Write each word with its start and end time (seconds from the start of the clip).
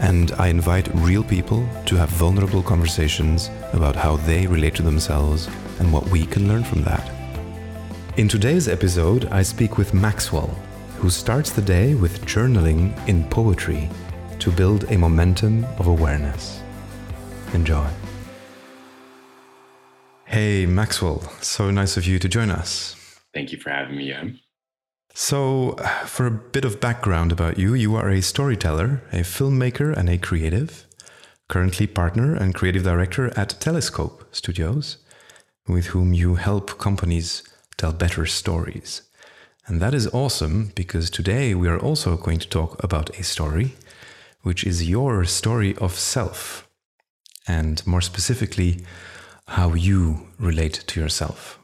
and 0.00 0.32
I 0.32 0.48
invite 0.48 0.88
real 0.94 1.24
people 1.24 1.68
to 1.86 1.96
have 1.96 2.08
vulnerable 2.10 2.62
conversations 2.62 3.50
about 3.72 3.96
how 3.96 4.16
they 4.16 4.46
relate 4.46 4.74
to 4.76 4.82
themselves 4.82 5.48
and 5.78 5.92
what 5.92 6.08
we 6.08 6.26
can 6.26 6.48
learn 6.48 6.64
from 6.64 6.82
that. 6.84 7.10
In 8.16 8.28
today's 8.28 8.68
episode, 8.68 9.26
I 9.26 9.42
speak 9.42 9.76
with 9.76 9.94
Maxwell, 9.94 10.48
who 10.98 11.10
starts 11.10 11.50
the 11.50 11.62
day 11.62 11.94
with 11.94 12.24
journaling 12.24 12.96
in 13.08 13.24
poetry 13.24 13.90
to 14.38 14.50
build 14.50 14.90
a 14.90 14.96
momentum 14.96 15.64
of 15.78 15.86
awareness. 15.86 16.62
Enjoy. 17.52 17.86
Hey, 20.24 20.66
Maxwell, 20.66 21.20
so 21.40 21.70
nice 21.70 21.96
of 21.96 22.06
you 22.06 22.18
to 22.18 22.28
join 22.28 22.50
us. 22.50 22.96
Thank 23.32 23.52
you 23.52 23.58
for 23.58 23.70
having 23.70 23.96
me. 23.96 24.14
So, 25.18 25.76
for 26.04 26.26
a 26.26 26.30
bit 26.30 26.66
of 26.66 26.78
background 26.78 27.32
about 27.32 27.58
you, 27.58 27.72
you 27.72 27.96
are 27.96 28.10
a 28.10 28.20
storyteller, 28.20 29.02
a 29.12 29.20
filmmaker, 29.20 29.96
and 29.96 30.10
a 30.10 30.18
creative. 30.18 30.84
Currently, 31.48 31.86
partner 31.86 32.34
and 32.34 32.54
creative 32.54 32.82
director 32.82 33.32
at 33.34 33.58
Telescope 33.58 34.28
Studios, 34.30 34.98
with 35.66 35.86
whom 35.86 36.12
you 36.12 36.34
help 36.34 36.78
companies 36.78 37.42
tell 37.78 37.94
better 37.94 38.26
stories. 38.26 39.08
And 39.66 39.80
that 39.80 39.94
is 39.94 40.06
awesome 40.08 40.72
because 40.74 41.08
today 41.08 41.54
we 41.54 41.66
are 41.66 41.80
also 41.80 42.18
going 42.18 42.40
to 42.40 42.48
talk 42.50 42.84
about 42.84 43.08
a 43.18 43.22
story, 43.22 43.74
which 44.42 44.64
is 44.64 44.86
your 44.86 45.24
story 45.24 45.74
of 45.76 45.98
self, 45.98 46.68
and 47.48 47.84
more 47.86 48.02
specifically, 48.02 48.84
how 49.48 49.72
you 49.72 50.28
relate 50.38 50.84
to 50.88 51.00
yourself. 51.00 51.58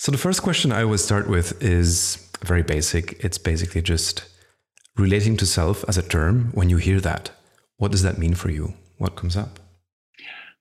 So, 0.00 0.10
the 0.10 0.16
first 0.16 0.42
question 0.42 0.72
I 0.72 0.82
always 0.82 1.04
start 1.04 1.28
with 1.28 1.62
is 1.62 2.26
very 2.40 2.62
basic. 2.62 3.22
It's 3.22 3.36
basically 3.36 3.82
just 3.82 4.24
relating 4.96 5.36
to 5.36 5.44
self 5.44 5.84
as 5.88 5.98
a 5.98 6.02
term. 6.02 6.52
When 6.54 6.70
you 6.70 6.78
hear 6.78 7.00
that, 7.00 7.32
what 7.76 7.90
does 7.90 8.02
that 8.02 8.16
mean 8.16 8.32
for 8.32 8.50
you? 8.50 8.72
What 8.96 9.14
comes 9.14 9.36
up? 9.36 9.60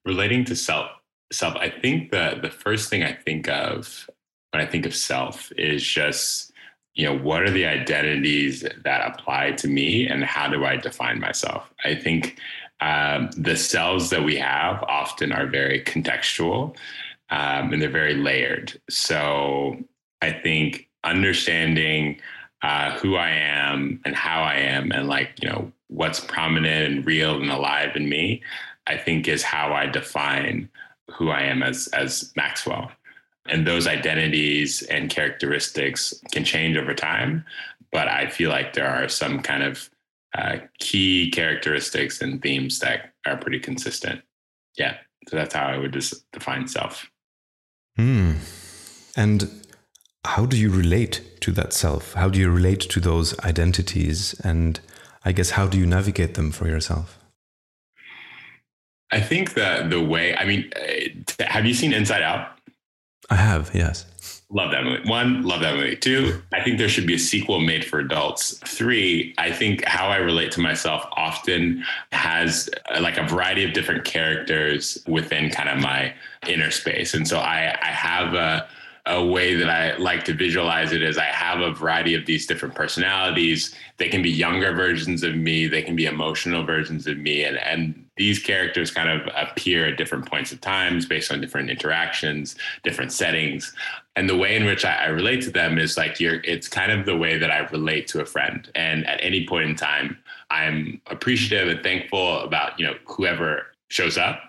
Relating 0.04 0.44
to 0.44 0.58
self, 0.58 0.92
self. 1.32 1.56
I 1.56 1.70
think 1.70 2.12
that 2.12 2.42
the 2.42 2.50
first 2.50 2.90
thing 2.90 3.02
I 3.02 3.14
think 3.14 3.48
of 3.48 4.10
when 4.52 4.62
I 4.62 4.66
think 4.66 4.86
of 4.86 4.94
self 4.94 5.54
is 5.54 5.88
just, 5.88 6.52
you 6.96 7.06
know, 7.06 7.18
what 7.18 7.42
are 7.44 7.50
the 7.50 7.66
identities 7.66 8.66
that 8.84 9.08
apply 9.08 9.54
to 9.54 9.70
me 9.70 10.06
and 10.06 10.26
how 10.26 10.50
do 10.50 10.66
I 10.66 10.76
define 10.76 11.22
myself? 11.22 11.64
I 11.86 11.96
think 11.96 12.38
um, 12.82 13.30
the 13.38 13.56
selves 13.56 14.10
that 14.10 14.22
we 14.22 14.36
have 14.36 14.84
often 14.84 15.32
are 15.32 15.48
very 15.48 15.82
contextual 15.82 16.76
um, 17.32 17.74
and 17.74 17.82
they're 17.82 17.90
very 17.90 18.16
layered. 18.16 18.80
So 18.90 19.78
I 20.22 20.32
think 20.32 20.90
understanding 21.04 22.20
uh, 22.62 22.92
who 22.98 23.16
I 23.16 23.30
am 23.30 24.02
and 24.06 24.16
how 24.16 24.42
I 24.42 24.56
am, 24.56 24.92
and 24.92 25.08
like 25.08 25.32
you 25.42 25.50
know 25.50 25.72
what's 25.88 26.20
prominent 26.20 26.94
and 26.94 27.06
real 27.06 27.40
and 27.42 27.50
alive 27.50 27.96
in 27.96 28.10
me, 28.10 28.42
I 28.88 28.98
think 28.98 29.28
is 29.28 29.44
how 29.44 29.74
I 29.74 29.86
define 29.86 30.70
who 31.10 31.30
I 31.30 31.42
am 31.42 31.64
as 31.64 31.88
as 31.94 32.32
Maxwell. 32.36 32.92
And 33.48 33.66
those 33.66 33.88
identities 33.88 34.84
and 34.84 35.10
characteristics 35.10 36.14
can 36.32 36.44
change 36.44 36.78
over 36.78 36.94
time, 36.94 37.46
but 37.92 38.08
I 38.08 38.30
feel 38.30 38.52
like 38.52 38.74
there 38.74 38.88
are 38.88 39.10
some 39.10 39.42
kind 39.42 39.64
of 39.64 39.90
uh, 40.38 40.58
key 40.80 41.32
characteristics 41.32 42.22
and 42.22 42.42
themes 42.42 42.80
that 42.80 43.14
are 43.26 43.38
pretty 43.38 43.60
consistent. 43.60 44.22
Yeah, 44.78 44.98
so 45.28 45.36
that's 45.36 45.56
how 45.56 45.66
I 45.66 45.78
would 45.78 45.94
just 45.94 46.30
define 46.32 46.68
self. 46.68 47.10
Hmm. 48.00 48.32
And 49.18 49.66
how 50.24 50.46
do 50.46 50.56
you 50.56 50.72
relate 50.72 51.22
to 51.42 51.52
that 51.52 51.74
self? 51.74 52.14
How 52.14 52.30
do 52.30 52.40
you 52.40 52.50
relate 52.50 52.80
to 52.80 53.02
those 53.02 53.38
identities? 53.40 54.40
And 54.42 54.80
I 55.26 55.34
guess, 55.34 55.50
how 55.52 55.68
do 55.68 55.78
you 55.78 55.86
navigate 55.86 56.36
them 56.36 56.52
for 56.52 56.66
yourself? 56.66 57.20
I 59.12 59.20
think 59.20 59.54
that 59.56 59.90
the 59.90 60.02
way, 60.02 60.34
I 60.34 60.46
mean, 60.46 60.72
uh, 60.78 61.44
have 61.44 61.66
you 61.66 61.74
seen 61.74 61.92
Inside 61.92 62.22
Out? 62.22 62.48
I 63.30 63.36
have, 63.36 63.72
yes. 63.74 64.06
Love 64.52 64.72
that 64.72 64.84
movie. 64.84 65.08
One, 65.08 65.44
love 65.44 65.62
that 65.62 65.76
movie. 65.76 65.96
Two, 65.96 66.42
I 66.52 66.64
think 66.64 66.80
there 66.80 66.90
should 66.90 67.06
be 67.06 67.14
a 67.14 67.20
sequel 67.20 67.60
made 67.60 67.86
for 67.86 68.00
adults. 68.00 68.58
Three, 68.66 69.36
I 69.38 69.52
think 69.52 69.86
how 69.86 70.08
I 70.08 70.18
relate 70.18 70.52
to 70.54 70.60
myself 70.60 71.06
often 71.12 71.84
has 72.12 72.68
uh, 72.90 73.00
like 73.00 73.20
a 73.20 73.28
variety 73.28 73.64
of 73.64 73.74
different 73.74 74.06
characters 74.06 75.04
within 75.08 75.52
kind 75.52 75.70
of 75.70 75.78
my 75.78 76.16
inner 76.48 76.72
space. 76.72 77.14
And 77.14 77.28
so 77.28 77.38
I, 77.38 77.78
I 77.80 77.88
have 77.92 78.34
a, 78.34 78.68
a 79.06 79.24
way 79.24 79.54
that 79.54 79.70
I 79.70 79.98
like 79.98 80.26
to 80.26 80.34
visualize 80.34 80.94
it 80.94 81.04
is 81.04 81.20
I 81.20 81.26
have 81.26 81.62
a 81.62 81.72
variety 81.72 82.16
of 82.16 82.26
these 82.26 82.48
different 82.48 82.74
personalities. 82.74 83.76
They 83.98 84.10
can 84.10 84.24
be 84.24 84.32
younger 84.32 84.74
versions 84.74 85.22
of 85.22 85.36
me, 85.36 85.68
they 85.68 85.84
can 85.84 85.96
be 85.96 86.06
emotional 86.06 86.64
versions 86.64 87.06
of 87.06 87.18
me. 87.18 87.44
And, 87.44 87.58
and 87.58 88.06
these 88.18 88.38
characters 88.38 88.92
kind 88.92 89.10
of 89.10 89.34
appear 89.36 89.88
at 89.88 89.98
different 89.98 90.26
points 90.26 90.52
of 90.52 90.60
times 90.60 91.06
based 91.06 91.32
on 91.32 91.40
different 91.40 91.70
interactions, 91.70 92.56
different 92.84 93.14
settings. 93.14 93.74
And 94.16 94.30
the 94.30 94.38
way 94.38 94.56
in 94.56 94.66
which 94.66 94.84
I, 94.84 95.06
I 95.06 95.08
relate 95.08 95.42
to 95.44 95.52
them 95.52 95.78
is 95.78 95.96
like 95.96 96.20
you're 96.20 96.42
it's 96.44 96.68
kind 96.68 96.92
of 96.92 97.06
the 97.06 97.16
way 97.16 97.38
that 97.38 97.52
I 97.52 97.60
relate 97.60 98.08
to 98.10 98.22
a 98.22 98.26
friend. 98.26 98.70
And 98.76 99.08
at 99.08 99.20
any 99.24 99.48
point 99.48 99.70
in 99.70 99.76
time, 99.76 100.18
I'm 100.50 101.02
appreciative 101.08 101.70
and 101.70 101.84
thankful 101.84 102.40
about, 102.42 102.80
you 102.80 102.86
know, 102.86 102.96
whoever 103.06 103.68
shows 103.90 104.18
up 104.18 104.42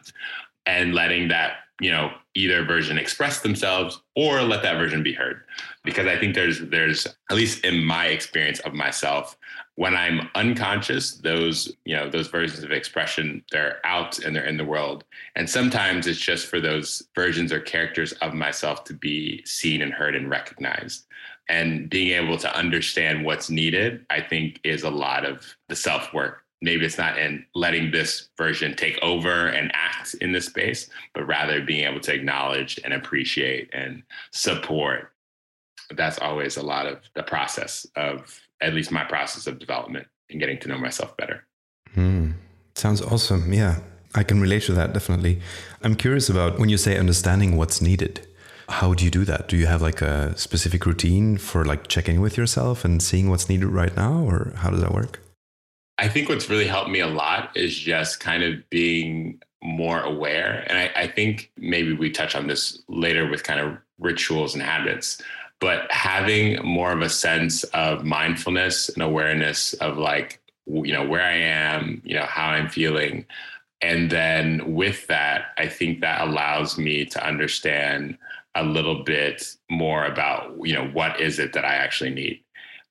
and 0.66 0.94
letting 0.94 1.28
that 1.28 1.52
you 1.80 1.90
know 1.90 2.10
either 2.34 2.64
version 2.64 2.98
express 2.98 3.40
themselves 3.40 4.02
or 4.14 4.42
let 4.42 4.62
that 4.62 4.78
version 4.78 5.02
be 5.02 5.12
heard. 5.12 5.42
Because 5.84 6.06
i 6.06 6.16
think 6.16 6.34
there's 6.34 6.60
there's 6.60 7.06
at 7.06 7.36
least 7.36 7.64
in 7.64 7.84
my 7.84 8.06
experience 8.06 8.60
of 8.60 8.74
myself 8.74 9.36
when 9.76 9.94
i'm 9.96 10.28
unconscious 10.34 11.16
those 11.16 11.74
you 11.84 11.96
know 11.96 12.08
those 12.08 12.28
versions 12.28 12.62
of 12.62 12.70
expression 12.70 13.42
they're 13.50 13.78
out 13.84 14.18
and 14.18 14.34
they're 14.34 14.44
in 14.44 14.56
the 14.56 14.64
world. 14.64 15.04
And 15.36 15.48
sometimes 15.48 16.06
it's 16.06 16.20
just 16.20 16.46
for 16.46 16.60
those 16.60 17.02
versions 17.14 17.52
or 17.52 17.60
characters 17.60 18.12
of 18.14 18.34
myself 18.34 18.84
to 18.84 18.94
be 18.94 19.44
seen 19.44 19.82
and 19.82 19.92
heard 19.92 20.14
and 20.14 20.28
recognized. 20.30 21.06
And 21.48 21.90
being 21.90 22.12
able 22.12 22.38
to 22.38 22.56
understand 22.56 23.24
what's 23.24 23.50
needed 23.50 24.06
i 24.10 24.20
think 24.20 24.60
is 24.64 24.82
a 24.82 24.90
lot 24.90 25.24
of 25.24 25.56
the 25.68 25.76
self 25.76 26.12
work 26.12 26.44
maybe 26.62 26.84
it's 26.84 26.98
not 26.98 27.18
in 27.18 27.44
letting 27.54 27.90
this 27.90 28.28
version 28.36 28.74
take 28.74 28.98
over 29.02 29.46
and 29.46 29.70
act 29.74 30.14
in 30.14 30.32
this 30.32 30.46
space, 30.46 30.88
but 31.14 31.26
rather 31.26 31.62
being 31.62 31.86
able 31.86 32.00
to 32.00 32.14
acknowledge 32.14 32.78
and 32.84 32.92
appreciate 32.92 33.70
and 33.72 34.02
support. 34.32 35.12
That's 35.94 36.18
always 36.18 36.56
a 36.56 36.62
lot 36.62 36.86
of 36.86 36.98
the 37.14 37.22
process 37.22 37.86
of, 37.96 38.40
at 38.60 38.74
least 38.74 38.92
my 38.92 39.04
process 39.04 39.46
of 39.46 39.58
development 39.58 40.06
and 40.28 40.38
getting 40.38 40.58
to 40.60 40.68
know 40.68 40.78
myself 40.78 41.16
better. 41.16 41.44
Hmm. 41.94 42.32
Sounds 42.74 43.02
awesome. 43.02 43.52
Yeah, 43.52 43.80
I 44.14 44.22
can 44.22 44.40
relate 44.40 44.62
to 44.64 44.72
that 44.74 44.92
definitely. 44.92 45.40
I'm 45.82 45.96
curious 45.96 46.28
about 46.28 46.58
when 46.58 46.68
you 46.68 46.76
say 46.76 46.96
understanding 46.96 47.56
what's 47.56 47.80
needed. 47.80 48.26
How 48.68 48.94
do 48.94 49.04
you 49.04 49.10
do 49.10 49.24
that? 49.24 49.48
Do 49.48 49.56
you 49.56 49.66
have 49.66 49.82
like 49.82 50.00
a 50.00 50.38
specific 50.38 50.86
routine 50.86 51.38
for 51.38 51.64
like 51.64 51.88
checking 51.88 52.20
with 52.20 52.36
yourself 52.36 52.84
and 52.84 53.02
seeing 53.02 53.28
what's 53.28 53.48
needed 53.48 53.66
right 53.66 53.94
now, 53.96 54.22
or 54.22 54.52
how 54.58 54.70
does 54.70 54.80
that 54.80 54.92
work? 54.92 55.20
I 56.00 56.08
think 56.08 56.30
what's 56.30 56.48
really 56.48 56.66
helped 56.66 56.88
me 56.88 57.00
a 57.00 57.06
lot 57.06 57.54
is 57.54 57.76
just 57.76 58.20
kind 58.20 58.42
of 58.42 58.68
being 58.70 59.38
more 59.62 60.00
aware. 60.00 60.64
And 60.66 60.78
I, 60.78 60.90
I, 60.96 61.06
think 61.06 61.52
maybe 61.58 61.92
we 61.92 62.10
touch 62.10 62.34
on 62.34 62.46
this 62.46 62.82
later 62.88 63.28
with 63.28 63.42
kind 63.44 63.60
of 63.60 63.76
rituals 63.98 64.54
and 64.54 64.62
habits, 64.62 65.20
but 65.60 65.92
having 65.92 66.64
more 66.64 66.92
of 66.92 67.02
a 67.02 67.10
sense 67.10 67.64
of 67.64 68.02
mindfulness 68.02 68.88
and 68.88 69.02
awareness 69.02 69.74
of 69.74 69.98
like, 69.98 70.40
you 70.64 70.94
know, 70.94 71.06
where 71.06 71.22
I 71.22 71.36
am, 71.36 72.00
you 72.02 72.14
know, 72.14 72.24
how 72.24 72.48
I'm 72.48 72.70
feeling. 72.70 73.26
And 73.82 74.10
then 74.10 74.74
with 74.74 75.06
that, 75.08 75.52
I 75.58 75.68
think 75.68 76.00
that 76.00 76.26
allows 76.26 76.78
me 76.78 77.04
to 77.04 77.26
understand 77.26 78.16
a 78.54 78.64
little 78.64 79.04
bit 79.04 79.54
more 79.70 80.06
about, 80.06 80.56
you 80.62 80.72
know, 80.74 80.88
what 80.88 81.20
is 81.20 81.38
it 81.38 81.52
that 81.52 81.66
I 81.66 81.74
actually 81.74 82.10
need. 82.10 82.40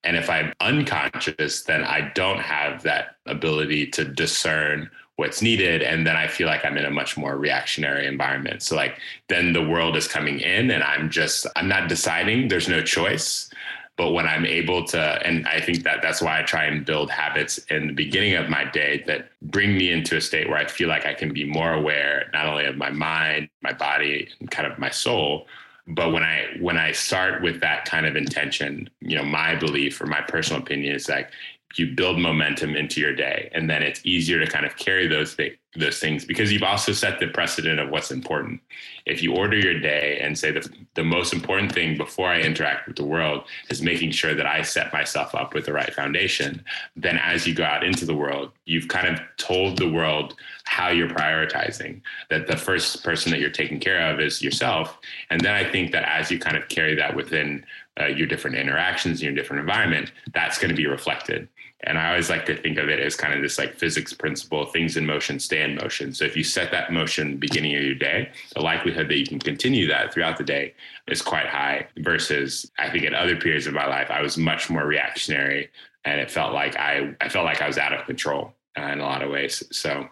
And 0.04 0.16
if 0.16 0.30
I'm 0.30 0.54
unconscious, 0.62 1.64
then 1.64 1.84
I 1.84 2.12
don't 2.16 2.40
have 2.40 2.84
that 2.84 3.18
ability 3.26 3.88
to 3.88 4.06
discern 4.06 4.90
what's 5.18 5.42
needed. 5.42 5.82
And 5.82 6.08
then 6.08 6.16
I 6.16 6.28
feel 6.28 6.48
like 6.48 6.64
I'm 6.64 6.78
in 6.78 6.86
a 6.86 6.90
much 6.90 7.18
more 7.18 7.38
reactionary 7.38 8.08
environment. 8.08 8.64
So, 8.64 8.76
like, 8.78 8.98
then 9.28 9.52
the 9.52 9.68
world 9.68 9.98
is 9.98 10.08
coming 10.08 10.40
in 10.40 10.72
and 10.72 10.82
I'm 10.82 11.10
just, 11.10 11.46
I'm 11.58 11.68
not 11.68 11.90
deciding, 11.90 12.48
there's 12.48 12.70
no 12.70 12.82
choice. 12.82 13.52
But 13.98 14.14
when 14.14 14.26
I'm 14.26 14.46
able 14.46 14.86
to, 14.86 14.98
and 15.28 15.46
I 15.46 15.60
think 15.60 15.84
that 15.84 16.02
that's 16.02 16.22
why 16.22 16.40
I 16.40 16.44
try 16.44 16.64
and 16.64 16.86
build 16.86 17.12
habits 17.12 17.58
in 17.70 17.88
the 17.88 17.94
beginning 17.94 18.36
of 18.36 18.48
my 18.48 18.64
day 18.64 19.04
that 19.08 19.32
bring 19.42 19.78
me 19.78 19.92
into 19.92 20.16
a 20.16 20.22
state 20.22 20.48
where 20.48 20.58
I 20.58 20.68
feel 20.68 20.88
like 20.88 21.06
I 21.06 21.14
can 21.14 21.34
be 21.34 21.44
more 21.44 21.74
aware, 21.74 22.30
not 22.32 22.46
only 22.46 22.64
of 22.64 22.78
my 22.78 22.92
mind, 22.92 23.50
my 23.62 23.74
body, 23.74 24.30
and 24.40 24.50
kind 24.50 24.72
of 24.72 24.80
my 24.80 24.90
soul, 24.90 25.48
but 25.90 26.12
when 26.12 26.24
i 26.24 26.46
when 26.60 26.78
i 26.78 26.92
start 26.92 27.42
with 27.42 27.60
that 27.62 27.86
kind 27.86 28.06
of 28.06 28.16
intention 28.16 28.90
you 29.02 29.16
know 29.16 29.24
my 29.24 29.56
belief 29.56 30.00
or 30.00 30.06
my 30.06 30.22
personal 30.22 30.62
opinion 30.62 30.96
is 30.96 31.10
like 31.10 31.30
you 31.76 31.94
build 31.94 32.20
momentum 32.20 32.76
into 32.76 33.00
your 33.00 33.14
day 33.14 33.50
and 33.54 33.70
then 33.70 33.84
it's 33.84 34.02
easier 34.04 34.44
to 34.44 34.52
kind 34.52 34.66
of 34.66 34.76
carry 34.76 35.08
those 35.08 35.36
th- 35.36 35.58
those 35.76 36.00
things 36.00 36.26
because 36.26 36.52
you've 36.52 36.64
also 36.64 36.92
set 36.92 37.20
the 37.20 37.28
precedent 37.28 37.80
of 37.80 37.90
what's 37.92 38.10
important. 38.10 38.60
If 39.06 39.22
you 39.22 39.36
order 39.36 39.56
your 39.56 39.80
day 39.80 40.20
and 40.20 40.36
say 40.36 40.52
that 40.52 40.68
the 40.96 41.04
most 41.04 41.32
important 41.32 41.72
thing 41.72 41.98
before 41.98 42.28
i 42.28 42.42
interact 42.42 42.88
with 42.88 42.98
the 42.98 43.06
world 43.06 43.44
is 43.70 43.82
making 43.82 44.12
sure 44.12 44.34
that 44.36 44.46
i 44.46 44.62
set 44.62 44.92
myself 44.92 45.34
up 45.34 45.54
with 45.54 45.66
the 45.66 45.74
right 45.74 45.94
foundation 45.94 46.64
then 46.96 47.18
as 47.18 47.48
you 47.48 47.54
go 47.54 47.64
out 47.64 47.84
into 47.84 48.06
the 48.06 48.16
world 48.16 48.52
you've 48.66 48.90
kind 48.90 49.08
of 49.08 49.22
told 49.38 49.78
the 49.78 49.90
world 49.90 50.36
how 50.70 50.90
you're 50.90 51.10
prioritizing 51.10 52.02
that 52.30 52.48
the 52.48 52.56
first 52.56 53.04
person 53.04 53.32
that 53.32 53.40
you're 53.40 53.50
taking 53.50 53.80
care 53.80 54.12
of 54.12 54.20
is 54.20 54.42
yourself 54.42 54.98
and 55.30 55.42
then 55.42 55.54
i 55.54 55.70
think 55.70 55.92
that 55.92 56.04
as 56.08 56.30
you 56.30 56.38
kind 56.38 56.56
of 56.56 56.68
carry 56.70 56.96
that 56.96 57.16
within 57.16 57.66
uh, 58.00 58.06
your 58.06 58.28
different 58.28 58.56
interactions 58.56 59.20
in 59.20 59.26
your 59.26 59.36
different 59.36 59.60
environment 59.60 60.12
that's 60.34 60.58
going 60.58 60.70
to 60.70 60.76
be 60.76 60.88
reflected 60.88 61.48
and 61.82 61.98
I 61.98 62.10
always 62.10 62.30
like 62.30 62.46
to 62.48 62.58
think 62.58 62.78
of 62.78 62.90
it 62.90 63.00
as 63.00 63.16
kind 63.16 63.34
of 63.34 63.42
this 63.42 63.58
like 63.58 63.74
physics 63.74 64.14
principle 64.14 64.66
things 64.66 64.98
in 64.98 65.06
motion 65.06 65.40
stay 65.40 65.64
in 65.64 65.76
motion. 65.76 66.14
So 66.14 66.26
if 66.26 66.36
you 66.36 66.44
set 66.44 66.72
that 66.72 66.92
motion 66.92 67.38
beginning 67.38 67.76
of 67.76 67.84
your 67.84 67.96
day, 67.96 68.32
the 68.54 68.62
likelihood 68.62 69.08
that 69.08 69.18
you 69.18 69.26
can 69.26 69.40
continue 69.40 69.88
that 69.88 70.14
throughout 70.14 70.38
the 70.38 70.44
day 70.44 70.74
is 71.08 71.22
quite 71.22 71.46
high 71.46 71.88
versus 72.00 72.70
I 72.78 72.90
think 72.90 73.06
at 73.06 73.14
other 73.14 73.38
periods 73.38 73.66
of 73.66 73.74
my 73.74 73.88
life, 73.88 74.12
I 74.12 74.22
was 74.22 74.38
much 74.38 74.70
more 74.70 74.86
reactionary 74.86 75.70
and 76.04 76.20
it 76.20 76.30
felt 76.30 76.54
like 76.54 76.76
I, 76.76 77.16
I 77.22 77.30
felt 77.30 77.46
like 77.46 77.62
I 77.62 77.68
was 77.68 77.78
out 77.78 77.94
of 77.94 78.06
control 78.06 78.54
uh, 78.78 78.84
in 78.84 79.00
a 79.00 79.04
lot 79.04 79.22
of 79.22 79.32
ways. 79.32 79.64
So 79.72 80.08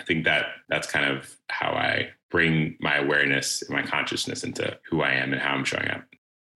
I 0.00 0.04
think 0.04 0.24
that 0.24 0.46
that's 0.68 0.90
kind 0.90 1.06
of 1.06 1.36
how 1.48 1.72
I 1.72 2.10
bring 2.30 2.76
my 2.80 2.96
awareness 2.96 3.62
and 3.62 3.70
my 3.70 3.82
consciousness 3.82 4.42
into 4.44 4.78
who 4.88 5.02
I 5.02 5.12
am 5.12 5.32
and 5.32 5.40
how 5.40 5.54
I'm 5.54 5.64
showing 5.64 5.90
up. 5.90 6.04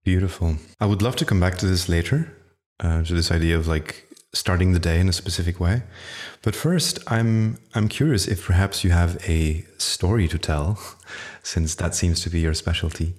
Beautiful. 0.03 0.57
I 0.79 0.85
would 0.85 1.01
love 1.01 1.15
to 1.17 1.25
come 1.25 1.39
back 1.39 1.57
to 1.59 1.65
this 1.65 1.87
later. 1.87 2.31
Uh, 2.81 3.03
to 3.03 3.13
this 3.13 3.31
idea 3.31 3.55
of 3.57 3.69
like 3.69 4.05
starting 4.33 4.73
the 4.73 4.79
day 4.79 4.99
in 4.99 5.07
a 5.07 5.13
specific 5.13 5.61
way. 5.61 5.81
But 6.41 6.55
first, 6.55 6.99
I'm 7.07 7.57
I'm 7.73 7.87
curious 7.87 8.27
if 8.27 8.45
perhaps 8.45 8.83
you 8.83 8.89
have 8.89 9.17
a 9.29 9.65
story 9.77 10.27
to 10.27 10.37
tell, 10.37 10.77
since 11.43 11.75
that 11.75 11.95
seems 11.95 12.19
to 12.23 12.29
be 12.29 12.41
your 12.41 12.53
specialty, 12.53 13.13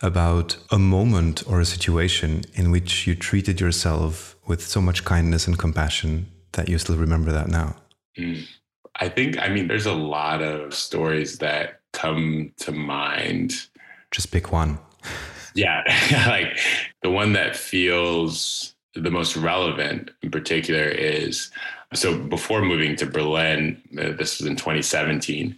about 0.00 0.56
a 0.70 0.78
moment 0.78 1.42
or 1.46 1.60
a 1.60 1.66
situation 1.66 2.44
in 2.54 2.70
which 2.70 3.06
you 3.06 3.14
treated 3.14 3.60
yourself 3.60 4.34
with 4.46 4.62
so 4.62 4.80
much 4.80 5.04
kindness 5.04 5.46
and 5.46 5.58
compassion 5.58 6.26
that 6.52 6.70
you 6.70 6.78
still 6.78 6.96
remember 6.96 7.32
that 7.32 7.48
now. 7.48 7.76
Mm. 8.18 8.46
I 8.96 9.08
think 9.08 9.38
I 9.38 9.48
mean 9.48 9.68
there's 9.68 9.86
a 9.86 9.94
lot 9.94 10.42
of 10.42 10.74
stories 10.74 11.38
that 11.38 11.80
come 11.92 12.52
to 12.58 12.72
mind. 12.72 13.54
Just 14.10 14.30
pick 14.30 14.52
one. 14.52 14.78
yeah, 15.54 15.82
like 16.28 16.58
the 17.02 17.10
one 17.10 17.32
that 17.32 17.56
feels 17.56 18.74
the 18.94 19.10
most 19.10 19.36
relevant 19.36 20.10
in 20.22 20.30
particular 20.30 20.84
is 20.84 21.50
so 21.94 22.18
before 22.18 22.62
moving 22.62 22.96
to 22.96 23.06
Berlin, 23.06 23.80
uh, 23.98 24.12
this 24.12 24.38
was 24.38 24.46
in 24.46 24.56
2017. 24.56 25.56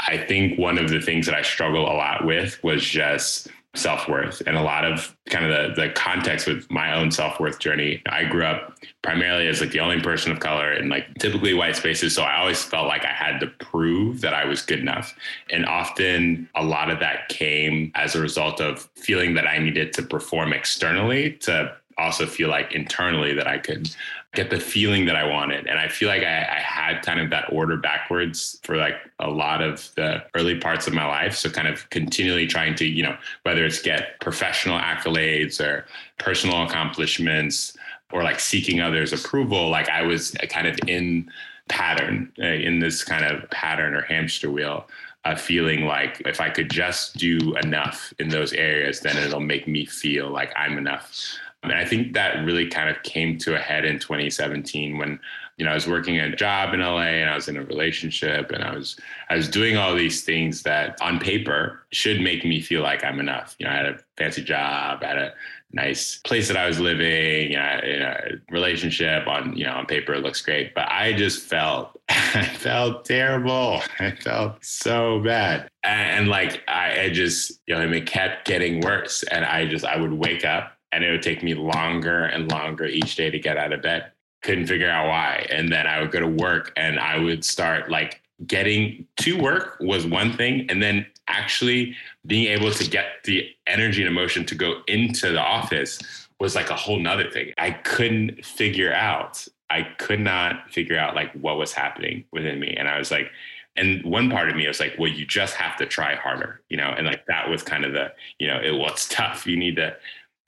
I 0.00 0.18
think 0.18 0.58
one 0.58 0.78
of 0.78 0.90
the 0.90 1.00
things 1.00 1.26
that 1.26 1.34
I 1.34 1.42
struggle 1.42 1.82
a 1.82 1.92
lot 1.92 2.24
with 2.24 2.62
was 2.62 2.84
just 2.84 3.48
self 3.76 4.08
worth 4.08 4.42
and 4.46 4.56
a 4.56 4.62
lot 4.62 4.84
of 4.84 5.16
kind 5.28 5.44
of 5.44 5.76
the, 5.76 5.82
the 5.82 5.88
context 5.90 6.46
with 6.46 6.70
my 6.70 6.94
own 6.94 7.10
self 7.10 7.38
worth 7.40 7.58
journey. 7.58 8.02
I 8.06 8.24
grew 8.24 8.44
up 8.44 8.78
primarily 9.02 9.48
as 9.48 9.60
like 9.60 9.70
the 9.70 9.80
only 9.80 10.00
person 10.00 10.32
of 10.32 10.40
color 10.40 10.72
in 10.72 10.88
like 10.88 11.06
typically 11.18 11.54
white 11.54 11.76
spaces. 11.76 12.14
So 12.14 12.22
I 12.22 12.38
always 12.38 12.62
felt 12.62 12.86
like 12.86 13.04
I 13.04 13.12
had 13.12 13.38
to 13.40 13.46
prove 13.46 14.20
that 14.22 14.34
I 14.34 14.44
was 14.44 14.62
good 14.62 14.80
enough. 14.80 15.14
And 15.50 15.66
often 15.66 16.48
a 16.54 16.64
lot 16.64 16.90
of 16.90 17.00
that 17.00 17.28
came 17.28 17.92
as 17.94 18.14
a 18.14 18.20
result 18.20 18.60
of 18.60 18.88
feeling 18.96 19.34
that 19.34 19.46
I 19.46 19.58
needed 19.58 19.92
to 19.94 20.02
perform 20.02 20.52
externally 20.52 21.32
to 21.42 21.74
also 21.98 22.26
feel 22.26 22.48
like 22.48 22.74
internally 22.74 23.32
that 23.34 23.46
I 23.46 23.58
could 23.58 23.88
get 24.36 24.50
the 24.50 24.60
feeling 24.60 25.06
that 25.06 25.16
I 25.16 25.24
wanted. 25.24 25.66
And 25.66 25.78
I 25.78 25.88
feel 25.88 26.08
like 26.08 26.22
I, 26.22 26.42
I, 26.42 26.60
had 26.60 27.02
kind 27.02 27.18
of 27.18 27.30
that 27.30 27.50
order 27.50 27.76
backwards 27.76 28.60
for 28.62 28.76
like 28.76 28.96
a 29.18 29.28
lot 29.28 29.62
of 29.62 29.90
the 29.96 30.22
early 30.34 30.58
parts 30.58 30.86
of 30.86 30.92
my 30.92 31.06
life. 31.06 31.34
So 31.34 31.50
kind 31.50 31.66
of 31.66 31.88
continually 31.90 32.46
trying 32.46 32.74
to, 32.76 32.84
you 32.84 33.02
know, 33.02 33.16
whether 33.42 33.64
it's 33.64 33.80
get 33.80 34.20
professional 34.20 34.78
accolades 34.78 35.58
or 35.58 35.86
personal 36.18 36.62
accomplishments 36.62 37.76
or 38.12 38.22
like 38.22 38.38
seeking 38.38 38.80
others' 38.80 39.12
approval, 39.12 39.70
like 39.70 39.88
I 39.88 40.02
was 40.02 40.32
kind 40.50 40.68
of 40.68 40.78
in 40.86 41.30
pattern, 41.68 42.30
uh, 42.38 42.46
in 42.46 42.78
this 42.78 43.02
kind 43.02 43.24
of 43.24 43.48
pattern 43.50 43.94
or 43.94 44.02
hamster 44.02 44.50
wheel. 44.50 44.86
Uh, 45.24 45.34
feeling 45.34 45.86
like 45.86 46.22
if 46.24 46.40
I 46.40 46.48
could 46.48 46.70
just 46.70 47.16
do 47.16 47.56
enough 47.56 48.12
in 48.20 48.28
those 48.28 48.52
areas, 48.52 49.00
then 49.00 49.16
it'll 49.16 49.40
make 49.40 49.66
me 49.66 49.84
feel 49.84 50.30
like 50.30 50.52
I'm 50.54 50.78
enough. 50.78 51.36
And 51.62 51.72
I 51.72 51.84
think 51.84 52.12
that 52.14 52.44
really 52.44 52.68
kind 52.68 52.88
of 52.88 53.02
came 53.02 53.38
to 53.38 53.54
a 53.54 53.58
head 53.58 53.84
in 53.84 53.98
2017 53.98 54.98
when, 54.98 55.18
you 55.56 55.64
know, 55.64 55.72
I 55.72 55.74
was 55.74 55.88
working 55.88 56.18
a 56.18 56.34
job 56.36 56.74
in 56.74 56.80
LA 56.80 57.00
and 57.00 57.30
I 57.30 57.34
was 57.34 57.48
in 57.48 57.56
a 57.56 57.64
relationship 57.64 58.50
and 58.52 58.62
I 58.62 58.74
was 58.74 58.96
I 59.30 59.36
was 59.36 59.48
doing 59.48 59.76
all 59.76 59.94
these 59.94 60.22
things 60.22 60.62
that 60.62 61.00
on 61.00 61.18
paper 61.18 61.82
should 61.90 62.20
make 62.20 62.44
me 62.44 62.60
feel 62.60 62.82
like 62.82 63.04
I'm 63.04 63.18
enough. 63.18 63.56
You 63.58 63.66
know, 63.66 63.72
I 63.72 63.76
had 63.76 63.86
a 63.86 63.98
fancy 64.16 64.44
job, 64.44 65.02
I 65.02 65.06
had 65.06 65.18
a 65.18 65.34
nice 65.72 66.18
place 66.18 66.48
that 66.48 66.56
I 66.56 66.66
was 66.66 66.78
living, 66.78 67.50
you 67.50 67.56
know, 67.56 67.80
in 67.82 68.02
a 68.02 68.20
relationship 68.50 69.26
on, 69.26 69.56
you 69.56 69.64
know, 69.64 69.72
on 69.72 69.86
paper 69.86 70.14
it 70.14 70.22
looks 70.22 70.42
great. 70.42 70.74
But 70.74 70.88
I 70.90 71.14
just 71.14 71.42
felt 71.42 71.98
I 72.08 72.44
felt 72.44 73.04
terrible. 73.06 73.80
I 73.98 74.12
felt 74.12 74.64
so 74.64 75.20
bad. 75.20 75.68
And, 75.82 76.10
and 76.10 76.28
like 76.28 76.62
I, 76.68 77.02
I 77.02 77.10
just, 77.10 77.60
you 77.66 77.74
know, 77.74 77.80
it 77.80 78.06
kept 78.06 78.46
getting 78.46 78.80
worse. 78.80 79.22
And 79.24 79.44
I 79.44 79.66
just 79.66 79.84
I 79.84 79.96
would 79.96 80.12
wake 80.12 80.44
up 80.44 80.75
and 80.96 81.04
it 81.04 81.10
would 81.10 81.22
take 81.22 81.42
me 81.42 81.52
longer 81.52 82.24
and 82.24 82.50
longer 82.50 82.86
each 82.86 83.16
day 83.16 83.28
to 83.28 83.38
get 83.38 83.58
out 83.58 83.70
of 83.70 83.82
bed. 83.82 84.10
Couldn't 84.42 84.66
figure 84.66 84.88
out 84.88 85.08
why. 85.08 85.46
And 85.50 85.70
then 85.70 85.86
I 85.86 86.00
would 86.00 86.10
go 86.10 86.20
to 86.20 86.26
work 86.26 86.72
and 86.74 86.98
I 86.98 87.18
would 87.18 87.44
start 87.44 87.90
like 87.90 88.22
getting 88.46 89.06
to 89.18 89.38
work 89.38 89.76
was 89.78 90.06
one 90.06 90.32
thing. 90.32 90.64
And 90.70 90.82
then 90.82 91.04
actually 91.28 91.94
being 92.24 92.46
able 92.46 92.70
to 92.70 92.88
get 92.88 93.24
the 93.24 93.46
energy 93.66 94.00
and 94.00 94.08
emotion 94.08 94.46
to 94.46 94.54
go 94.54 94.80
into 94.88 95.32
the 95.32 95.40
office 95.40 95.98
was 96.40 96.54
like 96.54 96.70
a 96.70 96.76
whole 96.76 96.98
nother 96.98 97.30
thing. 97.30 97.52
I 97.58 97.72
couldn't 97.72 98.42
figure 98.42 98.94
out, 98.94 99.46
I 99.68 99.82
could 99.98 100.20
not 100.20 100.70
figure 100.70 100.96
out 100.96 101.14
like 101.14 101.30
what 101.34 101.58
was 101.58 101.74
happening 101.74 102.24
within 102.32 102.58
me. 102.58 102.74
And 102.74 102.88
I 102.88 102.98
was 102.98 103.10
like, 103.10 103.30
and 103.76 104.02
one 104.02 104.30
part 104.30 104.48
of 104.48 104.56
me 104.56 104.66
was 104.66 104.80
like, 104.80 104.94
well, 104.98 105.10
you 105.10 105.26
just 105.26 105.56
have 105.56 105.76
to 105.76 105.84
try 105.84 106.14
harder, 106.14 106.62
you 106.70 106.78
know, 106.78 106.94
and 106.96 107.06
like 107.06 107.26
that 107.26 107.50
was 107.50 107.62
kind 107.62 107.84
of 107.84 107.92
the, 107.92 108.12
you 108.38 108.46
know, 108.46 108.58
it 108.58 108.72
was 108.72 109.06
tough. 109.10 109.46
You 109.46 109.58
need 109.58 109.76
to 109.76 109.94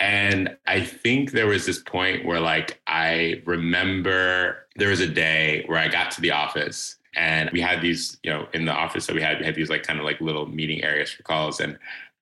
and 0.01 0.57
I 0.67 0.85
think 0.85 1.33
there 1.33 1.47
was 1.47 1.67
this 1.67 1.81
point 1.81 2.25
where, 2.25 2.41
like, 2.41 2.81
I 2.87 3.43
remember 3.45 4.67
there 4.77 4.91
was 4.91 5.01
a 5.01 5.09
day 5.09 5.65
where 5.67 5.79
I 5.79 5.89
got 5.89 6.13
to 6.13 6.21
the 6.21 6.31
office 6.31 6.97
and 7.17 7.51
we 7.51 7.61
had 7.61 7.83
these, 7.83 8.19
you 8.23 8.31
know, 8.31 8.47
in 8.53 8.65
the 8.65 8.73
office 8.73 9.07
that 9.07 9.17
we 9.17 9.23
had, 9.23 9.41
we 9.41 9.47
had 9.47 9.57
these 9.57 9.71
like 9.71 9.83
kind 9.83 9.99
of 9.99 10.05
like 10.05 10.21
little 10.21 10.47
meeting 10.47 10.85
areas 10.85 11.11
for 11.11 11.25
calls. 11.25 11.59
And 11.59 11.77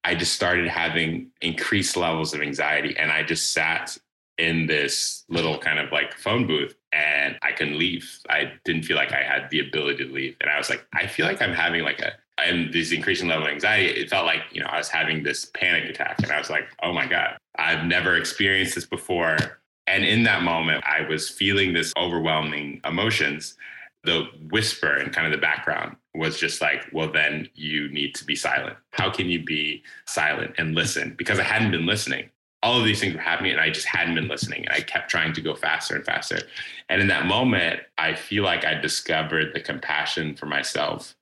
I 0.05 0.15
just 0.15 0.33
started 0.33 0.69
having 0.69 1.29
increased 1.43 1.97
levels 1.97 2.33
of 2.33 2.41
anxiety. 2.41 2.97
And 2.97 3.11
I 3.13 3.23
just 3.23 3.53
sat 3.53 3.99
in 4.39 4.67
this 4.67 5.25
little 5.29 5.59
kind 5.59 5.79
of 5.79 5.93
like 5.93 6.15
phone 6.15 6.47
booth 6.47 6.77
and 6.93 7.37
I 7.43 7.53
couldn't 7.53 7.79
leave. 7.79 8.21
I 8.31 8.53
didn't 8.65 8.85
feel 8.85 8.97
like 8.97 9.13
I 9.13 9.23
had 9.23 9.51
the 9.51 9.61
ability 9.61 10.05
to 10.05 10.13
leave. 10.13 10.37
And 10.41 10.49
I 10.49 10.57
was 10.57 10.71
like, 10.71 10.87
I 10.95 11.07
feel 11.07 11.27
like 11.27 11.43
I'm 11.43 11.53
having 11.53 11.83
like 11.83 12.01
a 12.01 12.13
and 12.39 12.73
this 12.73 12.93
increasing 12.93 13.29
level 13.29 13.47
of 13.47 13.53
anxiety, 13.53 13.89
it 13.89 14.11
felt 14.11 14.27
like, 14.27 14.43
you 14.53 14.61
know, 14.61 14.67
I 14.67 14.79
was 14.79 14.89
having 14.89 15.23
this 15.23 15.47
panic 15.47 15.89
attack. 15.89 16.23
And 16.23 16.31
I 16.31 16.39
was 16.39 16.51
like, 16.51 16.65
oh 16.83 16.93
my 16.93 17.07
God, 17.07 17.37
I've 17.57 17.85
never 17.85 18.17
experienced 18.17 18.75
this 18.75 18.87
before. 18.87 19.37
And 19.87 20.05
in 20.05 20.25
that 20.25 20.43
moment, 20.43 20.85
I 20.85 21.09
was 21.09 21.29
feeling 21.29 21.73
this 21.73 21.93
overwhelming 21.97 22.81
emotions. 22.85 23.55
The 24.05 24.25
whisper 24.51 24.97
in 24.99 25.11
kind 25.11 25.27
of 25.27 25.33
the 25.33 25.39
background 25.39 25.97
was 26.15 26.39
just 26.39 26.61
like, 26.61 26.87
well, 26.93 27.11
then 27.11 27.49
you 27.55 27.89
need 27.91 28.15
to 28.17 28.25
be 28.25 28.37
silent. 28.37 28.77
How 28.91 29.11
can 29.11 29.29
you 29.29 29.43
be 29.43 29.83
silent 30.07 30.55
and 30.59 30.75
listen? 30.75 31.15
Because 31.17 31.39
I 31.39 31.43
hadn't 31.43 31.71
been 31.71 31.87
listening. 31.87 32.31
All 32.63 32.79
of 32.79 32.85
these 32.85 33.01
things 33.01 33.15
were 33.15 33.21
happening 33.21 33.53
and 33.53 33.61
I 33.61 33.71
just 33.71 33.87
hadn't 33.87 34.15
been 34.15 34.29
listening. 34.29 34.67
And 34.67 34.75
I 34.75 34.81
kept 34.81 35.11
trying 35.11 35.33
to 35.35 35.41
go 35.41 35.55
faster 35.55 35.95
and 35.95 36.05
faster. 36.05 36.41
And 36.89 37.01
in 37.01 37.07
that 37.09 37.27
moment, 37.27 37.81
I 37.97 38.15
feel 38.15 38.45
like 38.45 38.65
I 38.65 38.75
discovered 38.75 39.55
the 39.55 39.61
compassion 39.61 40.35
for 40.35 40.47
myself 40.47 41.15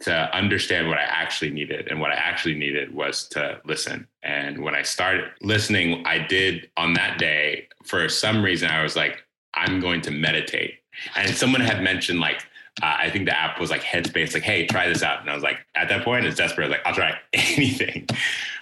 to 0.00 0.12
understand 0.36 0.88
what 0.88 0.98
I 0.98 1.02
actually 1.02 1.50
needed. 1.50 1.88
And 1.88 2.00
what 2.00 2.12
I 2.12 2.14
actually 2.14 2.54
needed 2.54 2.94
was 2.94 3.26
to 3.28 3.60
listen. 3.64 4.06
And 4.22 4.62
when 4.62 4.74
I 4.74 4.82
started 4.82 5.24
listening, 5.42 6.06
I 6.06 6.18
did 6.18 6.70
on 6.76 6.92
that 6.94 7.18
day, 7.18 7.68
for 7.84 8.08
some 8.08 8.42
reason, 8.42 8.70
I 8.70 8.82
was 8.82 8.94
like, 8.94 9.24
I'm 9.54 9.80
going 9.80 10.00
to 10.02 10.10
meditate. 10.10 10.74
And 11.16 11.34
someone 11.34 11.60
had 11.60 11.82
mentioned 11.82 12.20
like 12.20 12.44
uh, 12.82 12.96
I 12.98 13.10
think 13.10 13.26
the 13.26 13.36
app 13.36 13.58
was 13.58 13.70
like 13.70 13.82
Headspace, 13.82 14.34
like, 14.34 14.42
hey, 14.42 14.66
try 14.66 14.88
this 14.88 15.02
out. 15.02 15.20
And 15.20 15.30
I 15.30 15.34
was 15.34 15.42
like, 15.42 15.58
at 15.74 15.88
that 15.88 16.04
point, 16.04 16.24
it's 16.24 16.36
desperate. 16.36 16.70
Like, 16.70 16.80
I'll 16.84 16.94
try 16.94 17.18
anything. 17.32 18.06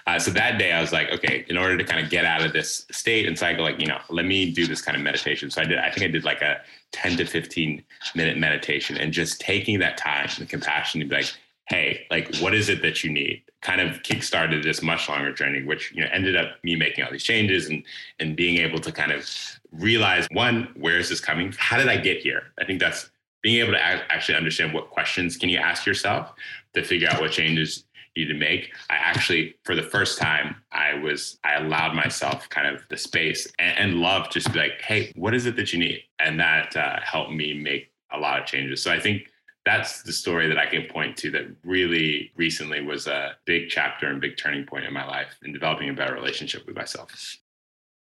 Uh, 0.07 0.17
so 0.17 0.31
that 0.31 0.57
day, 0.57 0.71
I 0.71 0.81
was 0.81 0.91
like, 0.91 1.11
okay, 1.11 1.45
in 1.49 1.57
order 1.57 1.77
to 1.77 1.83
kind 1.83 2.03
of 2.03 2.09
get 2.09 2.25
out 2.25 2.43
of 2.43 2.53
this 2.53 2.85
state 2.91 3.27
and 3.27 3.37
cycle, 3.37 3.63
like, 3.63 3.79
you 3.79 3.87
know, 3.87 3.99
let 4.09 4.25
me 4.25 4.51
do 4.51 4.65
this 4.65 4.81
kind 4.81 4.95
of 4.95 5.03
meditation. 5.03 5.51
So 5.51 5.61
I 5.61 5.65
did, 5.65 5.77
I 5.77 5.91
think 5.91 6.05
I 6.05 6.07
did 6.07 6.23
like 6.23 6.41
a 6.41 6.61
10 6.93 7.17
to 7.17 7.25
15 7.25 7.83
minute 8.15 8.37
meditation 8.37 8.97
and 8.97 9.11
just 9.11 9.39
taking 9.39 9.79
that 9.79 9.97
time 9.97 10.29
and 10.39 10.49
compassion 10.49 11.01
to 11.01 11.05
be 11.05 11.15
like, 11.15 11.31
hey, 11.67 12.07
like, 12.09 12.37
what 12.37 12.53
is 12.53 12.69
it 12.69 12.81
that 12.81 13.03
you 13.03 13.11
need? 13.11 13.43
Kind 13.61 13.81
of 13.81 14.01
kickstarted 14.03 14.63
this 14.63 14.81
much 14.81 15.09
longer 15.09 15.33
journey, 15.33 15.63
which 15.63 15.91
you 15.91 16.01
know 16.01 16.09
ended 16.11 16.35
up 16.35 16.63
me 16.63 16.75
making 16.75 17.03
all 17.03 17.11
these 17.11 17.23
changes 17.23 17.67
and 17.67 17.83
and 18.19 18.35
being 18.35 18.57
able 18.57 18.79
to 18.79 18.91
kind 18.91 19.11
of 19.11 19.27
realize 19.71 20.27
one, 20.31 20.69
where 20.75 20.97
is 20.97 21.09
this 21.09 21.19
coming? 21.19 21.53
How 21.57 21.77
did 21.77 21.89
I 21.89 21.97
get 21.97 22.21
here? 22.21 22.43
I 22.59 22.65
think 22.65 22.79
that's 22.79 23.09
being 23.47 23.61
able 23.61 23.71
to 23.71 23.81
actually 23.81 24.35
understand 24.35 24.73
what 24.73 24.89
questions 24.89 25.37
can 25.37 25.47
you 25.47 25.57
ask 25.57 25.85
yourself 25.85 26.33
to 26.73 26.83
figure 26.83 27.07
out 27.09 27.21
what 27.21 27.31
changes 27.31 27.85
you 28.13 28.25
need 28.25 28.33
to 28.33 28.37
make. 28.37 28.73
I 28.89 28.95
actually, 28.95 29.55
for 29.63 29.73
the 29.73 29.83
first 29.83 30.19
time, 30.19 30.57
I 30.73 30.95
was 30.95 31.39
I 31.45 31.53
allowed 31.53 31.95
myself 31.95 32.49
kind 32.49 32.67
of 32.67 32.83
the 32.89 32.97
space 32.97 33.47
and, 33.57 33.79
and 33.79 34.01
love 34.01 34.29
just 34.31 34.51
be 34.51 34.59
like, 34.59 34.81
hey, 34.81 35.13
what 35.15 35.33
is 35.33 35.45
it 35.45 35.55
that 35.55 35.71
you 35.71 35.79
need? 35.79 36.01
And 36.19 36.37
that 36.41 36.75
uh, 36.75 36.99
helped 37.01 37.31
me 37.31 37.53
make 37.53 37.89
a 38.11 38.19
lot 38.19 38.37
of 38.37 38.45
changes. 38.45 38.83
So 38.83 38.91
I 38.91 38.99
think 38.99 39.29
that's 39.63 40.01
the 40.01 40.11
story 40.11 40.49
that 40.49 40.57
I 40.57 40.65
can 40.65 40.83
point 40.89 41.15
to 41.19 41.31
that 41.31 41.45
really 41.63 42.33
recently 42.35 42.81
was 42.81 43.07
a 43.07 43.37
big 43.45 43.69
chapter 43.69 44.07
and 44.07 44.19
big 44.19 44.35
turning 44.35 44.65
point 44.65 44.83
in 44.83 44.91
my 44.91 45.05
life 45.05 45.37
in 45.41 45.53
developing 45.53 45.87
a 45.87 45.93
better 45.93 46.15
relationship 46.15 46.67
with 46.67 46.75
myself. 46.75 47.37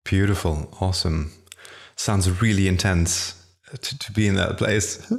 Beautiful. 0.04 0.68
Awesome. 0.78 1.32
Sounds 1.96 2.42
really 2.42 2.68
intense 2.68 3.41
to, 3.80 3.98
to 3.98 4.12
be 4.12 4.26
in 4.26 4.34
that 4.36 4.58
place. 4.58 5.10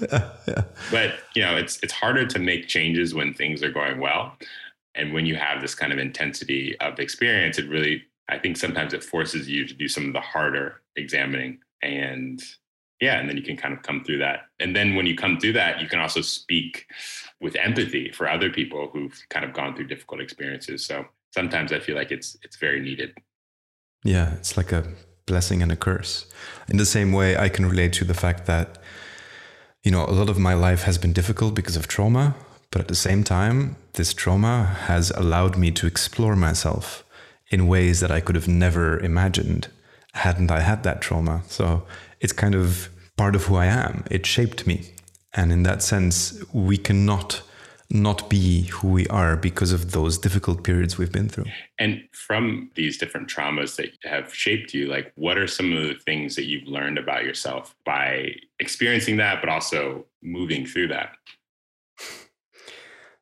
yeah. 0.00 0.30
But 0.90 1.14
you 1.34 1.42
know, 1.42 1.56
it's 1.56 1.78
it's 1.82 1.92
harder 1.92 2.26
to 2.26 2.38
make 2.38 2.68
changes 2.68 3.14
when 3.14 3.34
things 3.34 3.62
are 3.62 3.70
going 3.70 4.00
well. 4.00 4.36
And 4.94 5.12
when 5.12 5.26
you 5.26 5.36
have 5.36 5.60
this 5.60 5.74
kind 5.74 5.92
of 5.92 5.98
intensity 5.98 6.76
of 6.80 6.98
experience, 6.98 7.58
it 7.58 7.68
really 7.68 8.04
I 8.28 8.38
think 8.38 8.56
sometimes 8.56 8.92
it 8.92 9.04
forces 9.04 9.48
you 9.48 9.66
to 9.66 9.74
do 9.74 9.88
some 9.88 10.06
of 10.06 10.12
the 10.12 10.20
harder 10.20 10.80
examining 10.96 11.58
and 11.82 12.42
yeah 13.00 13.18
and 13.18 13.28
then 13.28 13.36
you 13.36 13.42
can 13.42 13.56
kind 13.56 13.74
of 13.74 13.82
come 13.82 14.04
through 14.04 14.18
that 14.18 14.42
and 14.58 14.76
then 14.76 14.94
when 14.94 15.06
you 15.06 15.16
come 15.16 15.38
through 15.38 15.52
that 15.52 15.80
you 15.80 15.88
can 15.88 15.98
also 15.98 16.20
speak 16.20 16.86
with 17.40 17.56
empathy 17.56 18.10
for 18.10 18.28
other 18.28 18.50
people 18.50 18.88
who've 18.92 19.18
kind 19.30 19.44
of 19.44 19.52
gone 19.52 19.74
through 19.74 19.86
difficult 19.86 20.20
experiences 20.20 20.84
so 20.84 21.04
sometimes 21.32 21.72
i 21.72 21.78
feel 21.78 21.96
like 21.96 22.10
it's 22.10 22.36
it's 22.42 22.56
very 22.56 22.80
needed 22.80 23.16
yeah 24.04 24.34
it's 24.34 24.56
like 24.56 24.72
a 24.72 24.86
blessing 25.26 25.62
and 25.62 25.72
a 25.72 25.76
curse 25.76 26.26
in 26.68 26.76
the 26.76 26.86
same 26.86 27.12
way 27.12 27.36
i 27.36 27.48
can 27.48 27.66
relate 27.66 27.92
to 27.92 28.04
the 28.04 28.14
fact 28.14 28.46
that 28.46 28.78
you 29.82 29.90
know 29.90 30.04
a 30.06 30.12
lot 30.20 30.28
of 30.28 30.38
my 30.38 30.54
life 30.54 30.82
has 30.82 30.98
been 30.98 31.12
difficult 31.12 31.54
because 31.54 31.76
of 31.76 31.86
trauma 31.86 32.34
but 32.70 32.80
at 32.80 32.88
the 32.88 32.94
same 32.94 33.24
time 33.24 33.76
this 33.94 34.12
trauma 34.14 34.64
has 34.86 35.10
allowed 35.12 35.56
me 35.56 35.70
to 35.70 35.86
explore 35.86 36.36
myself 36.36 37.04
in 37.50 37.66
ways 37.66 38.00
that 38.00 38.10
i 38.10 38.20
could 38.20 38.34
have 38.34 38.48
never 38.48 38.98
imagined 39.00 39.68
hadn't 40.12 40.50
i 40.50 40.60
had 40.60 40.82
that 40.82 41.00
trauma 41.00 41.42
so 41.46 41.82
it's 42.20 42.32
kind 42.32 42.54
of 42.54 42.90
part 43.20 43.34
of 43.36 43.44
who 43.44 43.56
I 43.56 43.66
am. 43.66 44.04
It 44.10 44.24
shaped 44.24 44.66
me. 44.66 44.76
And 45.34 45.52
in 45.52 45.62
that 45.64 45.82
sense, 45.82 46.42
we 46.54 46.78
cannot 46.78 47.42
not 47.90 48.30
be 48.30 48.62
who 48.64 48.88
we 48.88 49.06
are 49.08 49.36
because 49.36 49.72
of 49.72 49.90
those 49.90 50.16
difficult 50.16 50.62
periods 50.62 50.96
we've 50.96 51.10
been 51.10 51.28
through. 51.28 51.46
And 51.78 52.02
from 52.12 52.70
these 52.76 52.96
different 52.98 53.28
traumas 53.28 53.76
that 53.76 53.90
have 54.04 54.32
shaped 54.32 54.72
you, 54.72 54.86
like 54.86 55.12
what 55.16 55.36
are 55.36 55.48
some 55.48 55.72
of 55.72 55.82
the 55.82 55.94
things 55.94 56.36
that 56.36 56.44
you've 56.44 56.68
learned 56.68 56.98
about 56.98 57.24
yourself 57.24 57.74
by 57.84 58.34
experiencing 58.60 59.16
that, 59.16 59.40
but 59.40 59.48
also 59.48 60.06
moving 60.22 60.66
through 60.66 60.88
that? 60.88 61.16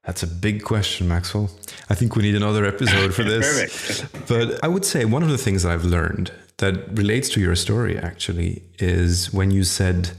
That's 0.04 0.22
a 0.22 0.26
big 0.26 0.64
question, 0.64 1.08
Maxwell. 1.08 1.50
I 1.90 1.94
think 1.94 2.16
we 2.16 2.22
need 2.22 2.34
another 2.34 2.64
episode 2.64 3.14
for 3.14 3.24
this. 3.24 4.00
Perfect. 4.00 4.28
But 4.28 4.64
I 4.64 4.68
would 4.68 4.84
say 4.84 5.04
one 5.04 5.22
of 5.22 5.28
the 5.28 5.38
things 5.38 5.62
that 5.62 5.72
I've 5.72 5.84
learned 5.84 6.32
that 6.58 6.96
relates 6.96 7.28
to 7.30 7.40
your 7.40 7.54
story 7.54 7.98
actually 7.98 8.62
is 8.78 9.32
when 9.32 9.50
you 9.50 9.64
said, 9.64 10.10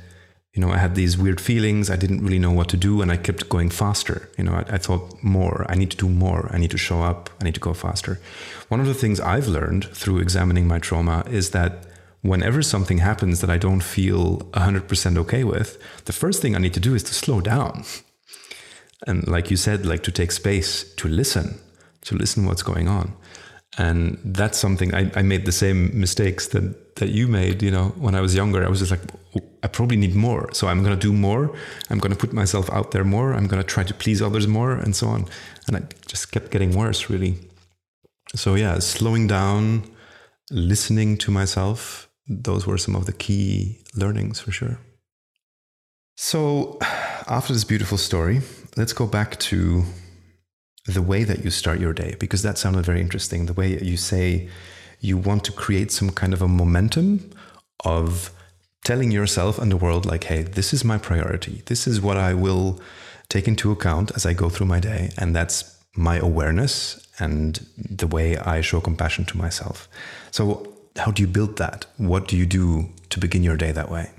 you 0.54 0.62
know, 0.62 0.72
I 0.72 0.78
had 0.78 0.96
these 0.96 1.18
weird 1.18 1.40
feelings, 1.40 1.90
I 1.90 1.96
didn't 1.96 2.24
really 2.24 2.40
know 2.40 2.52
what 2.52 2.70
to 2.70 2.78
do, 2.78 3.02
and 3.02 3.12
I 3.12 3.18
kept 3.18 3.50
going 3.50 3.70
faster. 3.70 4.30
You 4.38 4.46
know, 4.46 4.54
I, 4.54 4.66
I, 4.76 4.78
thought 4.78 5.24
more, 5.24 5.66
I 5.70 5.76
need 5.76 5.92
to 5.92 5.98
do 5.98 6.10
more, 6.10 6.50
I 6.52 6.58
need 6.58 6.72
to 6.72 6.78
show 6.78 7.04
up, 7.04 7.30
I 7.40 7.44
need 7.44 7.54
to 7.54 7.60
go 7.60 7.74
faster. 7.74 8.20
One 8.68 8.80
of 8.80 8.88
the 8.88 8.96
things 8.96 9.20
I've 9.20 9.48
learned 9.48 9.86
through 9.86 10.20
examining 10.20 10.68
my 10.68 10.80
trauma 10.80 11.24
is 11.30 11.52
that 11.52 11.86
whenever 12.22 12.64
something 12.64 12.98
happens 12.98 13.42
that 13.42 13.50
I 13.50 13.58
don't 13.58 13.84
feel 13.84 14.40
100% 14.54 15.18
okay 15.20 15.44
with, 15.44 15.78
the 16.06 16.14
first 16.14 16.42
thing 16.42 16.56
I 16.56 16.60
need 16.60 16.74
to 16.74 16.80
do 16.80 16.96
is 16.96 17.04
to 17.04 17.14
slow 17.14 17.42
down. 17.42 17.84
And 19.06 19.28
like 19.28 19.52
you 19.52 19.58
said, 19.58 19.86
like 19.86 20.04
to 20.04 20.12
take 20.12 20.32
space, 20.32 20.84
to 20.96 21.08
listen, 21.08 21.60
to 22.02 22.16
listen 22.16 22.46
what's 22.46 22.64
going 22.64 22.88
on 22.88 23.14
and 23.78 24.20
that's 24.24 24.58
something 24.58 24.94
I, 24.96 25.12
I 25.16 25.22
made 25.22 25.46
the 25.46 25.52
same 25.52 25.98
mistakes 26.00 26.48
that 26.48 26.96
that 26.96 27.10
you 27.10 27.28
made 27.28 27.62
you 27.62 27.72
know 27.72 27.90
when 27.98 28.16
i 28.16 28.22
was 28.22 28.36
younger. 28.36 28.66
I 28.66 28.70
was 28.70 28.80
just 28.80 28.92
like 28.92 29.02
i 29.64 29.68
probably 29.68 29.98
need 29.98 30.16
more. 30.16 30.50
So 30.54 30.68
i'm 30.68 30.84
going 30.84 30.98
to 30.98 31.08
do 31.08 31.14
more. 31.14 31.54
I'm 31.90 32.00
going 32.00 32.12
to 32.12 32.18
put 32.18 32.34
myself 32.34 32.70
out 32.72 32.92
there 32.92 33.04
more. 33.04 33.34
I'm 33.34 33.48
going 33.48 33.62
to 33.62 33.68
try 33.68 33.84
to 33.84 33.94
please 33.94 34.22
others 34.22 34.48
more 34.48 34.72
and 34.74 34.96
so 34.96 35.08
on. 35.08 35.26
And 35.68 35.78
i 35.78 35.82
just 36.08 36.32
kept 36.32 36.52
getting 36.52 36.76
worse 36.76 37.10
really. 37.10 37.36
So 38.36 38.56
yeah 38.56 38.80
slowing 38.80 39.28
down 39.28 39.84
listening 40.52 41.18
to 41.18 41.32
myself 41.32 42.10
those 42.28 42.66
were 42.66 42.78
some 42.78 42.96
of 42.96 43.06
the 43.06 43.14
key 43.14 43.80
learnings 43.96 44.40
for 44.40 44.52
sure. 44.52 44.80
So 46.18 46.80
after 47.28 47.54
this 47.54 47.64
beautiful 47.64 47.98
story 47.98 48.42
let's 48.78 48.94
go 48.94 49.06
back 49.06 49.40
to 49.40 49.84
the 50.90 51.02
way 51.02 51.24
that 51.24 51.44
you 51.44 51.52
start 51.52 51.80
your 51.80 51.94
day, 51.94 52.16
because 52.20 52.42
that 52.44 52.58
sounded 52.58 52.86
very 52.86 53.02
interesting. 53.02 53.46
The 53.46 53.54
way 53.54 53.82
you 53.82 53.98
say 53.98 54.50
you 55.00 55.18
want 55.18 55.44
to 55.46 55.52
create 55.52 55.92
some 55.92 56.10
kind 56.10 56.34
of 56.34 56.42
a 56.42 56.48
momentum 56.48 57.32
of 57.86 58.32
telling 58.84 59.12
yourself 59.12 59.60
and 59.60 59.72
the 59.72 59.78
world, 59.78 60.06
like, 60.06 60.26
hey, 60.26 60.44
this 60.44 60.74
is 60.74 60.84
my 60.84 60.98
priority. 60.98 61.64
This 61.66 61.88
is 61.88 62.02
what 62.02 62.18
I 62.18 62.34
will 62.34 62.80
take 63.30 63.48
into 63.48 63.72
account 63.72 64.12
as 64.16 64.26
I 64.26 64.34
go 64.34 64.50
through 64.50 64.68
my 64.68 64.80
day. 64.80 65.12
And 65.18 65.36
that's 65.36 65.78
my 65.96 66.18
awareness 66.18 67.08
and 67.20 67.66
the 67.78 68.08
way 68.08 68.38
I 68.38 68.62
show 68.62 68.80
compassion 68.80 69.26
to 69.26 69.38
myself. 69.38 69.88
So, 70.32 70.74
how 70.98 71.12
do 71.12 71.22
you 71.22 71.28
build 71.28 71.58
that? 71.58 71.86
What 71.98 72.28
do 72.28 72.36
you 72.36 72.46
do 72.46 72.90
to 73.10 73.20
begin 73.20 73.44
your 73.44 73.58
day 73.58 73.72
that 73.72 73.90
way? 73.90 74.10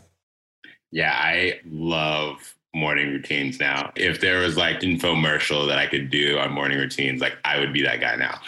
Yeah, 0.93 1.13
I 1.15 1.61
love 1.67 2.55
morning 2.75 3.09
routines 3.09 3.59
now. 3.59 3.93
If 3.97 4.21
there 4.21 4.41
was 4.41 4.57
like 4.57 4.81
infomercial 4.81 5.67
that 5.69 5.79
I 5.79 5.87
could 5.87 6.11
do 6.11 6.39
on 6.39 6.53
morning 6.53 6.79
routines, 6.79 7.21
like 7.21 7.37
I 7.45 7.59
would 7.59 7.73
be 7.73 7.83
that 7.83 8.01
guy 8.01 8.17
now. 8.17 8.41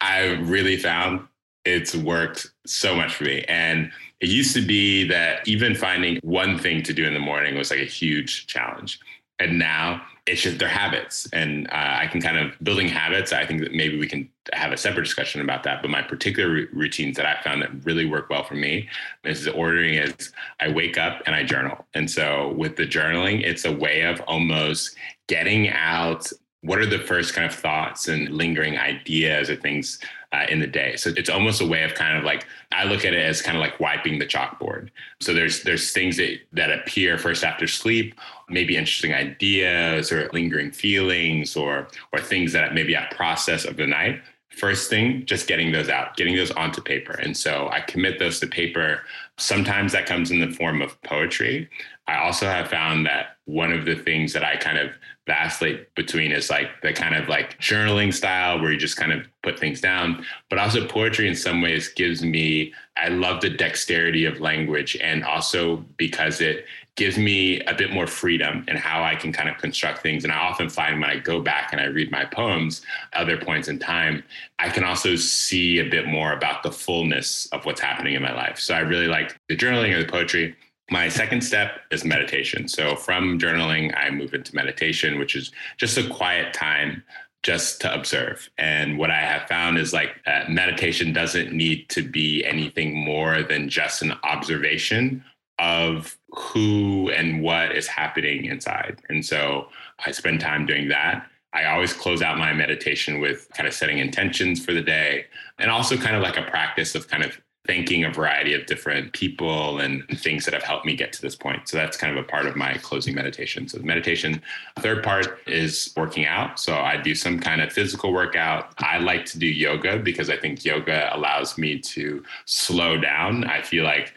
I 0.00 0.32
really 0.42 0.76
found 0.76 1.26
it's 1.64 1.94
worked 1.94 2.50
so 2.66 2.94
much 2.94 3.14
for 3.14 3.24
me. 3.24 3.44
And 3.48 3.90
it 4.20 4.28
used 4.28 4.54
to 4.54 4.62
be 4.62 5.04
that 5.08 5.46
even 5.46 5.74
finding 5.74 6.18
one 6.22 6.58
thing 6.58 6.82
to 6.84 6.92
do 6.92 7.04
in 7.06 7.14
the 7.14 7.20
morning 7.20 7.56
was 7.56 7.70
like 7.70 7.80
a 7.80 7.84
huge 7.84 8.46
challenge. 8.46 9.00
And 9.38 9.58
now 9.58 10.02
it's 10.30 10.42
just 10.42 10.58
their 10.58 10.68
habits. 10.68 11.28
And 11.32 11.66
uh, 11.68 11.96
I 12.00 12.06
can 12.06 12.20
kind 12.20 12.38
of 12.38 12.52
building 12.62 12.88
habits. 12.88 13.32
I 13.32 13.44
think 13.44 13.60
that 13.62 13.72
maybe 13.72 13.98
we 13.98 14.06
can 14.06 14.28
have 14.52 14.70
a 14.70 14.76
separate 14.76 15.04
discussion 15.04 15.40
about 15.40 15.64
that. 15.64 15.82
But 15.82 15.90
my 15.90 16.02
particular 16.02 16.48
r- 16.50 16.66
routines 16.72 17.16
that 17.16 17.26
I 17.26 17.42
found 17.42 17.62
that 17.62 17.84
really 17.84 18.06
work 18.06 18.30
well 18.30 18.44
for 18.44 18.54
me 18.54 18.88
is 19.24 19.48
ordering 19.48 19.94
is 19.94 20.32
I 20.60 20.68
wake 20.68 20.96
up 20.96 21.22
and 21.26 21.34
I 21.34 21.42
journal. 21.42 21.84
And 21.94 22.08
so 22.08 22.52
with 22.52 22.76
the 22.76 22.86
journaling, 22.86 23.42
it's 23.42 23.64
a 23.64 23.72
way 23.72 24.02
of 24.02 24.20
almost 24.22 24.96
getting 25.26 25.68
out 25.68 26.30
what 26.62 26.78
are 26.78 26.86
the 26.86 26.98
first 26.98 27.34
kind 27.34 27.46
of 27.46 27.54
thoughts 27.54 28.08
and 28.08 28.28
lingering 28.28 28.78
ideas 28.78 29.50
or 29.50 29.56
things 29.56 29.98
uh, 30.32 30.46
in 30.48 30.60
the 30.60 30.66
day. 30.66 30.96
So 30.96 31.10
it's 31.16 31.30
almost 31.30 31.60
a 31.60 31.66
way 31.66 31.82
of 31.82 31.94
kind 31.94 32.16
of 32.16 32.24
like 32.24 32.46
I 32.70 32.84
look 32.84 33.04
at 33.04 33.14
it 33.14 33.18
as 33.18 33.42
kind 33.42 33.56
of 33.56 33.60
like 33.60 33.80
wiping 33.80 34.18
the 34.18 34.26
chalkboard. 34.26 34.90
So 35.20 35.34
there's 35.34 35.62
there's 35.64 35.92
things 35.92 36.16
that 36.18 36.38
that 36.52 36.70
appear 36.70 37.18
first 37.18 37.42
after 37.42 37.66
sleep, 37.66 38.14
maybe 38.50 38.76
interesting 38.76 39.14
ideas 39.14 40.12
or 40.12 40.28
lingering 40.32 40.70
feelings 40.70 41.56
or 41.56 41.88
or 42.12 42.20
things 42.20 42.52
that 42.52 42.74
maybe 42.74 42.96
I 42.96 43.06
process 43.12 43.64
of 43.64 43.76
the 43.76 43.86
night. 43.86 44.20
First 44.50 44.90
thing, 44.90 45.24
just 45.26 45.46
getting 45.46 45.70
those 45.72 45.88
out, 45.88 46.16
getting 46.16 46.34
those 46.34 46.50
onto 46.50 46.82
paper. 46.82 47.12
And 47.12 47.36
so 47.36 47.68
I 47.70 47.80
commit 47.80 48.18
those 48.18 48.40
to 48.40 48.46
paper. 48.46 49.02
Sometimes 49.38 49.92
that 49.92 50.06
comes 50.06 50.30
in 50.30 50.40
the 50.40 50.50
form 50.50 50.82
of 50.82 51.00
poetry. 51.02 51.70
I 52.08 52.18
also 52.18 52.46
have 52.46 52.68
found 52.68 53.06
that 53.06 53.36
one 53.44 53.72
of 53.72 53.84
the 53.84 53.94
things 53.94 54.32
that 54.32 54.42
I 54.42 54.56
kind 54.56 54.78
of 54.78 54.90
vacillate 55.26 55.94
between 55.94 56.32
is 56.32 56.50
like 56.50 56.68
the 56.82 56.92
kind 56.92 57.14
of 57.14 57.28
like 57.28 57.56
journaling 57.60 58.12
style 58.12 58.60
where 58.60 58.72
you 58.72 58.78
just 58.78 58.96
kind 58.96 59.12
of 59.12 59.26
put 59.44 59.60
things 59.60 59.80
down, 59.80 60.24
but 60.48 60.58
also 60.58 60.86
poetry 60.88 61.28
in 61.28 61.36
some 61.36 61.62
ways 61.62 61.88
gives 61.88 62.22
me, 62.22 62.72
I 62.96 63.08
love 63.08 63.40
the 63.40 63.50
dexterity 63.50 64.24
of 64.24 64.40
language 64.40 64.96
and 65.00 65.24
also 65.24 65.84
because 65.96 66.40
it 66.40 66.66
gives 67.00 67.16
me 67.16 67.58
a 67.62 67.72
bit 67.72 67.90
more 67.94 68.06
freedom 68.06 68.62
in 68.68 68.76
how 68.76 69.02
I 69.02 69.14
can 69.14 69.32
kind 69.32 69.48
of 69.48 69.56
construct 69.56 70.02
things. 70.02 70.22
And 70.22 70.30
I 70.30 70.36
often 70.36 70.68
find 70.68 71.00
when 71.00 71.08
I 71.08 71.16
go 71.16 71.40
back 71.40 71.72
and 71.72 71.80
I 71.80 71.86
read 71.86 72.10
my 72.10 72.26
poems, 72.26 72.82
other 73.14 73.38
points 73.38 73.68
in 73.68 73.78
time, 73.78 74.22
I 74.58 74.68
can 74.68 74.84
also 74.84 75.16
see 75.16 75.78
a 75.78 75.88
bit 75.88 76.06
more 76.06 76.34
about 76.34 76.62
the 76.62 76.70
fullness 76.70 77.46
of 77.52 77.64
what's 77.64 77.80
happening 77.80 78.12
in 78.16 78.20
my 78.20 78.34
life. 78.34 78.58
So 78.58 78.74
I 78.74 78.80
really 78.80 79.06
like 79.06 79.34
the 79.48 79.56
journaling 79.56 79.94
or 79.94 80.04
the 80.04 80.12
poetry. 80.12 80.54
My 80.90 81.08
second 81.08 81.40
step 81.40 81.80
is 81.90 82.04
meditation. 82.04 82.68
So 82.68 82.96
from 82.96 83.38
journaling, 83.38 83.96
I 83.96 84.10
move 84.10 84.34
into 84.34 84.54
meditation, 84.54 85.18
which 85.18 85.36
is 85.36 85.52
just 85.78 85.96
a 85.96 86.06
quiet 86.06 86.52
time 86.52 87.02
just 87.42 87.80
to 87.80 87.94
observe. 87.94 88.50
And 88.58 88.98
what 88.98 89.10
I 89.10 89.22
have 89.22 89.48
found 89.48 89.78
is 89.78 89.94
like 89.94 90.16
uh, 90.26 90.44
meditation 90.50 91.14
doesn't 91.14 91.50
need 91.50 91.88
to 91.88 92.02
be 92.02 92.44
anything 92.44 92.94
more 92.94 93.42
than 93.42 93.70
just 93.70 94.02
an 94.02 94.12
observation 94.22 95.24
of 95.60 96.16
who 96.30 97.10
and 97.10 97.42
what 97.42 97.76
is 97.76 97.86
happening 97.86 98.46
inside. 98.46 99.00
And 99.08 99.24
so 99.24 99.68
I 100.04 100.10
spend 100.10 100.40
time 100.40 100.66
doing 100.66 100.88
that. 100.88 101.26
I 101.52 101.64
always 101.64 101.92
close 101.92 102.22
out 102.22 102.38
my 102.38 102.52
meditation 102.52 103.20
with 103.20 103.48
kind 103.54 103.66
of 103.66 103.74
setting 103.74 103.98
intentions 103.98 104.64
for 104.64 104.72
the 104.72 104.80
day 104.80 105.26
and 105.58 105.70
also 105.70 105.96
kind 105.96 106.16
of 106.16 106.22
like 106.22 106.38
a 106.38 106.42
practice 106.42 106.94
of 106.94 107.08
kind 107.08 107.24
of 107.24 107.38
thanking 107.66 108.04
a 108.04 108.10
variety 108.10 108.54
of 108.54 108.64
different 108.66 109.12
people 109.12 109.80
and 109.80 110.02
things 110.18 110.44
that 110.44 110.54
have 110.54 110.62
helped 110.62 110.86
me 110.86 110.96
get 110.96 111.12
to 111.12 111.20
this 111.20 111.36
point. 111.36 111.68
So 111.68 111.76
that's 111.76 111.96
kind 111.96 112.16
of 112.16 112.24
a 112.24 112.26
part 112.26 112.46
of 112.46 112.56
my 112.56 112.74
closing 112.78 113.14
meditation. 113.14 113.68
So 113.68 113.78
the 113.78 113.84
meditation 113.84 114.40
third 114.78 115.04
part 115.04 115.40
is 115.46 115.92
working 115.96 116.24
out. 116.24 116.58
So 116.58 116.74
I 116.74 116.96
do 116.96 117.14
some 117.14 117.38
kind 117.38 117.60
of 117.60 117.70
physical 117.72 118.12
workout. 118.12 118.72
I 118.78 118.98
like 118.98 119.26
to 119.26 119.38
do 119.38 119.46
yoga 119.46 119.98
because 119.98 120.30
I 120.30 120.36
think 120.36 120.64
yoga 120.64 121.14
allows 121.14 121.58
me 121.58 121.78
to 121.80 122.24
slow 122.46 122.98
down. 122.98 123.44
I 123.44 123.60
feel 123.60 123.84
like 123.84 124.14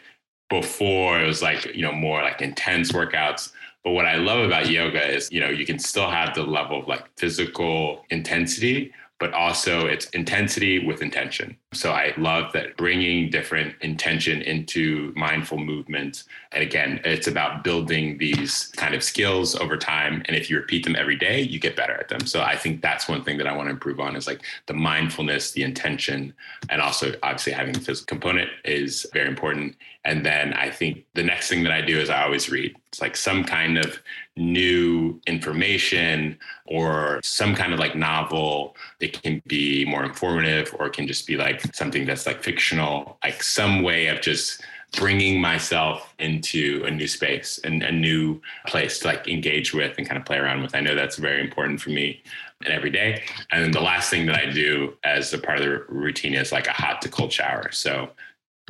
before 0.60 1.20
it 1.20 1.26
was 1.26 1.42
like, 1.42 1.64
you 1.74 1.82
know, 1.82 1.92
more 1.92 2.22
like 2.22 2.40
intense 2.40 2.92
workouts. 2.92 3.52
But 3.82 3.92
what 3.92 4.06
I 4.06 4.16
love 4.16 4.44
about 4.46 4.70
yoga 4.70 5.06
is, 5.06 5.30
you 5.30 5.40
know, 5.40 5.50
you 5.50 5.66
can 5.66 5.78
still 5.78 6.10
have 6.10 6.34
the 6.34 6.42
level 6.42 6.80
of 6.80 6.88
like 6.88 7.04
physical 7.16 8.04
intensity, 8.10 8.92
but 9.18 9.32
also 9.34 9.86
it's 9.86 10.06
intensity 10.10 10.86
with 10.86 11.02
intention. 11.02 11.56
So 11.74 11.92
I 11.92 12.14
love 12.16 12.52
that 12.52 12.76
bringing 12.76 13.30
different 13.30 13.74
intention 13.80 14.42
into 14.42 15.12
mindful 15.16 15.58
movement. 15.58 16.24
And 16.52 16.62
again, 16.62 17.00
it's 17.04 17.26
about 17.26 17.64
building 17.64 18.18
these 18.18 18.68
kind 18.76 18.94
of 18.94 19.02
skills 19.02 19.54
over 19.56 19.76
time. 19.76 20.22
And 20.26 20.36
if 20.36 20.48
you 20.48 20.56
repeat 20.56 20.84
them 20.84 20.96
every 20.96 21.16
day, 21.16 21.40
you 21.40 21.58
get 21.58 21.76
better 21.76 21.94
at 21.94 22.08
them. 22.08 22.26
So 22.26 22.42
I 22.42 22.56
think 22.56 22.80
that's 22.80 23.08
one 23.08 23.24
thing 23.24 23.38
that 23.38 23.46
I 23.46 23.56
want 23.56 23.66
to 23.66 23.72
improve 23.72 24.00
on 24.00 24.16
is 24.16 24.26
like 24.26 24.42
the 24.66 24.74
mindfulness, 24.74 25.50
the 25.50 25.62
intention, 25.62 26.32
and 26.70 26.80
also 26.80 27.12
obviously 27.22 27.52
having 27.52 27.74
the 27.74 27.80
physical 27.80 28.06
component 28.06 28.50
is 28.64 29.06
very 29.12 29.28
important. 29.28 29.76
And 30.04 30.24
then 30.24 30.52
I 30.52 30.70
think 30.70 31.04
the 31.14 31.22
next 31.22 31.48
thing 31.48 31.62
that 31.64 31.72
I 31.72 31.80
do 31.80 31.98
is 31.98 32.10
I 32.10 32.22
always 32.22 32.50
read. 32.50 32.76
It's 32.88 33.00
like 33.00 33.16
some 33.16 33.42
kind 33.42 33.78
of 33.78 33.98
new 34.36 35.20
information 35.26 36.38
or 36.66 37.20
some 37.22 37.54
kind 37.54 37.72
of 37.72 37.78
like 37.78 37.96
novel. 37.96 38.76
It 39.00 39.20
can 39.22 39.42
be 39.46 39.84
more 39.86 40.04
informative 40.04 40.74
or 40.78 40.86
it 40.86 40.92
can 40.92 41.06
just 41.06 41.26
be 41.26 41.36
like 41.36 41.63
something 41.72 42.06
that's 42.06 42.26
like 42.26 42.42
fictional, 42.42 43.18
like 43.24 43.42
some 43.42 43.82
way 43.82 44.08
of 44.08 44.20
just 44.20 44.62
bringing 44.96 45.40
myself 45.40 46.14
into 46.18 46.82
a 46.86 46.90
new 46.90 47.08
space 47.08 47.58
and 47.64 47.82
a 47.82 47.90
new 47.90 48.40
place 48.66 49.00
to 49.00 49.08
like 49.08 49.26
engage 49.26 49.74
with 49.74 49.96
and 49.98 50.06
kind 50.06 50.18
of 50.18 50.24
play 50.24 50.36
around 50.36 50.62
with. 50.62 50.74
I 50.74 50.80
know 50.80 50.94
that's 50.94 51.16
very 51.16 51.40
important 51.40 51.80
for 51.80 51.90
me 51.90 52.22
and 52.64 52.72
every 52.72 52.90
day. 52.90 53.22
And 53.50 53.64
then 53.64 53.72
the 53.72 53.80
last 53.80 54.10
thing 54.10 54.26
that 54.26 54.36
I 54.36 54.50
do 54.50 54.94
as 55.04 55.32
a 55.32 55.38
part 55.38 55.58
of 55.58 55.64
the 55.64 55.84
routine 55.88 56.34
is 56.34 56.52
like 56.52 56.68
a 56.68 56.72
hot 56.72 57.02
to 57.02 57.08
cold 57.08 57.32
shower. 57.32 57.70
So 57.72 58.10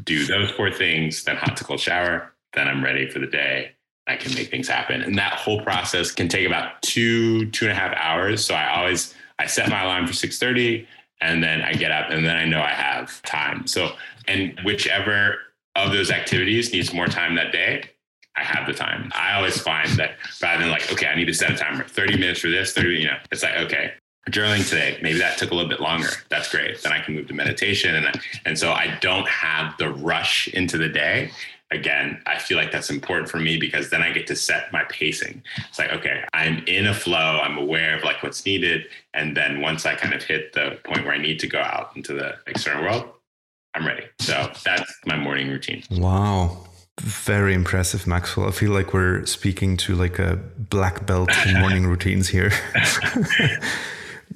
do 0.05 0.27
those 0.27 0.51
four 0.51 0.71
things, 0.71 1.25
then 1.25 1.37
hot 1.37 1.57
to 1.59 1.65
cold 1.65 1.81
shower, 1.81 2.33
then 2.55 2.69
I'm 2.69 2.83
ready 2.83 3.09
for 3.09 3.19
the 3.19 3.27
day. 3.27 3.73
I 4.07 4.17
can 4.17 4.35
make 4.35 4.51
things 4.51 4.69
happen. 4.69 5.03
And 5.03 5.17
that 5.19 5.33
whole 5.35 5.63
process 5.63 6.11
can 6.11 6.29
take 6.29 6.47
about 6.47 6.83
two, 6.83 7.51
two 7.51 7.67
and 7.67 7.73
a 7.73 7.75
half 7.75 7.97
hours. 7.97 8.45
So 8.45 8.55
I 8.55 8.79
always 8.79 9.15
I 9.39 9.47
set 9.47 9.69
my 9.69 9.83
alarm 9.83 10.07
for 10.07 10.13
6:30 10.13 10.87
and 11.25 11.43
then 11.43 11.63
I 11.63 11.73
get 11.73 11.91
up 11.91 12.11
and 12.11 12.25
then 12.25 12.37
I 12.37 12.45
know 12.45 12.61
I 12.61 12.71
have 12.71 13.21
time. 13.23 13.67
So 13.67 13.93
and 14.29 14.59
whichever 14.63 15.39
of 15.75 15.91
those 15.91 16.11
activities 16.11 16.73
needs 16.73 16.93
more 16.93 17.07
time 17.07 17.35
that 17.35 17.51
day, 17.51 17.85
I 18.37 18.45
have 18.45 18.67
the 18.67 18.75
time. 18.75 19.11
I 19.15 19.35
always 19.35 19.61
find 19.61 19.89
that 19.93 20.17
rather 20.43 20.63
than 20.63 20.71
like, 20.71 20.93
okay, 20.93 21.07
I 21.07 21.15
need 21.15 21.27
to 21.27 21.35
set 21.35 21.51
a 21.51 21.57
timer, 21.57 21.85
30 21.85 22.19
minutes 22.19 22.41
for 22.41 22.51
this, 22.51 22.73
30, 22.73 22.91
you 22.91 23.07
know, 23.07 23.17
it's 23.33 23.43
like, 23.43 23.57
okay, 23.57 23.93
journaling 24.31 24.69
today, 24.69 24.99
maybe 25.03 25.19
that 25.19 25.39
took 25.39 25.51
a 25.51 25.55
little 25.55 25.69
bit 25.69 25.81
longer. 25.81 26.09
That's 26.31 26.51
great. 26.51 26.83
Then 26.83 26.93
I 26.93 27.01
can 27.01 27.15
move 27.15 27.29
to 27.29 27.35
meditation. 27.35 27.95
And, 27.95 28.21
and 28.45 28.59
so 28.59 28.73
I 28.73 28.99
don't 29.01 29.29
have 29.29 29.77
the 29.79 29.91
rush 29.91 30.49
into 30.49 30.79
the 30.79 30.89
day 30.89 31.31
again, 31.71 32.23
I 32.27 32.39
feel 32.39 32.57
like 32.57 32.71
that's 32.71 32.91
important 32.91 33.29
for 33.29 33.39
me 33.39 33.57
because 33.59 33.91
then 33.91 34.03
I 34.03 34.13
get 34.13 34.27
to 34.29 34.37
set 34.37 34.73
my 34.73 34.85
pacing. 34.85 35.43
It's 35.69 35.79
like, 35.79 35.93
okay, 35.93 36.25
I'm 36.33 36.65
in 36.67 36.87
a 36.87 36.95
flow, 36.95 37.41
I'm 37.43 37.59
aware 37.59 37.97
of 37.97 38.05
like 38.05 38.23
what's 38.23 38.45
needed. 38.47 38.87
And 39.13 39.37
then 39.37 39.61
once 39.61 39.87
I 39.87 39.95
kind 39.95 40.15
of 40.15 40.23
hit 40.23 40.53
the 40.53 40.79
point 40.85 41.05
where 41.05 41.15
I 41.15 41.19
need 41.19 41.41
to 41.41 41.47
go 41.47 41.59
out 41.59 41.91
into 41.97 42.15
the 42.15 42.37
external 42.47 42.83
world, 42.83 43.11
I'm 43.75 43.87
ready. 43.87 44.05
So 44.21 44.51
that's 44.65 44.93
my 45.05 45.17
morning 45.17 45.49
routine. 45.49 45.83
Wow. 45.91 46.67
Very 47.01 47.55
impressive, 47.55 48.07
Maxwell. 48.07 48.47
I 48.47 48.53
feel 48.53 48.71
like 48.71 48.95
we're 48.95 49.27
speaking 49.27 49.77
to 49.79 49.97
like 49.97 50.21
a 50.21 50.39
black 50.57 51.07
belt 51.07 51.31
in 51.45 51.55
morning 51.61 51.87
routines 51.87 52.29
here. 52.29 52.53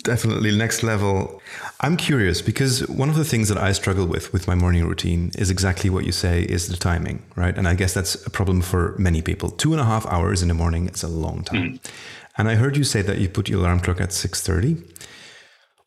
Definitely 0.09 0.57
next 0.57 0.83
level. 0.83 1.43
I'm 1.81 1.99
curious 1.99 2.41
because 2.41 2.89
one 2.89 3.11
of 3.11 3.17
the 3.17 3.27
things 3.27 3.51
that 3.51 3.59
I 3.59 3.73
struggle 3.73 4.07
with 4.07 4.33
with 4.33 4.49
my 4.49 4.55
morning 4.55 4.87
routine 4.87 5.33
is 5.37 5.51
exactly 5.51 5.91
what 5.91 6.07
you 6.07 6.13
say 6.13 6.45
is 6.45 6.69
the 6.69 6.79
timing, 6.79 7.23
right? 7.37 7.55
And 7.59 7.69
I 7.69 7.75
guess 7.75 7.93
that's 7.93 8.15
a 8.27 8.31
problem 8.31 8.63
for 8.63 8.95
many 8.99 9.21
people. 9.21 9.51
Two 9.51 9.73
and 9.73 9.83
a 9.83 9.85
half 9.85 10.07
hours 10.07 10.41
in 10.41 10.49
the 10.49 10.55
morning, 10.55 10.87
it's 10.87 11.03
a 11.03 11.09
long 11.09 11.45
time. 11.45 11.63
Mm. 11.63 11.91
And 12.39 12.49
I 12.49 12.55
heard 12.55 12.75
you 12.79 12.85
say 12.85 13.03
that 13.03 13.19
you 13.19 13.29
put 13.29 13.51
your 13.51 13.61
alarm 13.61 13.81
clock 13.81 14.01
at 14.01 14.13
6:30. 14.13 14.83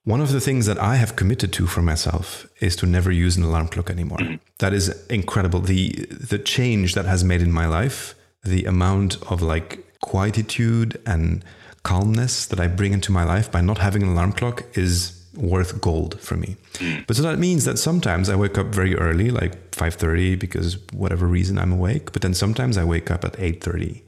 One 0.03 0.21
of 0.21 0.31
the 0.31 0.39
things 0.39 0.67
that 0.67 0.77
I 0.77 0.97
have 0.97 1.15
committed 1.15 1.51
to 1.53 1.65
for 1.65 1.81
myself 1.81 2.45
is 2.60 2.75
to 2.75 2.86
never 2.86 3.12
use 3.12 3.38
an 3.38 3.43
alarm 3.43 3.69
clock 3.69 3.89
anymore. 3.89 4.19
Mm. 4.19 4.39
That 4.60 4.73
is 4.73 4.89
incredible. 5.10 5.62
The 5.62 6.05
the 6.31 6.38
change 6.38 6.93
that 6.93 7.05
has 7.05 7.23
made 7.23 7.41
in 7.41 7.51
my 7.51 7.65
life, 7.79 8.13
the 8.43 8.65
amount 8.65 9.17
of 9.31 9.41
like 9.41 9.69
quietude 10.01 11.01
and 11.07 11.43
calmness 11.83 12.45
that 12.45 12.59
I 12.59 12.67
bring 12.67 12.93
into 12.93 13.11
my 13.11 13.23
life 13.23 13.51
by 13.51 13.61
not 13.61 13.79
having 13.79 14.03
an 14.03 14.09
alarm 14.09 14.33
clock 14.33 14.63
is 14.77 15.21
worth 15.35 15.79
gold 15.81 16.19
for 16.19 16.35
me. 16.35 16.57
Mm. 16.73 17.07
But 17.07 17.15
so 17.15 17.23
that 17.23 17.39
means 17.39 17.65
that 17.65 17.79
sometimes 17.79 18.29
I 18.29 18.35
wake 18.35 18.57
up 18.57 18.67
very 18.67 18.95
early, 18.95 19.29
like 19.31 19.71
5:30 19.71 20.39
because 20.39 20.77
whatever 20.91 21.25
reason 21.25 21.57
I'm 21.57 21.71
awake, 21.71 22.11
but 22.11 22.21
then 22.21 22.33
sometimes 22.33 22.77
I 22.77 22.83
wake 22.83 23.09
up 23.09 23.23
at 23.23 23.39
8:30. 23.39 24.03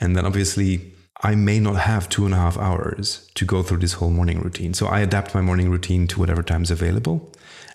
And 0.00 0.16
then 0.16 0.24
obviously 0.24 0.92
I 1.22 1.34
may 1.34 1.60
not 1.60 1.76
have 1.76 2.08
two 2.08 2.24
and 2.24 2.32
a 2.32 2.38
half 2.38 2.56
hours 2.56 3.28
to 3.34 3.44
go 3.44 3.62
through 3.62 3.78
this 3.78 3.94
whole 3.94 4.10
morning 4.10 4.40
routine. 4.40 4.72
So 4.72 4.86
I 4.86 5.00
adapt 5.00 5.34
my 5.34 5.42
morning 5.42 5.70
routine 5.70 6.06
to 6.08 6.20
whatever 6.20 6.42
time's 6.42 6.70
available. 6.70 7.30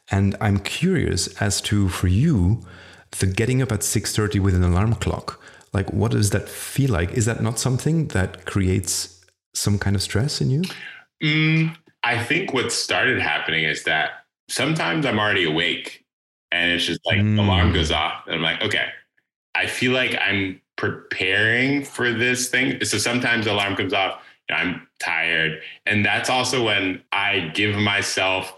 And 0.09 0.35
I'm 0.41 0.59
curious 0.59 1.27
as 1.41 1.61
to 1.61 1.89
for 1.89 2.07
you, 2.07 2.65
the 3.19 3.27
getting 3.27 3.61
up 3.61 3.71
at 3.71 3.83
6:30 3.83 4.39
with 4.39 4.55
an 4.55 4.63
alarm 4.63 4.95
clock, 4.95 5.39
like 5.73 5.91
what 5.91 6.11
does 6.11 6.29
that 6.31 6.49
feel 6.49 6.91
like? 6.91 7.11
Is 7.11 7.25
that 7.25 7.41
not 7.41 7.59
something 7.59 8.07
that 8.09 8.45
creates 8.45 9.14
some 9.55 9.79
kind 9.79 9.95
of 9.95 10.01
stress 10.01 10.41
in 10.41 10.49
you? 10.49 10.63
Mm, 11.23 11.75
I 12.03 12.23
think 12.23 12.53
what 12.53 12.71
started 12.71 13.19
happening 13.19 13.63
is 13.63 13.83
that 13.83 14.25
sometimes 14.49 15.05
I'm 15.05 15.19
already 15.19 15.45
awake 15.45 16.05
and 16.51 16.71
it's 16.71 16.85
just 16.85 17.01
like 17.05 17.17
mm. 17.17 17.39
alarm 17.39 17.73
goes 17.73 17.91
off 17.91 18.25
and 18.27 18.35
I'm 18.35 18.41
like, 18.41 18.61
okay, 18.61 18.87
I 19.55 19.67
feel 19.67 19.91
like 19.91 20.17
I'm 20.19 20.61
preparing 20.75 21.83
for 21.83 22.11
this 22.13 22.49
thing. 22.49 22.83
So 22.83 22.97
sometimes 22.97 23.45
the 23.45 23.53
alarm 23.53 23.75
comes 23.75 23.93
off, 23.93 24.21
I'm 24.49 24.87
tired. 24.99 25.61
And 25.85 26.05
that's 26.05 26.29
also 26.29 26.63
when 26.63 27.01
I 27.11 27.51
give 27.53 27.75
myself 27.75 28.55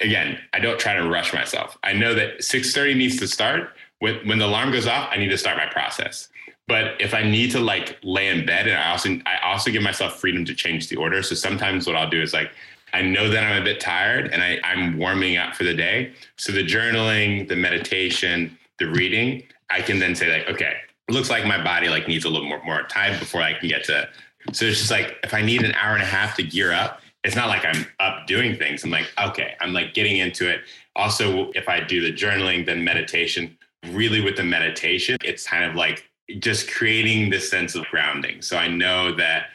again, 0.00 0.38
I 0.52 0.58
don't 0.58 0.78
try 0.78 0.94
to 0.94 1.08
rush 1.08 1.32
myself. 1.32 1.78
I 1.82 1.92
know 1.92 2.14
that 2.14 2.38
6:30 2.42 2.96
needs 2.96 3.16
to 3.18 3.28
start. 3.28 3.74
When 3.98 4.26
when 4.26 4.38
the 4.38 4.46
alarm 4.46 4.72
goes 4.72 4.86
off, 4.86 5.08
I 5.12 5.16
need 5.16 5.28
to 5.28 5.38
start 5.38 5.56
my 5.56 5.66
process. 5.66 6.28
But 6.68 7.00
if 7.00 7.14
I 7.14 7.22
need 7.22 7.50
to 7.52 7.60
like 7.60 7.98
lay 8.02 8.28
in 8.28 8.44
bed, 8.44 8.68
and 8.68 8.78
I 8.78 8.90
also 8.90 9.18
I 9.26 9.38
also 9.42 9.70
give 9.70 9.82
myself 9.82 10.20
freedom 10.20 10.44
to 10.44 10.54
change 10.54 10.88
the 10.88 10.96
order. 10.96 11.22
So 11.22 11.34
sometimes 11.34 11.86
what 11.86 11.96
I'll 11.96 12.10
do 12.10 12.20
is 12.20 12.32
like 12.34 12.50
I 12.92 13.02
know 13.02 13.28
that 13.28 13.42
I'm 13.42 13.60
a 13.60 13.64
bit 13.64 13.80
tired 13.80 14.32
and 14.32 14.42
I, 14.42 14.60
I'm 14.64 14.98
warming 14.98 15.36
up 15.36 15.54
for 15.54 15.64
the 15.64 15.74
day. 15.74 16.12
So 16.36 16.52
the 16.52 16.64
journaling, 16.64 17.48
the 17.48 17.56
meditation, 17.56 18.56
the 18.78 18.86
reading, 18.86 19.42
I 19.70 19.82
can 19.82 19.98
then 19.98 20.14
say 20.14 20.30
like, 20.30 20.48
okay, 20.48 20.74
it 21.08 21.12
looks 21.12 21.28
like 21.28 21.44
my 21.44 21.62
body 21.62 21.88
like 21.88 22.06
needs 22.06 22.24
a 22.24 22.28
little 22.28 22.48
more 22.48 22.62
more 22.64 22.82
time 22.84 23.18
before 23.18 23.40
I 23.40 23.54
can 23.54 23.68
get 23.68 23.84
to. 23.84 24.08
So 24.52 24.66
it's 24.66 24.78
just 24.78 24.90
like 24.90 25.16
if 25.24 25.34
I 25.34 25.42
need 25.42 25.62
an 25.62 25.72
hour 25.74 25.94
and 25.94 26.02
a 26.02 26.06
half 26.06 26.36
to 26.36 26.42
gear 26.42 26.72
up, 26.72 27.00
it's 27.24 27.34
not 27.34 27.48
like 27.48 27.64
I'm 27.64 27.86
up 27.98 28.26
doing 28.26 28.56
things. 28.56 28.84
I'm 28.84 28.90
like, 28.90 29.10
okay, 29.18 29.54
I'm 29.60 29.72
like 29.72 29.94
getting 29.94 30.18
into 30.18 30.48
it. 30.48 30.60
Also, 30.96 31.50
if 31.52 31.68
I 31.68 31.80
do 31.80 32.00
the 32.00 32.12
journaling, 32.12 32.66
then 32.66 32.84
meditation, 32.84 33.56
really 33.88 34.20
with 34.20 34.36
the 34.36 34.44
meditation, 34.44 35.16
it's 35.24 35.46
kind 35.46 35.64
of 35.64 35.74
like 35.74 36.08
just 36.38 36.70
creating 36.70 37.30
this 37.30 37.50
sense 37.50 37.74
of 37.74 37.84
grounding. 37.86 38.42
So 38.42 38.56
I 38.56 38.68
know 38.68 39.14
that 39.16 39.46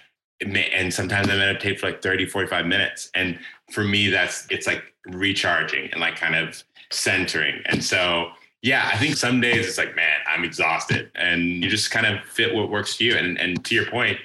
may, 0.45 0.69
and 0.69 0.93
sometimes 0.93 1.29
I 1.29 1.35
meditate 1.35 1.79
for 1.79 1.87
like 1.87 2.01
30, 2.01 2.25
45 2.25 2.65
minutes. 2.65 3.09
And 3.15 3.39
for 3.71 3.83
me, 3.83 4.09
that's, 4.09 4.47
it's 4.49 4.67
like 4.67 4.83
recharging 5.05 5.89
and 5.91 6.01
like 6.01 6.15
kind 6.15 6.35
of 6.35 6.63
centering. 6.91 7.61
And 7.65 7.83
so, 7.83 8.29
yeah, 8.61 8.89
I 8.91 8.97
think 8.97 9.17
some 9.17 9.41
days 9.41 9.67
it's 9.67 9.77
like, 9.77 9.95
man, 9.95 10.19
I'm 10.27 10.43
exhausted 10.43 11.11
and 11.15 11.63
you 11.63 11.69
just 11.69 11.91
kind 11.91 12.05
of 12.05 12.23
fit 12.25 12.55
what 12.55 12.69
works 12.69 12.95
for 12.95 13.03
you. 13.03 13.15
And, 13.15 13.37
and 13.37 13.63
to 13.65 13.75
your 13.75 13.85
point, 13.85 14.17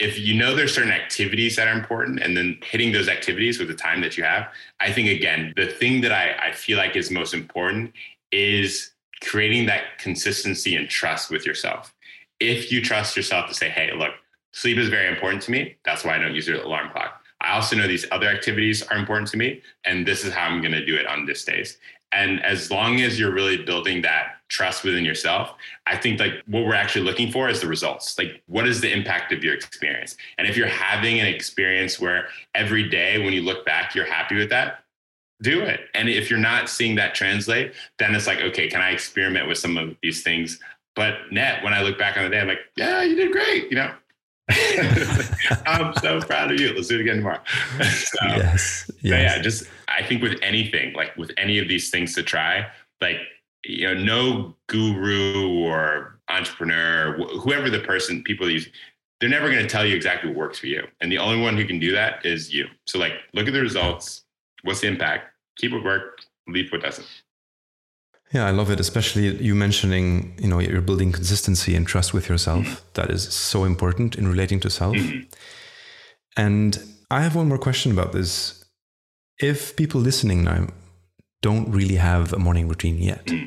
if 0.00 0.18
you 0.18 0.34
know 0.34 0.56
there's 0.56 0.74
certain 0.74 0.92
activities 0.92 1.56
that 1.56 1.68
are 1.68 1.72
important 1.72 2.20
and 2.20 2.36
then 2.36 2.58
hitting 2.64 2.92
those 2.92 3.08
activities 3.08 3.58
with 3.58 3.68
the 3.68 3.74
time 3.74 4.00
that 4.00 4.16
you 4.18 4.24
have, 4.24 4.48
I 4.80 4.92
think 4.92 5.08
again, 5.08 5.52
the 5.56 5.66
thing 5.66 6.00
that 6.00 6.12
I, 6.12 6.48
I 6.48 6.52
feel 6.52 6.76
like 6.76 6.96
is 6.96 7.10
most 7.10 7.32
important 7.32 7.92
is 8.32 8.90
creating 9.22 9.66
that 9.66 9.98
consistency 9.98 10.74
and 10.74 10.88
trust 10.88 11.30
with 11.30 11.46
yourself. 11.46 11.93
If 12.48 12.70
you 12.72 12.80
trust 12.80 13.16
yourself 13.16 13.48
to 13.48 13.54
say, 13.54 13.68
hey, 13.68 13.92
look, 13.96 14.12
sleep 14.52 14.78
is 14.78 14.88
very 14.88 15.08
important 15.08 15.42
to 15.42 15.50
me. 15.50 15.76
That's 15.84 16.04
why 16.04 16.16
I 16.16 16.18
don't 16.18 16.34
use 16.34 16.46
your 16.46 16.62
alarm 16.62 16.90
clock. 16.90 17.20
I 17.40 17.54
also 17.54 17.76
know 17.76 17.86
these 17.86 18.06
other 18.10 18.28
activities 18.28 18.82
are 18.82 18.96
important 18.96 19.28
to 19.30 19.36
me, 19.36 19.60
and 19.84 20.06
this 20.06 20.24
is 20.24 20.32
how 20.32 20.46
I'm 20.46 20.60
going 20.60 20.72
to 20.72 20.84
do 20.84 20.96
it 20.96 21.06
on 21.06 21.26
this 21.26 21.44
days. 21.44 21.76
And 22.12 22.42
as 22.44 22.70
long 22.70 23.00
as 23.00 23.18
you're 23.18 23.32
really 23.32 23.58
building 23.58 24.00
that 24.02 24.36
trust 24.48 24.84
within 24.84 25.04
yourself, 25.04 25.54
I 25.86 25.96
think 25.96 26.20
like 26.20 26.34
what 26.46 26.64
we're 26.64 26.74
actually 26.74 27.04
looking 27.04 27.32
for 27.32 27.48
is 27.48 27.60
the 27.60 27.66
results. 27.66 28.16
Like, 28.16 28.42
what 28.46 28.68
is 28.68 28.80
the 28.80 28.92
impact 28.92 29.32
of 29.32 29.42
your 29.42 29.52
experience? 29.52 30.16
And 30.38 30.46
if 30.46 30.56
you're 30.56 30.68
having 30.68 31.18
an 31.20 31.26
experience 31.26 32.00
where 32.00 32.28
every 32.54 32.88
day 32.88 33.18
when 33.18 33.32
you 33.32 33.42
look 33.42 33.66
back, 33.66 33.94
you're 33.94 34.06
happy 34.06 34.36
with 34.36 34.50
that, 34.50 34.84
do 35.42 35.62
it. 35.62 35.80
And 35.94 36.08
if 36.08 36.30
you're 36.30 36.38
not 36.38 36.68
seeing 36.68 36.94
that 36.94 37.14
translate, 37.14 37.74
then 37.98 38.14
it's 38.14 38.28
like, 38.28 38.40
okay, 38.40 38.68
can 38.68 38.80
I 38.80 38.90
experiment 38.90 39.48
with 39.48 39.58
some 39.58 39.76
of 39.76 39.96
these 40.00 40.22
things? 40.22 40.60
But 40.96 41.32
net, 41.32 41.62
when 41.64 41.74
I 41.74 41.82
look 41.82 41.98
back 41.98 42.16
on 42.16 42.24
the 42.24 42.30
day, 42.30 42.40
I'm 42.40 42.48
like, 42.48 42.60
yeah, 42.76 43.02
you 43.02 43.16
did 43.16 43.32
great. 43.32 43.70
You 43.70 43.76
know, 43.76 43.94
I'm 45.66 45.94
so 45.94 46.20
proud 46.20 46.52
of 46.52 46.60
you. 46.60 46.72
Let's 46.74 46.88
do 46.88 46.98
it 46.98 47.00
again 47.00 47.16
tomorrow. 47.16 47.40
so, 47.80 48.26
yes. 48.26 48.90
yes. 49.00 49.36
yeah, 49.36 49.42
just 49.42 49.64
I 49.88 50.02
think 50.02 50.22
with 50.22 50.38
anything, 50.42 50.92
like 50.94 51.16
with 51.16 51.32
any 51.36 51.58
of 51.58 51.68
these 51.68 51.90
things 51.90 52.14
to 52.14 52.22
try, 52.22 52.66
like 53.00 53.18
you 53.64 53.86
know, 53.86 53.94
no 53.94 54.56
guru 54.68 55.64
or 55.64 56.20
entrepreneur, 56.28 57.16
whoever 57.38 57.70
the 57.70 57.80
person, 57.80 58.22
people 58.22 58.48
use, 58.48 58.68
they're 59.20 59.30
never 59.30 59.48
going 59.48 59.62
to 59.62 59.68
tell 59.68 59.86
you 59.86 59.96
exactly 59.96 60.28
what 60.30 60.38
works 60.38 60.58
for 60.58 60.66
you. 60.66 60.86
And 61.00 61.10
the 61.10 61.18
only 61.18 61.40
one 61.40 61.56
who 61.56 61.64
can 61.64 61.78
do 61.78 61.92
that 61.92 62.24
is 62.26 62.52
you. 62.52 62.66
So 62.86 62.98
like, 62.98 63.14
look 63.32 63.46
at 63.46 63.52
the 63.52 63.60
results. 63.60 64.24
What's 64.62 64.80
the 64.80 64.88
impact? 64.88 65.30
Keep 65.56 65.72
what 65.72 65.84
work, 65.84 66.20
leave 66.48 66.70
what 66.72 66.82
doesn't. 66.82 67.06
Yeah, 68.34 68.46
I 68.46 68.50
love 68.50 68.68
it, 68.68 68.80
especially 68.80 69.40
you 69.40 69.54
mentioning, 69.54 70.34
you 70.40 70.48
know, 70.48 70.58
you're 70.58 70.80
building 70.80 71.12
consistency 71.12 71.76
and 71.76 71.86
trust 71.86 72.12
with 72.12 72.28
yourself. 72.28 72.64
Mm-hmm. 72.66 72.84
That 72.94 73.10
is 73.10 73.32
so 73.32 73.62
important 73.62 74.16
in 74.16 74.26
relating 74.26 74.58
to 74.60 74.70
self. 74.70 74.96
Mm-hmm. 74.96 75.20
And 76.36 76.82
I 77.12 77.20
have 77.20 77.36
one 77.36 77.48
more 77.48 77.58
question 77.58 77.92
about 77.92 78.12
this. 78.12 78.64
If 79.38 79.76
people 79.76 80.00
listening 80.00 80.42
now 80.42 80.66
don't 81.42 81.70
really 81.70 81.94
have 81.94 82.32
a 82.32 82.38
morning 82.40 82.66
routine 82.66 82.98
yet, 82.98 83.24
mm-hmm. 83.26 83.46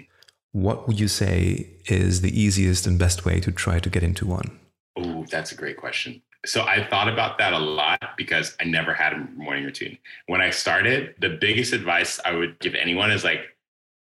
what 0.53 0.87
would 0.87 1.01
you 1.01 1.09
say 1.09 1.69
is 1.87 2.21
the 2.21 2.41
easiest 2.41 2.87
and 2.87 2.97
best 2.97 3.25
way 3.25 3.41
to 3.41 3.51
try 3.51 3.79
to 3.79 3.89
get 3.89 4.03
into 4.03 4.25
one? 4.25 4.57
Oh, 4.95 5.25
that's 5.29 5.51
a 5.51 5.55
great 5.55 5.75
question. 5.75 6.21
So 6.45 6.61
I 6.63 6.87
thought 6.87 7.09
about 7.09 7.39
that 7.39 7.51
a 7.51 7.59
lot 7.59 8.01
because 8.15 8.55
I 8.61 8.63
never 8.63 8.93
had 8.93 9.11
a 9.11 9.17
morning 9.35 9.65
routine. 9.65 9.97
When 10.27 10.39
I 10.39 10.51
started, 10.51 11.15
the 11.19 11.29
biggest 11.29 11.73
advice 11.73 12.21
I 12.23 12.31
would 12.31 12.57
give 12.59 12.73
anyone 12.73 13.11
is 13.11 13.25
like, 13.25 13.41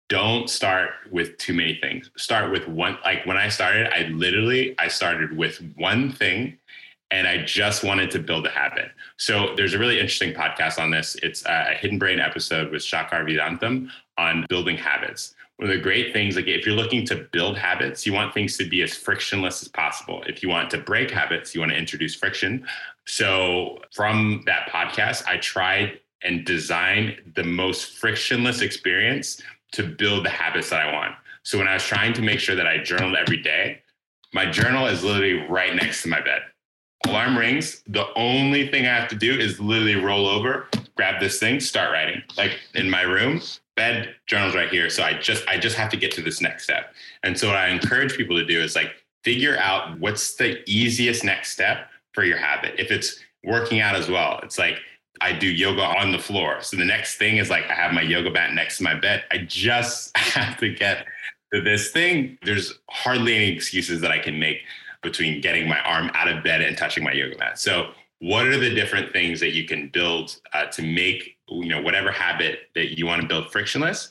don't 0.08 0.50
start 0.50 0.90
with 1.10 1.36
too 1.38 1.54
many 1.54 1.78
things. 1.80 2.10
Start 2.16 2.50
with 2.52 2.68
one. 2.68 2.98
Like 3.04 3.24
when 3.26 3.36
I 3.36 3.48
started, 3.48 3.92
I 3.92 4.08
literally 4.08 4.78
I 4.78 4.88
started 4.88 5.36
with 5.36 5.62
one 5.76 6.12
thing, 6.12 6.58
and 7.10 7.26
I 7.26 7.42
just 7.44 7.84
wanted 7.84 8.10
to 8.12 8.18
build 8.18 8.46
a 8.46 8.50
habit. 8.50 8.90
So 9.16 9.54
there's 9.56 9.74
a 9.74 9.78
really 9.78 9.98
interesting 9.98 10.34
podcast 10.34 10.78
on 10.78 10.90
this. 10.90 11.16
It's 11.22 11.44
a 11.46 11.74
Hidden 11.78 11.98
Brain 11.98 12.20
episode 12.20 12.70
with 12.70 12.82
Shankar 12.82 13.24
Vedantam 13.24 13.88
on 14.18 14.46
building 14.48 14.76
habits. 14.76 15.34
One 15.56 15.70
of 15.70 15.76
the 15.76 15.80
great 15.80 16.12
things, 16.12 16.34
like 16.34 16.48
if 16.48 16.66
you're 16.66 16.74
looking 16.74 17.06
to 17.06 17.28
build 17.32 17.56
habits, 17.56 18.04
you 18.04 18.12
want 18.12 18.34
things 18.34 18.56
to 18.56 18.68
be 18.68 18.82
as 18.82 18.92
frictionless 18.92 19.62
as 19.62 19.68
possible. 19.68 20.24
If 20.26 20.42
you 20.42 20.48
want 20.48 20.68
to 20.70 20.78
break 20.78 21.10
habits, 21.10 21.54
you 21.54 21.60
want 21.60 21.70
to 21.70 21.78
introduce 21.78 22.16
friction. 22.16 22.66
So 23.06 23.78
from 23.92 24.42
that 24.46 24.68
podcast, 24.68 25.26
I 25.28 25.36
tried 25.36 26.00
and 26.24 26.44
designed 26.44 27.32
the 27.36 27.44
most 27.44 27.92
frictionless 27.98 28.62
experience 28.62 29.40
to 29.74 29.82
build 29.82 30.24
the 30.24 30.30
habits 30.30 30.70
that 30.70 30.86
I 30.86 30.92
want. 30.92 31.14
So 31.42 31.58
when 31.58 31.68
I 31.68 31.74
was 31.74 31.84
trying 31.84 32.12
to 32.14 32.22
make 32.22 32.40
sure 32.40 32.56
that 32.56 32.66
I 32.66 32.78
journaled 32.78 33.16
every 33.16 33.42
day, 33.42 33.82
my 34.32 34.50
journal 34.50 34.86
is 34.86 35.04
literally 35.04 35.46
right 35.48 35.74
next 35.74 36.02
to 36.02 36.08
my 36.08 36.20
bed. 36.20 36.42
Alarm 37.06 37.36
rings. 37.36 37.82
The 37.86 38.06
only 38.16 38.68
thing 38.68 38.86
I 38.86 38.94
have 38.94 39.08
to 39.10 39.16
do 39.16 39.38
is 39.38 39.60
literally 39.60 39.96
roll 39.96 40.26
over, 40.26 40.68
grab 40.96 41.20
this 41.20 41.38
thing, 41.38 41.60
start 41.60 41.92
writing. 41.92 42.22
Like 42.36 42.58
in 42.74 42.88
my 42.88 43.02
room, 43.02 43.42
bed, 43.76 44.14
journal's 44.26 44.54
right 44.54 44.70
here. 44.70 44.88
So 44.88 45.02
I 45.02 45.14
just 45.14 45.46
I 45.48 45.58
just 45.58 45.76
have 45.76 45.90
to 45.90 45.96
get 45.96 46.12
to 46.12 46.22
this 46.22 46.40
next 46.40 46.64
step. 46.64 46.94
And 47.22 47.38
so 47.38 47.48
what 47.48 47.56
I 47.56 47.68
encourage 47.68 48.16
people 48.16 48.36
to 48.36 48.44
do 48.44 48.60
is 48.60 48.74
like 48.74 48.92
figure 49.22 49.58
out 49.58 49.98
what's 50.00 50.34
the 50.36 50.62
easiest 50.68 51.24
next 51.24 51.52
step 51.52 51.90
for 52.12 52.24
your 52.24 52.38
habit. 52.38 52.74
If 52.78 52.90
it's 52.90 53.20
working 53.44 53.80
out 53.80 53.96
as 53.96 54.08
well, 54.08 54.40
it's 54.42 54.58
like 54.58 54.78
I 55.20 55.32
do 55.32 55.46
yoga 55.46 55.82
on 55.82 56.12
the 56.12 56.18
floor. 56.18 56.60
So 56.60 56.76
the 56.76 56.84
next 56.84 57.16
thing 57.16 57.36
is 57.36 57.50
like 57.50 57.64
I 57.70 57.74
have 57.74 57.92
my 57.92 58.02
yoga 58.02 58.30
mat 58.30 58.52
next 58.52 58.78
to 58.78 58.84
my 58.84 58.94
bed. 58.94 59.24
I 59.30 59.38
just 59.38 60.16
have 60.16 60.58
to 60.58 60.74
get 60.74 61.06
to 61.52 61.60
this 61.60 61.90
thing. 61.90 62.38
There's 62.42 62.74
hardly 62.90 63.34
any 63.34 63.48
excuses 63.48 64.00
that 64.00 64.10
I 64.10 64.18
can 64.18 64.38
make 64.38 64.58
between 65.02 65.40
getting 65.40 65.68
my 65.68 65.78
arm 65.80 66.10
out 66.14 66.28
of 66.28 66.42
bed 66.42 66.62
and 66.62 66.76
touching 66.76 67.04
my 67.04 67.12
yoga 67.12 67.38
mat. 67.38 67.58
So 67.58 67.90
what 68.20 68.46
are 68.46 68.58
the 68.58 68.74
different 68.74 69.12
things 69.12 69.38
that 69.40 69.52
you 69.52 69.64
can 69.64 69.88
build 69.88 70.40
uh, 70.52 70.66
to 70.66 70.82
make 70.82 71.36
you 71.48 71.68
know 71.68 71.82
whatever 71.82 72.10
habit 72.10 72.70
that 72.74 72.98
you 72.98 73.06
want 73.06 73.20
to 73.20 73.28
build 73.28 73.52
frictionless 73.52 74.08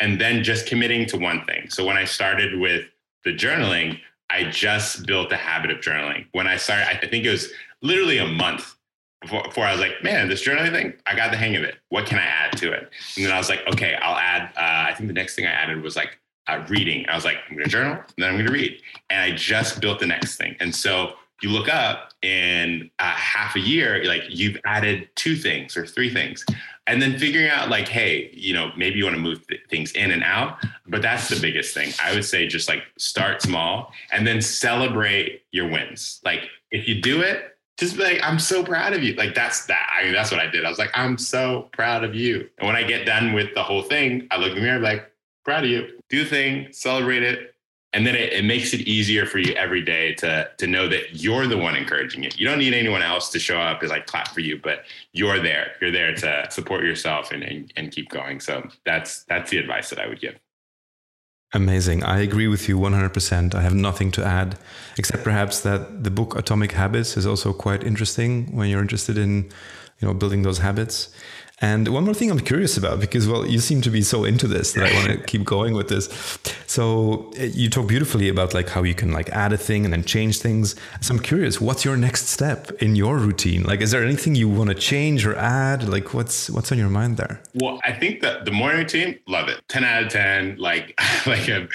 and 0.00 0.20
then 0.20 0.44
just 0.44 0.66
committing 0.66 1.06
to 1.06 1.16
one 1.16 1.44
thing. 1.46 1.68
So 1.70 1.84
when 1.84 1.96
I 1.96 2.04
started 2.04 2.58
with 2.60 2.86
the 3.24 3.34
journaling, 3.34 3.98
I 4.30 4.44
just 4.44 5.06
built 5.06 5.32
a 5.32 5.36
habit 5.36 5.70
of 5.70 5.78
journaling. 5.78 6.26
When 6.32 6.46
I 6.46 6.56
started, 6.56 6.86
I 6.88 7.06
think 7.08 7.24
it 7.24 7.30
was 7.30 7.50
literally 7.82 8.18
a 8.18 8.26
month 8.26 8.75
before, 9.26 9.42
before, 9.42 9.64
I 9.64 9.72
was 9.72 9.80
like, 9.80 10.02
man, 10.02 10.28
this 10.28 10.46
journaling 10.46 10.72
thing, 10.72 10.94
I 11.06 11.14
got 11.14 11.30
the 11.30 11.36
hang 11.36 11.56
of 11.56 11.62
it. 11.62 11.76
What 11.88 12.06
can 12.06 12.18
I 12.18 12.24
add 12.24 12.56
to 12.58 12.72
it? 12.72 12.90
And 13.16 13.26
then 13.26 13.32
I 13.32 13.38
was 13.38 13.48
like, 13.48 13.66
okay, 13.72 13.94
I'll 14.00 14.16
add. 14.16 14.50
Uh, 14.56 14.90
I 14.90 14.94
think 14.94 15.08
the 15.08 15.14
next 15.14 15.34
thing 15.34 15.46
I 15.46 15.50
added 15.50 15.82
was 15.82 15.96
like 15.96 16.18
uh, 16.46 16.64
reading. 16.68 17.06
I 17.08 17.14
was 17.14 17.24
like, 17.24 17.38
I'm 17.50 17.58
to 17.58 17.66
journal, 17.66 17.94
and 17.94 18.04
then 18.16 18.34
I'm 18.34 18.44
to 18.44 18.52
read. 18.52 18.80
And 19.10 19.20
I 19.20 19.36
just 19.36 19.80
built 19.80 19.98
the 19.98 20.06
next 20.06 20.36
thing. 20.36 20.56
And 20.60 20.74
so 20.74 21.14
you 21.42 21.50
look 21.50 21.68
up 21.68 22.12
in 22.22 22.90
uh, 22.98 23.04
half 23.10 23.56
a 23.56 23.60
year, 23.60 24.04
like 24.04 24.22
you've 24.28 24.56
added 24.64 25.08
two 25.16 25.36
things 25.36 25.76
or 25.76 25.86
three 25.86 26.12
things. 26.12 26.44
And 26.88 27.02
then 27.02 27.18
figuring 27.18 27.48
out, 27.48 27.68
like, 27.68 27.88
hey, 27.88 28.30
you 28.32 28.54
know, 28.54 28.70
maybe 28.76 28.98
you 28.98 29.04
want 29.04 29.16
to 29.16 29.20
move 29.20 29.44
th- 29.48 29.60
things 29.68 29.90
in 29.92 30.12
and 30.12 30.22
out. 30.22 30.58
But 30.86 31.02
that's 31.02 31.28
the 31.28 31.40
biggest 31.40 31.74
thing. 31.74 31.92
I 32.00 32.14
would 32.14 32.24
say 32.24 32.46
just 32.46 32.68
like 32.68 32.84
start 32.96 33.42
small 33.42 33.92
and 34.12 34.24
then 34.24 34.40
celebrate 34.40 35.42
your 35.50 35.68
wins. 35.68 36.20
Like, 36.24 36.48
if 36.70 36.86
you 36.86 37.00
do 37.00 37.22
it, 37.22 37.55
just 37.78 37.96
be 37.96 38.02
like, 38.02 38.20
I'm 38.22 38.38
so 38.38 38.64
proud 38.64 38.92
of 38.94 39.02
you. 39.02 39.14
Like 39.14 39.34
that's 39.34 39.66
that. 39.66 39.90
I 39.98 40.04
mean, 40.04 40.12
that's 40.12 40.30
what 40.30 40.40
I 40.40 40.46
did. 40.46 40.64
I 40.64 40.68
was 40.68 40.78
like, 40.78 40.90
I'm 40.94 41.18
so 41.18 41.68
proud 41.72 42.04
of 42.04 42.14
you. 42.14 42.48
And 42.58 42.66
when 42.66 42.76
I 42.76 42.82
get 42.82 43.04
done 43.04 43.32
with 43.32 43.54
the 43.54 43.62
whole 43.62 43.82
thing, 43.82 44.26
I 44.30 44.38
look 44.38 44.50
in 44.50 44.56
the 44.56 44.62
mirror, 44.62 44.80
like, 44.80 45.10
proud 45.44 45.64
of 45.64 45.70
you. 45.70 46.00
Do 46.08 46.24
the 46.24 46.30
thing, 46.30 46.68
celebrate 46.72 47.22
it. 47.22 47.54
And 47.92 48.06
then 48.06 48.14
it, 48.14 48.32
it 48.32 48.44
makes 48.44 48.74
it 48.74 48.80
easier 48.80 49.24
for 49.24 49.38
you 49.38 49.54
every 49.54 49.80
day 49.80 50.12
to 50.14 50.50
to 50.58 50.66
know 50.66 50.86
that 50.88 51.22
you're 51.22 51.46
the 51.46 51.56
one 51.56 51.76
encouraging 51.76 52.24
it. 52.24 52.38
You 52.38 52.46
don't 52.46 52.58
need 52.58 52.74
anyone 52.74 53.00
else 53.00 53.30
to 53.30 53.38
show 53.38 53.58
up 53.58 53.80
and 53.80 53.88
like 53.88 54.06
clap 54.06 54.28
for 54.28 54.40
you, 54.40 54.60
but 54.62 54.84
you're 55.12 55.40
there. 55.40 55.72
You're 55.80 55.92
there 55.92 56.14
to 56.14 56.46
support 56.50 56.84
yourself 56.84 57.30
and, 57.32 57.42
and, 57.42 57.72
and 57.76 57.90
keep 57.90 58.10
going. 58.10 58.40
So 58.40 58.68
that's 58.84 59.24
that's 59.24 59.50
the 59.50 59.58
advice 59.58 59.88
that 59.90 59.98
I 59.98 60.08
would 60.08 60.20
give. 60.20 60.34
Amazing. 61.52 62.02
I 62.02 62.20
agree 62.20 62.48
with 62.48 62.68
you 62.68 62.76
100%. 62.78 63.54
I 63.54 63.62
have 63.62 63.74
nothing 63.74 64.10
to 64.12 64.24
add, 64.24 64.58
except 64.98 65.22
perhaps 65.22 65.60
that 65.60 66.02
the 66.02 66.10
book 66.10 66.36
Atomic 66.36 66.72
Habits 66.72 67.16
is 67.16 67.24
also 67.24 67.52
quite 67.52 67.84
interesting 67.84 68.54
when 68.54 68.68
you're 68.68 68.82
interested 68.82 69.16
in, 69.16 69.44
you 70.00 70.08
know, 70.08 70.12
building 70.12 70.42
those 70.42 70.58
habits. 70.58 71.08
And 71.58 71.88
one 71.88 72.04
more 72.04 72.12
thing 72.12 72.30
I'm 72.30 72.40
curious 72.40 72.76
about 72.76 73.00
because, 73.00 73.26
well, 73.26 73.46
you 73.46 73.60
seem 73.60 73.80
to 73.82 73.90
be 73.90 74.02
so 74.02 74.24
into 74.24 74.46
this 74.46 74.74
that 74.74 74.92
I 74.92 74.94
want 74.94 75.06
to 75.06 75.16
keep 75.26 75.42
going 75.44 75.74
with 75.74 75.88
this. 75.88 76.08
So 76.66 77.32
eh, 77.36 77.50
you 77.52 77.70
talk 77.70 77.86
beautifully 77.86 78.28
about 78.28 78.52
like 78.52 78.68
how 78.68 78.82
you 78.82 78.94
can 78.94 79.10
like 79.10 79.30
add 79.30 79.54
a 79.54 79.56
thing 79.56 79.84
and 79.84 79.92
then 79.92 80.04
change 80.04 80.40
things. 80.40 80.76
So 81.00 81.14
I'm 81.14 81.20
curious, 81.20 81.58
what's 81.58 81.82
your 81.82 81.96
next 81.96 82.28
step 82.28 82.70
in 82.82 82.94
your 82.94 83.16
routine? 83.16 83.62
Like, 83.62 83.80
is 83.80 83.90
there 83.90 84.04
anything 84.04 84.34
you 84.34 84.50
want 84.50 84.68
to 84.68 84.74
change 84.74 85.24
or 85.24 85.34
add? 85.36 85.88
Like, 85.88 86.12
what's 86.12 86.50
what's 86.50 86.70
on 86.72 86.78
your 86.78 86.90
mind 86.90 87.16
there? 87.16 87.40
Well, 87.54 87.80
I 87.84 87.92
think 87.92 88.20
that 88.20 88.44
the 88.44 88.52
morning 88.52 88.78
routine, 88.78 89.18
love 89.26 89.48
it, 89.48 89.62
ten 89.68 89.82
out 89.82 90.02
of 90.02 90.12
ten. 90.12 90.56
Like, 90.58 90.94
like 91.26 91.48
I'm 91.48 91.70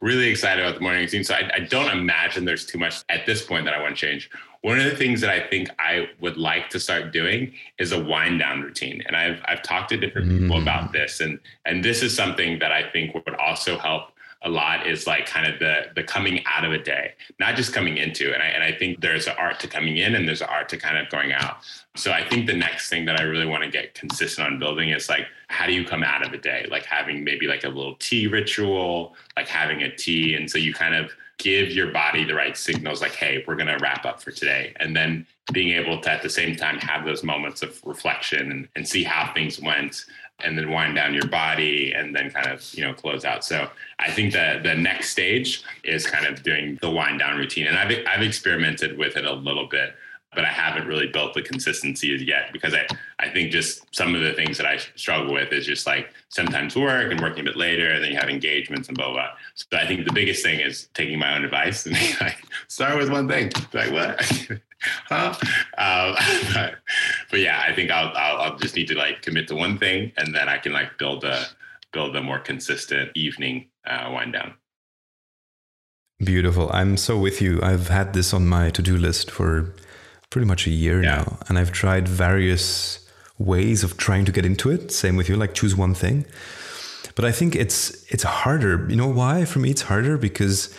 really 0.00 0.28
excited 0.28 0.62
about 0.62 0.74
the 0.74 0.82
morning 0.82 1.00
routine. 1.00 1.24
So 1.24 1.34
I, 1.34 1.50
I 1.54 1.60
don't 1.60 1.90
imagine 1.90 2.44
there's 2.44 2.66
too 2.66 2.78
much 2.78 3.02
at 3.08 3.24
this 3.24 3.42
point 3.42 3.64
that 3.64 3.72
I 3.72 3.80
want 3.80 3.96
to 3.96 4.06
change 4.06 4.30
one 4.62 4.78
of 4.78 4.84
the 4.84 4.96
things 4.96 5.20
that 5.20 5.30
I 5.30 5.40
think 5.40 5.68
I 5.78 6.08
would 6.20 6.36
like 6.36 6.70
to 6.70 6.80
start 6.80 7.12
doing 7.12 7.52
is 7.78 7.92
a 7.92 8.02
wind 8.02 8.38
down 8.38 8.62
routine. 8.62 9.02
And 9.06 9.16
I've 9.16 9.40
I've 9.44 9.62
talked 9.62 9.90
to 9.90 9.96
different 9.96 10.28
mm. 10.28 10.40
people 10.40 10.62
about 10.62 10.92
this. 10.92 11.20
And 11.20 11.38
and 11.66 11.84
this 11.84 12.02
is 12.02 12.16
something 12.16 12.58
that 12.60 12.72
I 12.72 12.88
think 12.90 13.14
would 13.14 13.34
also 13.34 13.76
help 13.76 14.08
a 14.44 14.48
lot 14.48 14.88
is 14.88 15.06
like 15.06 15.26
kind 15.26 15.52
of 15.52 15.58
the 15.58 15.86
the 15.96 16.02
coming 16.04 16.42
out 16.46 16.64
of 16.64 16.72
a 16.72 16.78
day, 16.78 17.12
not 17.40 17.56
just 17.56 17.72
coming 17.72 17.96
into. 17.96 18.32
And 18.32 18.42
I 18.42 18.46
and 18.46 18.62
I 18.62 18.72
think 18.72 19.00
there's 19.00 19.26
an 19.26 19.34
art 19.36 19.58
to 19.60 19.68
coming 19.68 19.96
in 19.96 20.14
and 20.14 20.28
there's 20.28 20.42
an 20.42 20.48
art 20.48 20.68
to 20.70 20.76
kind 20.76 20.96
of 20.96 21.08
going 21.10 21.32
out. 21.32 21.56
So 21.96 22.12
I 22.12 22.26
think 22.28 22.46
the 22.46 22.56
next 22.56 22.88
thing 22.88 23.04
that 23.06 23.20
I 23.20 23.24
really 23.24 23.46
want 23.46 23.64
to 23.64 23.70
get 23.70 23.94
consistent 23.94 24.46
on 24.46 24.58
building 24.60 24.90
is 24.90 25.08
like 25.08 25.26
how 25.48 25.66
do 25.66 25.72
you 25.72 25.84
come 25.84 26.04
out 26.04 26.24
of 26.24 26.32
a 26.32 26.38
day? 26.38 26.66
Like 26.70 26.84
having 26.84 27.24
maybe 27.24 27.46
like 27.46 27.64
a 27.64 27.68
little 27.68 27.96
tea 27.96 28.28
ritual, 28.28 29.14
like 29.36 29.48
having 29.48 29.82
a 29.82 29.94
tea. 29.94 30.34
And 30.34 30.48
so 30.48 30.56
you 30.56 30.72
kind 30.72 30.94
of 30.94 31.12
give 31.42 31.72
your 31.72 31.90
body 31.90 32.24
the 32.24 32.34
right 32.34 32.56
signals 32.56 33.00
like 33.00 33.14
hey 33.14 33.44
we're 33.46 33.56
going 33.56 33.66
to 33.66 33.78
wrap 33.82 34.04
up 34.04 34.22
for 34.22 34.30
today. 34.30 34.72
And 34.76 34.94
then 34.94 35.26
being 35.52 35.70
able 35.70 36.00
to 36.00 36.10
at 36.10 36.22
the 36.22 36.30
same 36.30 36.56
time 36.56 36.78
have 36.78 37.04
those 37.04 37.24
moments 37.24 37.62
of 37.62 37.80
reflection 37.84 38.50
and, 38.52 38.68
and 38.76 38.86
see 38.86 39.02
how 39.02 39.32
things 39.34 39.60
went 39.60 40.04
and 40.44 40.56
then 40.56 40.70
wind 40.70 40.94
down 40.94 41.14
your 41.14 41.26
body 41.26 41.92
and 41.92 42.14
then 42.14 42.30
kind 42.30 42.46
of 42.46 42.62
you 42.74 42.84
know 42.84 42.94
close 42.94 43.24
out. 43.24 43.44
So 43.44 43.68
i 43.98 44.10
think 44.10 44.32
that 44.32 44.62
the 44.62 44.74
next 44.74 45.10
stage 45.10 45.62
is 45.84 46.06
kind 46.06 46.26
of 46.26 46.42
doing 46.42 46.78
the 46.80 46.90
wind 46.90 47.18
down 47.18 47.36
routine. 47.36 47.66
And 47.66 47.76
i've, 47.76 47.92
I've 48.06 48.22
experimented 48.22 48.96
with 48.96 49.16
it 49.16 49.24
a 49.24 49.32
little 49.32 49.66
bit 49.66 49.94
but 50.34 50.44
I 50.44 50.48
haven't 50.48 50.86
really 50.86 51.06
built 51.06 51.34
the 51.34 51.42
consistency 51.42 52.14
as 52.14 52.22
yet 52.22 52.52
because 52.52 52.72
I, 52.74 52.86
I 53.18 53.28
think 53.28 53.50
just 53.50 53.82
some 53.94 54.14
of 54.14 54.22
the 54.22 54.32
things 54.32 54.56
that 54.56 54.66
I 54.66 54.78
struggle 54.96 55.32
with 55.32 55.52
is 55.52 55.66
just 55.66 55.86
like 55.86 56.12
sometimes 56.30 56.74
work 56.74 57.10
and 57.10 57.20
working 57.20 57.40
a 57.40 57.44
bit 57.44 57.56
later 57.56 57.90
and 57.90 58.02
then 58.02 58.12
you 58.12 58.16
have 58.16 58.30
engagements 58.30 58.88
and 58.88 58.96
blah, 58.96 59.12
blah. 59.12 59.28
So 59.54 59.66
I 59.72 59.86
think 59.86 60.06
the 60.06 60.12
biggest 60.12 60.42
thing 60.42 60.60
is 60.60 60.88
taking 60.94 61.18
my 61.18 61.36
own 61.36 61.44
advice 61.44 61.84
and 61.84 61.94
like 62.20 62.42
start 62.68 62.96
with 62.96 63.10
one 63.10 63.28
thing. 63.28 63.52
Like 63.74 63.92
what? 63.92 64.20
huh? 65.08 65.34
Um, 65.76 66.16
but, 66.54 66.74
but, 67.30 67.40
yeah, 67.40 67.62
I 67.66 67.74
think 67.74 67.90
I'll, 67.90 68.12
I'll, 68.16 68.36
I'll 68.38 68.56
just 68.56 68.74
need 68.74 68.88
to 68.88 68.96
like 68.96 69.20
commit 69.20 69.48
to 69.48 69.54
one 69.54 69.76
thing 69.76 70.12
and 70.16 70.34
then 70.34 70.48
I 70.48 70.56
can 70.56 70.72
like 70.72 70.96
build 70.98 71.24
a, 71.24 71.44
build 71.92 72.16
a 72.16 72.22
more 72.22 72.38
consistent 72.38 73.10
evening 73.14 73.68
uh, 73.86 74.10
wind 74.10 74.32
down. 74.32 74.54
Beautiful. 76.24 76.70
I'm 76.72 76.96
so 76.96 77.18
with 77.18 77.42
you. 77.42 77.60
I've 77.62 77.88
had 77.88 78.14
this 78.14 78.32
on 78.32 78.46
my 78.46 78.70
to-do 78.70 78.96
list 78.96 79.30
for 79.30 79.74
pretty 80.32 80.48
much 80.48 80.66
a 80.66 80.70
year 80.70 81.02
yeah. 81.02 81.16
now, 81.16 81.38
and 81.48 81.58
I've 81.58 81.72
tried 81.72 82.08
various 82.08 82.98
ways 83.38 83.84
of 83.84 83.96
trying 83.96 84.24
to 84.24 84.32
get 84.32 84.44
into 84.44 84.70
it. 84.70 84.90
Same 84.90 85.16
with 85.16 85.28
you, 85.28 85.36
like 85.36 85.54
choose 85.54 85.76
one 85.76 85.94
thing. 85.94 86.24
But 87.14 87.24
I 87.24 87.32
think 87.32 87.54
it's 87.54 88.04
it's 88.10 88.24
harder. 88.24 88.86
You 88.88 88.96
know 88.96 89.08
why? 89.08 89.44
For 89.44 89.58
me, 89.58 89.70
it's 89.70 89.82
harder 89.82 90.16
because 90.16 90.74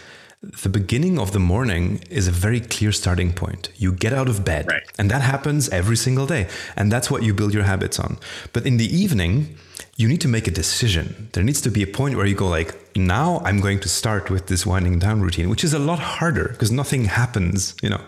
the 0.64 0.70
beginning 0.70 1.20
of 1.20 1.32
the 1.32 1.40
morning 1.40 2.04
is 2.10 2.28
a 2.28 2.32
very 2.32 2.60
clear 2.60 2.92
starting 2.92 3.32
point. 3.32 3.70
You 3.78 3.94
get 3.94 4.12
out 4.12 4.28
of 4.28 4.44
bed, 4.44 4.68
right. 4.68 4.84
and 4.98 5.10
that 5.12 5.22
happens 5.22 5.70
every 5.70 5.96
single 5.96 6.26
day, 6.26 6.48
and 6.76 6.92
that's 6.92 7.10
what 7.12 7.24
you 7.24 7.34
build 7.34 7.54
your 7.54 7.64
habits 7.64 8.00
on. 8.00 8.18
But 8.52 8.66
in 8.66 8.78
the 8.78 8.90
evening, 9.04 9.56
you 9.96 10.08
need 10.08 10.22
to 10.22 10.28
make 10.28 10.48
a 10.48 10.52
decision. 10.52 11.30
There 11.34 11.44
needs 11.44 11.62
to 11.62 11.70
be 11.70 11.84
a 11.84 11.88
point 11.88 12.16
where 12.18 12.26
you 12.26 12.36
go 12.36 12.48
like, 12.48 12.76
now 12.96 13.42
I'm 13.46 13.60
going 13.62 13.80
to 13.82 13.90
start 13.90 14.30
with 14.30 14.48
this 14.48 14.66
winding 14.66 15.00
down 15.00 15.22
routine, 15.22 15.50
which 15.50 15.64
is 15.64 15.74
a 15.74 15.80
lot 15.80 16.00
harder 16.00 16.50
because 16.50 16.72
nothing 16.72 17.06
happens, 17.06 17.76
you 17.84 17.90
know. 17.90 18.02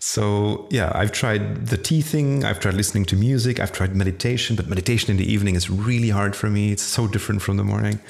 So 0.00 0.66
yeah, 0.70 0.90
I've 0.94 1.12
tried 1.12 1.66
the 1.66 1.76
tea 1.76 2.00
thing. 2.00 2.42
I've 2.42 2.58
tried 2.58 2.74
listening 2.74 3.04
to 3.06 3.16
music. 3.16 3.60
I've 3.60 3.70
tried 3.70 3.94
meditation, 3.94 4.56
but 4.56 4.66
meditation 4.66 5.10
in 5.10 5.18
the 5.18 5.30
evening 5.30 5.56
is 5.56 5.68
really 5.68 6.08
hard 6.08 6.34
for 6.34 6.48
me. 6.48 6.72
It's 6.72 6.82
so 6.82 7.06
different 7.06 7.42
from 7.42 7.58
the 7.58 7.64
morning. 7.64 8.00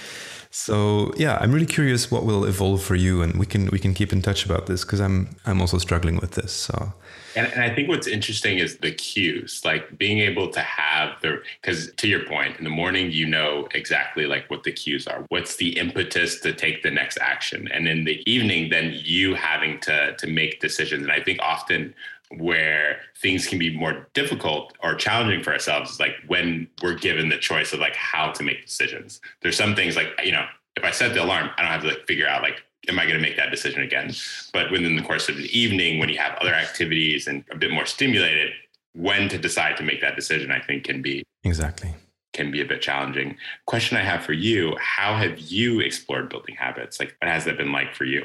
So 0.51 1.13
yeah, 1.17 1.39
I'm 1.41 1.53
really 1.53 1.67
curious 1.67 2.11
what 2.11 2.25
will 2.25 2.45
evolve 2.45 2.83
for 2.83 2.97
you, 2.97 3.23
and 3.23 3.39
we 3.39 3.47
can 3.47 3.69
we 3.69 3.79
can 3.79 3.95
keep 3.95 4.13
in 4.13 4.21
touch 4.21 4.45
about 4.45 4.67
this 4.67 4.85
because 4.85 5.01
I'm 5.01 5.37
I'm 5.47 5.61
also 5.61 5.79
struggling 5.79 6.17
with 6.17 6.33
this. 6.33 6.53
So 6.53 6.93
and, 7.37 7.47
and, 7.53 7.63
I 7.63 7.73
think 7.73 7.89
what's 7.89 8.09
interesting 8.09 8.59
is 8.59 8.79
the 8.79 8.91
cues, 8.91 9.63
like 9.65 9.97
being 9.97 10.19
able 10.19 10.49
to 10.49 10.61
have 10.61 11.21
the, 11.23 11.41
because 11.61 11.93
to 11.93 12.09
your 12.09 12.25
point, 12.25 12.59
in 12.59 12.65
the 12.65 12.71
morning, 12.71 13.11
you 13.13 13.27
know 13.27 13.69
exactly 13.73 14.27
like 14.27 14.51
what 14.51 14.65
the 14.65 14.73
cues 14.73 15.07
are. 15.07 15.25
What's 15.29 15.57
the 15.57 15.79
impetus 15.79 16.41
to 16.41 16.53
take 16.53 16.83
the 16.83 16.91
next 16.91 17.19
action? 17.21 17.69
And 17.73 17.87
in 17.87 18.05
the 18.05 18.23
evening, 18.29 18.71
then 18.71 18.93
you 18.95 19.35
having 19.35 19.79
to, 19.81 20.17
to 20.17 20.27
make 20.27 20.61
decisions. 20.61 21.05
And 21.05 21.13
I 21.13 21.21
think 21.21 21.39
often 21.41 21.95
where 22.37 22.99
things 23.21 23.47
can 23.47 23.59
be 23.59 23.77
more 23.77 24.09
difficult 24.15 24.77
or 24.83 24.95
challenging 24.95 25.43
for 25.43 25.53
ourselves 25.53 25.91
is 25.91 26.01
like 26.01 26.15
when 26.29 26.69
we're 26.83 26.95
given 26.95 27.29
the 27.29 27.39
choice 27.39 27.73
of 27.73 27.81
like 27.81 27.97
how 27.97 28.31
to 28.31 28.43
make 28.43 28.65
decisions. 28.65 29.21
There's 29.43 29.57
some 29.57 29.75
things 29.75 29.97
like, 29.97 30.09
you 30.25 30.33
know, 30.33 30.47
if 30.77 30.85
I 30.85 30.93
set 30.93 31.13
the 31.13 31.25
alarm, 31.25 31.51
I 31.57 31.63
don't 31.63 31.71
have 31.71 31.83
to 31.83 31.89
like 31.89 32.07
figure 32.07 32.29
out 32.29 32.43
like 32.43 32.63
am 32.89 32.99
I 32.99 33.05
going 33.05 33.17
to 33.17 33.23
make 33.23 33.37
that 33.37 33.51
decision 33.51 33.83
again? 33.83 34.13
But 34.53 34.71
within 34.71 34.97
the 34.97 35.03
course 35.03 35.29
of 35.29 35.37
the 35.37 35.59
evening, 35.59 35.99
when 35.99 36.09
you 36.09 36.19
have 36.19 36.37
other 36.39 36.55
activities 36.55 37.27
and 37.27 37.45
a 37.51 37.57
bit 37.57 37.71
more 37.71 37.87
stimulated, 37.87 38.53
when 38.95 39.29
to 39.29 39.39
decide 39.39 39.77
to 39.77 39.83
make 39.83 40.01
that 40.01 40.17
decision, 40.17 40.51
I 40.51 40.61
think 40.61 40.85
can 40.85 41.03
be 41.03 41.23
exactly 41.45 41.95
can 42.33 42.51
be 42.51 42.61
a 42.61 42.65
bit 42.65 42.81
challenging. 42.81 43.37
Question 43.67 43.97
I 43.97 44.03
have 44.03 44.25
for 44.25 44.33
you: 44.33 44.77
How 44.81 45.17
have 45.17 45.39
you 45.39 45.81
explored 45.81 46.29
building 46.29 46.57
habits? 46.57 46.99
Like, 46.99 47.15
what 47.21 47.31
has 47.31 47.45
that 47.45 47.57
been 47.57 47.73
like 47.73 47.95
for 47.95 48.05
you? 48.05 48.25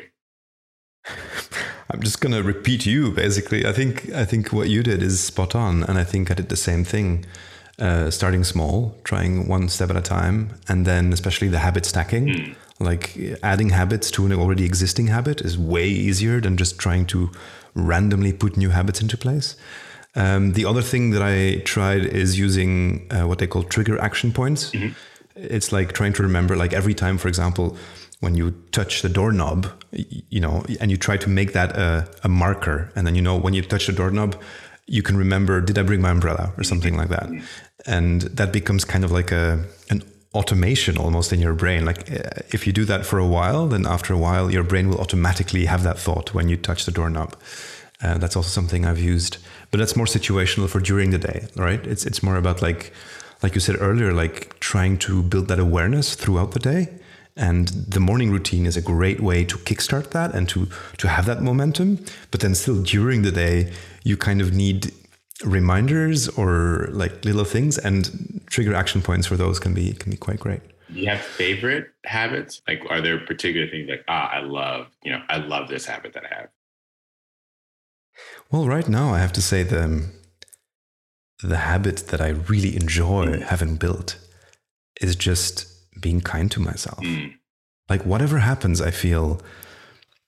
I'm 1.90 2.02
just 2.02 2.20
gonna 2.22 2.42
repeat 2.42 2.86
you 2.86 3.12
basically. 3.12 3.66
I 3.66 3.72
think 3.72 4.12
I 4.14 4.26
think 4.26 4.52
what 4.52 4.70
you 4.70 4.84
did 4.84 5.04
is 5.04 5.24
spot 5.24 5.56
on, 5.56 5.84
and 5.84 5.98
I 5.98 6.04
think 6.04 6.32
I 6.32 6.34
did 6.34 6.50
the 6.50 6.58
same 6.58 6.84
thing. 6.84 7.26
Uh, 7.78 8.10
starting 8.10 8.46
small, 8.46 8.96
trying 9.04 9.50
one 9.50 9.68
step 9.68 9.90
at 9.90 9.98
a 9.98 10.02
time, 10.02 10.52
and 10.70 10.86
then 10.86 11.12
especially 11.12 11.50
the 11.50 11.60
habit 11.60 11.86
stacking. 11.86 12.28
Mm 12.28 12.56
like 12.80 13.18
adding 13.42 13.70
habits 13.70 14.12
to 14.12 14.26
an 14.26 14.34
already 14.34 14.66
existing 14.66 15.08
habit 15.08 15.42
is 15.42 15.58
way 15.58 15.88
easier 15.88 16.42
than 16.42 16.58
just 16.58 16.78
trying 16.78 17.06
to 17.08 17.32
randomly 17.74 18.34
put 18.34 18.58
new 18.58 18.70
habits 18.70 19.02
into 19.02 19.18
place. 19.18 19.56
Um, 20.16 20.54
the 20.54 20.66
other 20.66 20.82
thing 20.82 21.12
that 21.12 21.22
I 21.22 21.62
tried 21.64 22.06
is 22.06 22.38
using 22.38 23.08
uh, 23.12 23.28
what 23.28 23.40
they 23.40 23.48
call 23.48 23.64
trigger 23.64 24.00
action 24.00 24.32
points. 24.32 24.72
Mm-hmm. 24.72 24.94
It's 25.36 25.72
like 25.72 25.94
trying 25.94 26.14
to 26.14 26.24
remember, 26.24 26.56
like 26.56 26.74
every 26.74 26.94
time, 26.94 27.18
for 27.18 27.28
example, 27.28 27.78
when 28.20 28.36
you 28.36 28.52
touch 28.72 29.02
the 29.02 29.10
doorknob, 29.10 29.68
you 29.92 30.40
know, 30.40 30.64
and 30.80 30.90
you 30.92 30.98
try 30.98 31.18
to 31.18 31.30
make 31.30 31.54
that 31.54 31.76
a, 31.78 32.08
a 32.24 32.30
marker, 32.30 32.92
and 32.96 33.06
then 33.06 33.16
you 33.16 33.22
know 33.22 33.38
when 33.38 33.54
you 33.54 33.62
touch 33.62 33.88
the 33.88 33.94
doorknob, 33.94 34.42
you 34.88 35.02
can 35.02 35.18
remember, 35.18 35.62
did 35.62 35.78
I 35.78 35.84
bring 35.84 36.02
my 36.02 36.12
umbrella 36.12 36.54
or 36.58 36.64
something 36.64 36.96
like 36.96 37.10
that, 37.10 37.30
and 37.86 38.22
that 38.22 38.54
becomes 38.54 38.86
kind 38.86 39.04
of 39.04 39.12
like 39.12 39.32
a 39.32 39.66
an 39.90 40.04
automation 40.34 40.98
almost 40.98 41.32
in 41.32 41.40
your 41.40 41.54
brain. 41.54 41.86
Like 41.86 42.12
uh, 42.12 42.42
if 42.54 42.68
you 42.68 42.74
do 42.74 42.86
that 42.86 43.06
for 43.06 43.18
a 43.18 43.28
while, 43.28 43.68
then 43.68 43.86
after 43.88 44.14
a 44.14 44.18
while, 44.18 44.52
your 44.52 44.64
brain 44.64 44.90
will 44.90 45.00
automatically 45.00 45.66
have 45.66 45.84
that 45.84 45.98
thought 45.98 46.34
when 46.34 46.50
you 46.50 46.58
touch 46.58 46.86
the 46.86 46.92
doorknob. 46.92 47.36
Uh, 48.04 48.18
that's 48.18 48.36
also 48.36 48.50
something 48.50 48.86
I've 48.86 49.00
used, 49.00 49.38
but 49.72 49.78
that's 49.78 49.96
more 49.96 50.06
situational 50.06 50.68
for 50.70 50.82
during 50.82 51.12
the 51.12 51.18
day, 51.18 51.48
right? 51.56 51.86
It's 51.88 52.06
it's 52.06 52.22
more 52.22 52.36
about 52.36 52.62
like, 52.62 52.92
like 53.42 53.56
you 53.56 53.62
said 53.62 53.78
earlier, 53.80 54.14
like 54.14 54.60
trying 54.60 54.98
to 55.00 55.24
build 55.24 55.48
that 55.48 55.60
awareness 55.60 56.16
throughout 56.16 56.52
the 56.52 56.60
day. 56.60 56.90
And 57.38 57.68
the 57.68 58.00
morning 58.00 58.32
routine 58.32 58.66
is 58.66 58.78
a 58.78 58.82
great 58.82 59.20
way 59.20 59.44
to 59.44 59.58
kickstart 59.58 60.12
that 60.12 60.34
and 60.34 60.48
to 60.50 60.68
to 60.98 61.08
have 61.08 61.26
that 61.26 61.42
momentum. 61.42 62.06
But 62.32 62.40
then 62.40 62.56
still 62.56 62.82
during 62.82 63.24
the 63.24 63.32
day, 63.32 63.74
you 64.04 64.16
kind 64.16 64.42
of 64.42 64.54
need 64.54 64.94
reminders 65.44 66.30
or 66.30 66.88
like 66.92 67.26
little 67.26 67.44
things 67.44 67.78
and 67.78 68.42
trigger 68.48 68.74
action 68.74 69.02
points 69.02 69.28
for 69.28 69.36
those 69.36 69.60
can 69.60 69.74
be 69.74 69.94
can 69.94 70.10
be 70.10 70.18
quite 70.18 70.40
great 70.40 70.62
do 70.94 71.00
you 71.00 71.10
have 71.10 71.20
favorite 71.20 71.92
habits 72.06 72.62
like 72.68 72.82
are 72.90 73.02
there 73.02 73.20
particular 73.20 73.68
things 73.68 73.90
like 73.90 74.04
ah 74.08 74.30
i 74.32 74.40
love 74.40 74.88
you 75.04 75.12
know 75.12 75.22
i 75.28 75.38
love 75.38 75.68
this 75.68 75.86
habit 75.86 76.14
that 76.14 76.24
i 76.24 76.34
have 76.34 76.48
well 78.50 78.66
right 78.66 78.88
now 78.88 79.14
i 79.14 79.20
have 79.20 79.34
to 79.34 79.42
say 79.42 79.62
the 79.62 80.06
the 81.44 81.58
habit 81.58 82.08
that 82.08 82.22
i 82.22 82.30
really 82.30 82.74
enjoy 82.76 83.26
mm. 83.26 83.42
having 83.42 83.76
built 83.76 84.18
is 85.02 85.18
just 85.18 85.68
being 86.06 86.22
kind 86.34 86.48
to 86.52 86.60
myself 86.70 87.04
mm. 87.04 87.30
like 87.92 88.04
whatever 88.12 88.38
happens 88.52 88.78
i 88.90 88.92
feel 89.04 89.26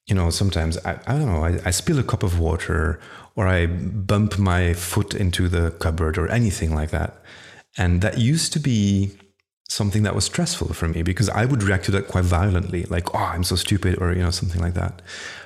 you 0.09 0.15
know 0.17 0.27
sometimes 0.41 0.73
i, 0.89 0.91
I 1.09 1.13
don't 1.17 1.31
know 1.33 1.43
I, 1.49 1.51
I 1.69 1.71
spill 1.81 1.99
a 1.99 2.07
cup 2.11 2.23
of 2.23 2.33
water 2.47 2.99
or 3.37 3.47
I 3.47 3.67
bump 3.67 4.39
my 4.39 4.73
foot 4.73 5.13
into 5.13 5.47
the 5.47 5.69
cupboard 5.79 6.17
or 6.17 6.27
anything 6.27 6.73
like 6.73 6.89
that. 6.89 7.21
And 7.77 8.01
that 8.01 8.17
used 8.17 8.51
to 8.53 8.59
be 8.59 9.11
something 9.69 10.01
that 10.03 10.15
was 10.15 10.25
stressful 10.25 10.73
for 10.73 10.87
me 10.87 11.03
because 11.03 11.29
I 11.29 11.45
would 11.45 11.61
react 11.61 11.85
to 11.85 11.91
that 11.91 12.07
quite 12.07 12.23
violently, 12.23 12.83
like, 12.85 13.13
oh, 13.13 13.19
I'm 13.19 13.43
so 13.43 13.55
stupid, 13.55 14.01
or, 14.01 14.11
you 14.11 14.23
know, 14.23 14.31
something 14.31 14.59
like 14.59 14.73
that. 14.73 15.03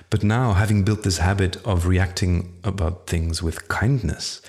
But 0.10 0.24
now, 0.24 0.54
having 0.54 0.84
built 0.84 1.04
this 1.04 1.18
habit 1.18 1.58
of 1.66 1.86
reacting 1.86 2.58
about 2.64 3.08
things 3.08 3.44
with 3.44 3.68
kindness, 3.68 4.42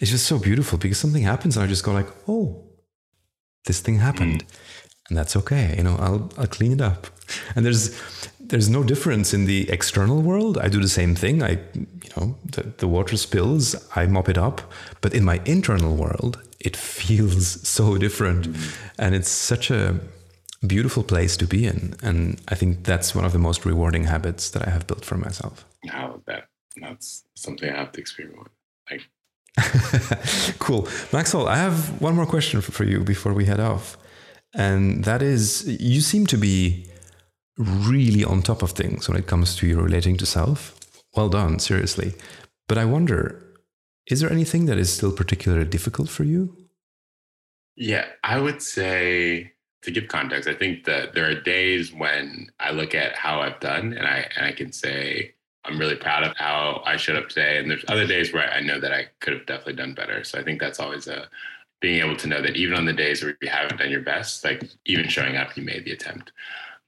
it's 0.00 0.10
just 0.10 0.26
so 0.26 0.38
beautiful 0.38 0.76
because 0.76 0.98
something 0.98 1.22
happens 1.22 1.56
and 1.56 1.62
I 1.64 1.68
just 1.68 1.84
go 1.84 1.92
like, 1.92 2.08
oh, 2.26 2.64
this 3.66 3.80
thing 3.80 3.98
happened. 3.98 4.44
Mm. 4.44 4.58
And 5.08 5.16
that's 5.16 5.36
okay. 5.36 5.74
You 5.76 5.84
know, 5.84 5.96
I'll, 5.98 6.30
I'll 6.36 6.46
clean 6.46 6.72
it 6.72 6.80
up. 6.80 7.06
And 7.54 7.64
there's, 7.64 7.98
there's 8.40 8.68
no 8.68 8.82
difference 8.82 9.32
in 9.32 9.46
the 9.46 9.68
external 9.70 10.22
world. 10.22 10.58
I 10.58 10.68
do 10.68 10.80
the 10.80 10.88
same 10.88 11.14
thing. 11.14 11.42
I, 11.42 11.52
you 11.74 12.10
know, 12.16 12.36
the, 12.44 12.62
the 12.78 12.88
water 12.88 13.16
spills, 13.16 13.76
I 13.96 14.06
mop 14.06 14.28
it 14.28 14.38
up. 14.38 14.60
But 15.00 15.14
in 15.14 15.24
my 15.24 15.40
internal 15.44 15.96
world, 15.96 16.42
it 16.60 16.76
feels 16.76 17.66
so 17.68 17.96
different. 17.96 18.48
Mm. 18.48 18.76
And 18.98 19.14
it's 19.14 19.30
such 19.30 19.70
a 19.70 19.98
beautiful 20.66 21.02
place 21.02 21.36
to 21.38 21.46
be 21.46 21.66
in. 21.66 21.94
And 22.02 22.40
I 22.48 22.54
think 22.54 22.84
that's 22.84 23.14
one 23.14 23.24
of 23.24 23.32
the 23.32 23.38
most 23.38 23.64
rewarding 23.64 24.04
habits 24.04 24.50
that 24.50 24.66
I 24.66 24.70
have 24.70 24.86
built 24.86 25.04
for 25.04 25.16
myself. 25.16 25.64
How 25.88 26.20
that 26.26 26.48
that's 26.80 27.24
something 27.34 27.68
I 27.68 27.76
have 27.76 27.92
to 27.92 28.00
experiment 28.00 28.40
with. 28.40 28.52
Like 28.90 29.02
cool. 30.58 30.88
Maxwell, 31.12 31.48
I 31.48 31.56
have 31.56 32.00
one 32.00 32.14
more 32.14 32.26
question 32.26 32.60
for 32.60 32.84
you 32.84 33.00
before 33.00 33.32
we 33.32 33.44
head 33.44 33.60
off. 33.60 33.96
And 34.54 35.04
that 35.04 35.22
is 35.22 35.66
you 35.80 36.00
seem 36.00 36.26
to 36.26 36.36
be 36.36 36.86
really 37.58 38.24
on 38.24 38.42
top 38.42 38.62
of 38.62 38.70
things 38.72 39.08
when 39.08 39.18
it 39.18 39.26
comes 39.26 39.56
to 39.56 39.66
you 39.66 39.80
relating 39.80 40.16
to 40.16 40.26
self. 40.26 40.78
Well 41.14 41.28
done, 41.28 41.58
seriously. 41.58 42.14
But 42.68 42.78
I 42.78 42.84
wonder, 42.84 43.42
is 44.06 44.20
there 44.20 44.30
anything 44.30 44.66
that 44.66 44.78
is 44.78 44.92
still 44.92 45.12
particularly 45.12 45.64
difficult 45.64 46.08
for 46.08 46.24
you? 46.24 46.56
Yeah, 47.76 48.06
I 48.24 48.40
would 48.40 48.62
say 48.62 49.52
to 49.82 49.90
give 49.90 50.08
context, 50.08 50.48
I 50.48 50.54
think 50.54 50.84
that 50.84 51.14
there 51.14 51.28
are 51.28 51.34
days 51.34 51.92
when 51.92 52.50
I 52.58 52.72
look 52.72 52.94
at 52.94 53.14
how 53.14 53.40
I've 53.40 53.60
done 53.60 53.92
and 53.92 54.06
I 54.06 54.28
and 54.36 54.46
I 54.46 54.52
can 54.52 54.72
say 54.72 55.34
I'm 55.64 55.78
really 55.78 55.96
proud 55.96 56.24
of 56.24 56.36
how 56.36 56.82
I 56.84 56.96
showed 56.96 57.16
up 57.16 57.28
today. 57.28 57.58
And 57.58 57.70
there's 57.70 57.84
other 57.88 58.06
days 58.06 58.32
where 58.32 58.50
I 58.50 58.60
know 58.60 58.80
that 58.80 58.92
I 58.92 59.08
could 59.20 59.34
have 59.34 59.46
definitely 59.46 59.74
done 59.74 59.94
better. 59.94 60.24
So 60.24 60.38
I 60.38 60.42
think 60.42 60.60
that's 60.60 60.80
always 60.80 61.06
a 61.06 61.28
being 61.80 62.00
able 62.04 62.16
to 62.16 62.26
know 62.26 62.42
that 62.42 62.56
even 62.56 62.76
on 62.76 62.84
the 62.84 62.92
days 62.92 63.22
where 63.22 63.36
you 63.40 63.48
haven't 63.48 63.78
done 63.78 63.90
your 63.90 64.02
best, 64.02 64.44
like 64.44 64.62
even 64.86 65.08
showing 65.08 65.36
up, 65.36 65.56
you 65.56 65.62
made 65.62 65.84
the 65.84 65.92
attempt. 65.92 66.32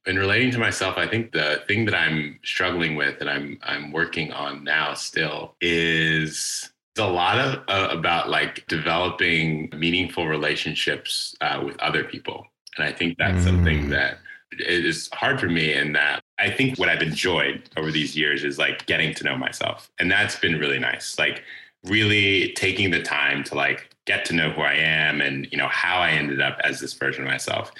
In 0.06 0.18
relating 0.18 0.50
to 0.52 0.58
myself, 0.58 0.96
I 0.96 1.06
think 1.06 1.32
the 1.32 1.62
thing 1.66 1.84
that 1.84 1.94
I'm 1.94 2.40
struggling 2.42 2.96
with 2.96 3.20
and 3.20 3.28
I'm 3.28 3.58
I'm 3.62 3.92
working 3.92 4.32
on 4.32 4.64
now 4.64 4.94
still 4.94 5.54
is 5.60 6.70
a 6.98 7.04
lot 7.04 7.38
of 7.38 7.62
uh, 7.68 7.88
about 7.90 8.30
like 8.30 8.66
developing 8.66 9.70
meaningful 9.76 10.26
relationships 10.26 11.36
uh, 11.42 11.62
with 11.64 11.78
other 11.80 12.02
people, 12.02 12.46
and 12.76 12.84
I 12.84 12.92
think 12.92 13.18
that's 13.18 13.42
mm. 13.42 13.44
something 13.44 13.90
that 13.90 14.18
is 14.58 15.08
hard 15.12 15.38
for 15.38 15.48
me. 15.48 15.74
And 15.74 15.94
that 15.94 16.22
I 16.38 16.50
think 16.50 16.78
what 16.78 16.88
I've 16.88 17.02
enjoyed 17.02 17.68
over 17.76 17.92
these 17.92 18.16
years 18.16 18.42
is 18.42 18.58
like 18.58 18.86
getting 18.86 19.14
to 19.14 19.24
know 19.24 19.36
myself, 19.36 19.90
and 19.98 20.10
that's 20.10 20.36
been 20.36 20.58
really 20.58 20.78
nice. 20.78 21.18
Like 21.18 21.42
really 21.84 22.52
taking 22.52 22.90
the 22.90 23.02
time 23.02 23.44
to 23.44 23.54
like 23.54 23.89
get 24.06 24.24
to 24.26 24.34
know 24.34 24.50
who 24.50 24.62
I 24.62 24.74
am 24.74 25.20
and 25.20 25.46
you 25.50 25.58
know 25.58 25.68
how 25.68 25.98
I 25.98 26.10
ended 26.10 26.40
up 26.40 26.58
as 26.64 26.80
this 26.80 26.94
version 26.94 27.24
of 27.24 27.30
myself, 27.30 27.72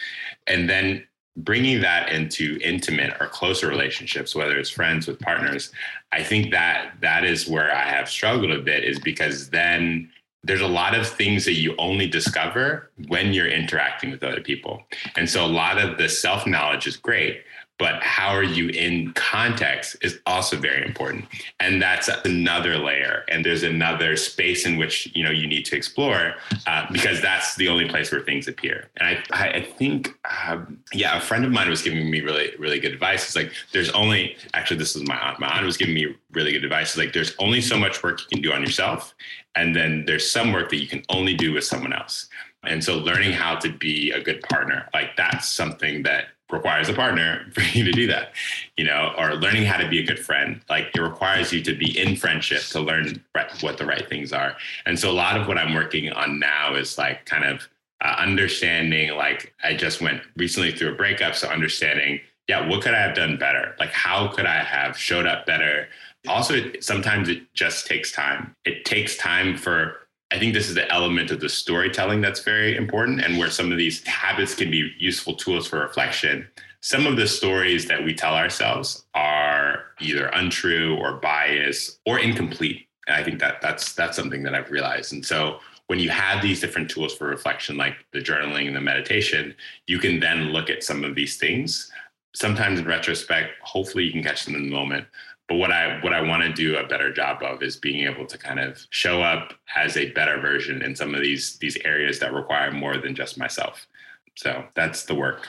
and 0.47 0.69
then 0.69 1.07
bringing 1.37 1.81
that 1.81 2.11
into 2.11 2.59
intimate 2.63 3.15
or 3.21 3.27
closer 3.29 3.69
relationships 3.69 4.35
whether 4.35 4.59
it's 4.59 4.69
friends 4.69 5.07
with 5.07 5.19
partners 5.21 5.71
i 6.11 6.21
think 6.25 6.51
that 6.51 6.93
that 7.01 7.25
is 7.25 7.47
where 7.47 7.73
i 7.73 7.85
have 7.85 8.11
struggled 8.11 8.51
a 8.51 8.59
bit 8.59 8.83
is 8.83 8.99
because 8.99 9.49
then 9.51 10.11
there's 10.43 10.61
a 10.61 10.67
lot 10.67 10.95
of 10.95 11.07
things 11.07 11.45
that 11.45 11.55
you 11.55 11.75
only 11.79 12.07
discover 12.07 12.91
when 13.09 13.33
you're 13.33 13.47
interacting 13.47 14.11
with 14.11 14.23
other 14.23 14.41
people. 14.41 14.83
And 15.17 15.29
so 15.29 15.45
a 15.45 15.47
lot 15.47 15.79
of 15.79 15.99
the 15.99 16.09
self 16.09 16.47
knowledge 16.47 16.87
is 16.87 16.97
great 16.97 17.43
but 17.81 18.03
how 18.03 18.29
are 18.29 18.45
you 18.45 18.69
in 18.69 19.11
context 19.15 19.97
is 20.03 20.21
also 20.27 20.55
very 20.59 20.85
important. 20.85 21.25
And 21.61 21.81
that's 21.81 22.09
another 22.27 22.77
layer 22.77 23.25
and 23.29 23.43
there's 23.43 23.63
another 23.63 24.17
space 24.17 24.67
in 24.67 24.77
which 24.77 25.11
you 25.17 25.25
know 25.25 25.31
you 25.31 25.47
need 25.47 25.65
to 25.65 25.77
explore 25.77 26.35
uh, 26.67 26.87
because 26.93 27.23
that's 27.23 27.57
the 27.57 27.69
only 27.69 27.89
place 27.89 28.13
where 28.13 28.21
things 28.21 28.47
appear. 28.47 28.91
And 28.99 29.19
i 29.33 29.49
i 29.57 29.63
think 29.63 30.15
um, 30.47 30.79
yeah 30.93 31.17
a 31.17 31.21
friend 31.21 31.45
of 31.47 31.53
mine 31.53 31.71
was 31.71 31.81
giving 31.81 32.11
me 32.11 32.21
really 32.21 32.53
really 32.59 32.79
good 32.79 32.93
advice. 32.93 33.25
It's 33.25 33.37
like 33.37 33.51
there's 33.73 33.91
only 33.93 34.37
actually 34.53 34.77
this 34.77 34.95
is 34.95 35.03
my 35.09 35.17
aunt. 35.17 35.41
My 35.41 35.49
aunt 35.49 35.65
was 35.65 35.79
giving 35.79 35.95
me 35.95 36.15
really 36.33 36.53
good 36.53 36.65
advice. 36.65 36.89
It's 36.91 36.99
like 36.99 37.15
there's 37.15 37.35
only 37.39 37.63
so 37.63 37.79
much 37.79 38.03
work 38.03 38.21
you 38.21 38.27
can 38.31 38.43
do 38.43 38.53
on 38.53 38.61
yourself 38.61 39.15
and 39.55 39.75
then 39.75 40.05
there's 40.05 40.31
some 40.31 40.53
work 40.53 40.69
that 40.69 40.77
you 40.77 40.87
can 40.87 41.03
only 41.09 41.35
do 41.35 41.55
with 41.55 41.65
someone 41.65 41.95
else. 41.95 42.29
And 42.63 42.85
so 42.85 42.99
learning 42.99 43.33
how 43.33 43.57
to 43.57 43.73
be 43.73 44.11
a 44.11 44.21
good 44.23 44.43
partner 44.43 44.87
like 44.93 45.17
that's 45.17 45.49
something 45.49 46.03
that 46.03 46.27
requires 46.53 46.89
a 46.89 46.95
partner 46.95 47.47
for 47.53 47.61
you 47.61 47.85
to 47.85 47.93
do 47.93 48.07
that, 48.07 48.33
you 48.77 48.85
know, 48.85 49.13
or 49.19 49.35
learning 49.35 49.65
how 49.65 49.77
to 49.77 49.89
be 49.89 49.99
a 49.99 50.07
good 50.07 50.19
friend. 50.19 50.61
Like 50.69 50.91
it 50.95 51.01
requires 51.01 51.53
you 51.53 51.63
to 51.63 51.75
be 51.75 51.99
in 51.99 52.17
friendship 52.17 52.63
to 52.71 52.81
learn 52.81 53.23
what 53.61 53.79
the 53.79 53.87
right 53.87 54.09
things 54.09 54.33
are. 54.33 54.57
And 54.87 54.99
so 54.99 55.11
a 55.11 55.13
lot 55.13 55.41
of 55.41 55.47
what 55.47 55.59
I'm 55.59 55.75
working 55.75 56.11
on 56.13 56.39
now 56.39 56.75
is 56.75 56.99
like 56.99 57.27
kind 57.27 57.45
of 57.45 57.69
uh, 58.03 58.17
understanding, 58.19 59.11
like 59.17 59.55
I 59.63 59.75
just 59.75 60.01
went 60.01 60.23
recently 60.37 60.73
through 60.73 60.93
a 60.93 60.95
breakup. 60.95 61.35
So 61.35 61.49
understanding, 61.49 62.21
yeah, 62.49 62.67
what 62.67 62.83
could 62.83 62.95
I 62.95 63.01
have 63.01 63.15
done 63.15 63.37
better? 63.37 63.75
Like 63.79 63.93
how 63.93 64.29
could 64.29 64.47
I 64.47 64.63
have 64.63 64.97
showed 64.97 65.27
up 65.27 65.47
better? 65.47 65.89
Also, 66.29 66.73
sometimes 66.81 67.29
it 67.29 67.43
just 67.55 67.87
takes 67.87 68.13
time. 68.13 68.55
It 68.65 68.85
takes 68.85 69.17
time 69.17 69.57
for 69.57 70.00
I 70.33 70.39
think 70.39 70.55
this 70.55 70.69
is 70.69 70.75
the 70.75 70.91
element 70.93 71.31
of 71.31 71.41
the 71.41 71.49
storytelling 71.49 72.21
that's 72.21 72.41
very 72.41 72.77
important 72.77 73.21
and 73.23 73.39
where 73.39 73.51
some 73.51 73.73
of 73.73 73.79
these 73.79 74.07
habits 74.07 74.55
can 74.55 74.71
be 74.71 74.93
useful 74.99 75.35
tools 75.35 75.67
for 75.67 75.81
reflection. 75.81 76.47
Some 76.81 77.07
of 77.07 77.17
the 77.17 77.27
stories 77.27 77.87
that 77.89 78.05
we 78.05 78.15
tell 78.15 78.35
ourselves 78.35 79.05
are 79.15 79.87
either 80.01 80.27
untrue 80.29 80.97
or 80.97 81.15
biased 81.15 81.99
or 82.07 82.21
incomplete. 82.21 82.87
And 83.07 83.17
I 83.17 83.25
think 83.25 83.41
that 83.41 83.61
that's 83.61 83.93
that's 83.93 84.17
something 84.17 84.43
that 84.45 84.55
I've 84.55 84.71
realized. 84.71 85.13
And 85.13 85.27
so 85.27 85.59
when 85.89 85.99
you 85.99 86.11
have 86.11 86.41
these 86.41 86.61
different 86.61 86.89
tools 86.89 87.15
for 87.15 87.27
reflection, 87.27 87.77
like 87.77 87.97
the 88.13 88.21
journaling 88.21 88.69
and 88.69 88.77
the 88.77 88.81
meditation, 88.81 89.55
you 89.89 89.99
can 89.99 90.21
then 90.21 90.53
look 90.53 90.71
at 90.71 90.85
some 90.85 91.03
of 91.03 91.17
these 91.17 91.37
things. 91.37 91.91
Sometimes 92.33 92.79
in 92.79 92.87
retrospect, 92.87 93.55
hopefully 93.63 94.05
you 94.05 94.13
can 94.13 94.23
catch 94.23 94.45
them 94.45 94.55
in 94.55 94.63
the 94.63 94.71
moment 94.71 95.07
but 95.51 95.57
what 95.57 95.73
I 95.73 95.99
what 96.01 96.15
I 96.15 96.23
want 96.23 96.45
to 96.45 96.53
do 96.53 96.77
a 96.77 96.87
better 96.87 97.13
job 97.13 97.43
of 97.43 97.61
is 97.61 97.75
being 97.77 98.07
able 98.07 98.25
to 98.25 98.39
kind 98.39 98.61
of 98.61 98.87
show 98.91 99.21
up 99.21 99.53
as 99.75 99.97
a 99.97 100.13
better 100.13 100.41
version 100.41 100.81
in 100.81 100.95
some 100.95 101.13
of 101.13 101.23
these 101.23 101.59
these 101.59 101.77
areas 101.85 102.21
that 102.21 102.33
require 102.33 102.71
more 102.71 102.97
than 102.97 103.17
just 103.17 103.37
myself. 103.37 103.89
So 104.37 104.65
that's 104.77 105.07
the 105.07 105.17
work. 105.17 105.49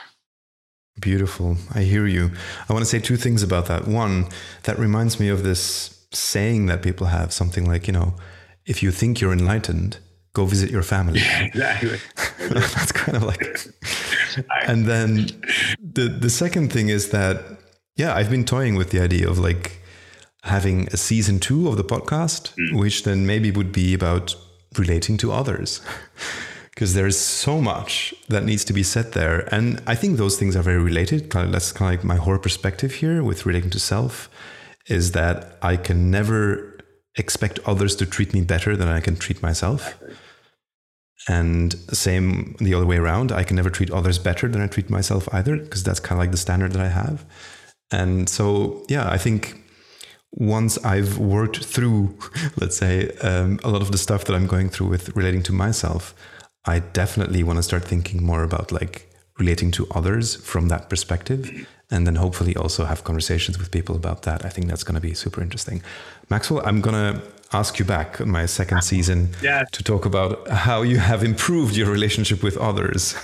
Beautiful. 0.99 1.55
I 1.75 1.83
hear 1.83 2.07
you. 2.07 2.31
I 2.67 2.73
want 2.73 2.83
to 2.83 2.89
say 2.89 2.99
two 2.99 3.15
things 3.15 3.43
about 3.43 3.67
that. 3.67 3.87
One, 3.87 4.27
that 4.63 4.79
reminds 4.79 5.19
me 5.19 5.29
of 5.29 5.43
this 5.43 6.03
saying 6.11 6.65
that 6.65 6.81
people 6.81 7.07
have 7.07 7.31
something 7.31 7.67
like, 7.67 7.85
you 7.85 7.93
know, 7.93 8.15
if 8.65 8.81
you 8.81 8.89
think 8.89 9.21
you're 9.21 9.31
enlightened, 9.31 9.99
go 10.33 10.45
visit 10.45 10.71
your 10.71 10.81
family. 10.81 11.19
Yeah, 11.19 11.43
exactly. 11.45 11.99
That's 12.49 12.91
kind 12.91 13.17
of 13.17 13.23
like. 13.23 13.45
and 14.67 14.87
then 14.87 15.27
the 15.79 16.07
the 16.07 16.31
second 16.31 16.73
thing 16.73 16.89
is 16.89 17.11
that 17.11 17.43
yeah, 17.95 18.15
I've 18.15 18.31
been 18.31 18.45
toying 18.45 18.73
with 18.73 18.89
the 18.89 18.99
idea 18.99 19.29
of 19.29 19.37
like 19.37 19.80
having 20.43 20.87
a 20.87 20.97
season 20.97 21.39
two 21.39 21.67
of 21.67 21.77
the 21.77 21.83
podcast, 21.83 22.53
mm. 22.55 22.79
which 22.79 23.03
then 23.03 23.25
maybe 23.25 23.51
would 23.51 23.71
be 23.71 23.93
about 23.93 24.35
relating 24.77 25.17
to 25.17 25.31
others. 25.31 25.81
Because 26.73 26.93
there 26.93 27.05
is 27.05 27.19
so 27.19 27.61
much 27.61 28.13
that 28.29 28.45
needs 28.45 28.63
to 28.63 28.73
be 28.73 28.81
said 28.81 29.11
there. 29.11 29.41
And 29.53 29.83
I 29.85 29.93
think 29.93 30.17
those 30.17 30.39
things 30.39 30.55
are 30.55 30.63
very 30.63 30.81
related. 30.81 31.29
That's 31.29 31.71
kind 31.73 31.93
of 31.93 31.99
like 31.99 32.05
my 32.05 32.15
whole 32.15 32.37
perspective 32.39 32.93
here 32.93 33.21
with 33.23 33.45
relating 33.45 33.69
to 33.71 33.79
self 33.79 34.29
is 34.87 35.11
that 35.11 35.57
I 35.61 35.75
can 35.75 36.09
never 36.09 36.79
expect 37.17 37.59
others 37.65 37.95
to 37.97 38.05
treat 38.05 38.33
me 38.33 38.41
better 38.41 38.77
than 38.77 38.87
I 38.87 39.01
can 39.01 39.17
treat 39.17 39.43
myself. 39.43 40.01
And 41.27 41.73
same 41.93 42.55
the 42.59 42.73
other 42.73 42.85
way 42.85 42.97
around. 42.97 43.31
I 43.31 43.43
can 43.43 43.57
never 43.57 43.69
treat 43.69 43.91
others 43.91 44.17
better 44.17 44.47
than 44.47 44.61
I 44.61 44.67
treat 44.67 44.89
myself 44.89 45.27
either, 45.33 45.57
because 45.57 45.83
that's 45.83 45.99
kind 45.99 46.19
of 46.19 46.19
like 46.19 46.31
the 46.31 46.37
standard 46.37 46.71
that 46.71 46.81
I 46.81 46.87
have. 46.87 47.25
And 47.91 48.27
so, 48.29 48.85
yeah, 48.87 49.09
I 49.09 49.17
think 49.17 49.60
once 50.33 50.77
I've 50.85 51.17
worked 51.17 51.63
through, 51.63 52.17
let's 52.59 52.77
say, 52.77 53.11
um, 53.17 53.59
a 53.63 53.69
lot 53.69 53.81
of 53.81 53.91
the 53.91 53.97
stuff 53.97 54.25
that 54.25 54.35
I'm 54.35 54.47
going 54.47 54.69
through 54.69 54.87
with 54.87 55.15
relating 55.15 55.43
to 55.43 55.53
myself, 55.53 56.15
I 56.65 56.79
definitely 56.79 57.43
want 57.43 57.57
to 57.57 57.63
start 57.63 57.83
thinking 57.83 58.23
more 58.23 58.43
about 58.43 58.71
like 58.71 59.11
relating 59.37 59.71
to 59.71 59.87
others 59.95 60.35
from 60.35 60.67
that 60.69 60.89
perspective. 60.89 61.67
And 61.89 62.07
then 62.07 62.15
hopefully 62.15 62.55
also 62.55 62.85
have 62.85 63.03
conversations 63.03 63.57
with 63.57 63.71
people 63.71 63.95
about 63.95 64.21
that. 64.21 64.45
I 64.45 64.49
think 64.49 64.67
that's 64.67 64.83
going 64.83 64.95
to 64.95 65.01
be 65.01 65.13
super 65.13 65.41
interesting. 65.41 65.81
Maxwell, 66.29 66.65
I'm 66.65 66.79
going 66.79 66.95
to 66.95 67.21
ask 67.51 67.79
you 67.79 67.85
back 67.85 68.21
on 68.21 68.29
my 68.29 68.45
second 68.45 68.81
season 68.83 69.29
to 69.73 69.83
talk 69.83 70.05
about 70.05 70.47
how 70.47 70.83
you 70.83 70.99
have 70.99 71.23
improved 71.23 71.75
your 71.75 71.89
relationship 71.91 72.43
with 72.43 72.57
others. 72.57 73.15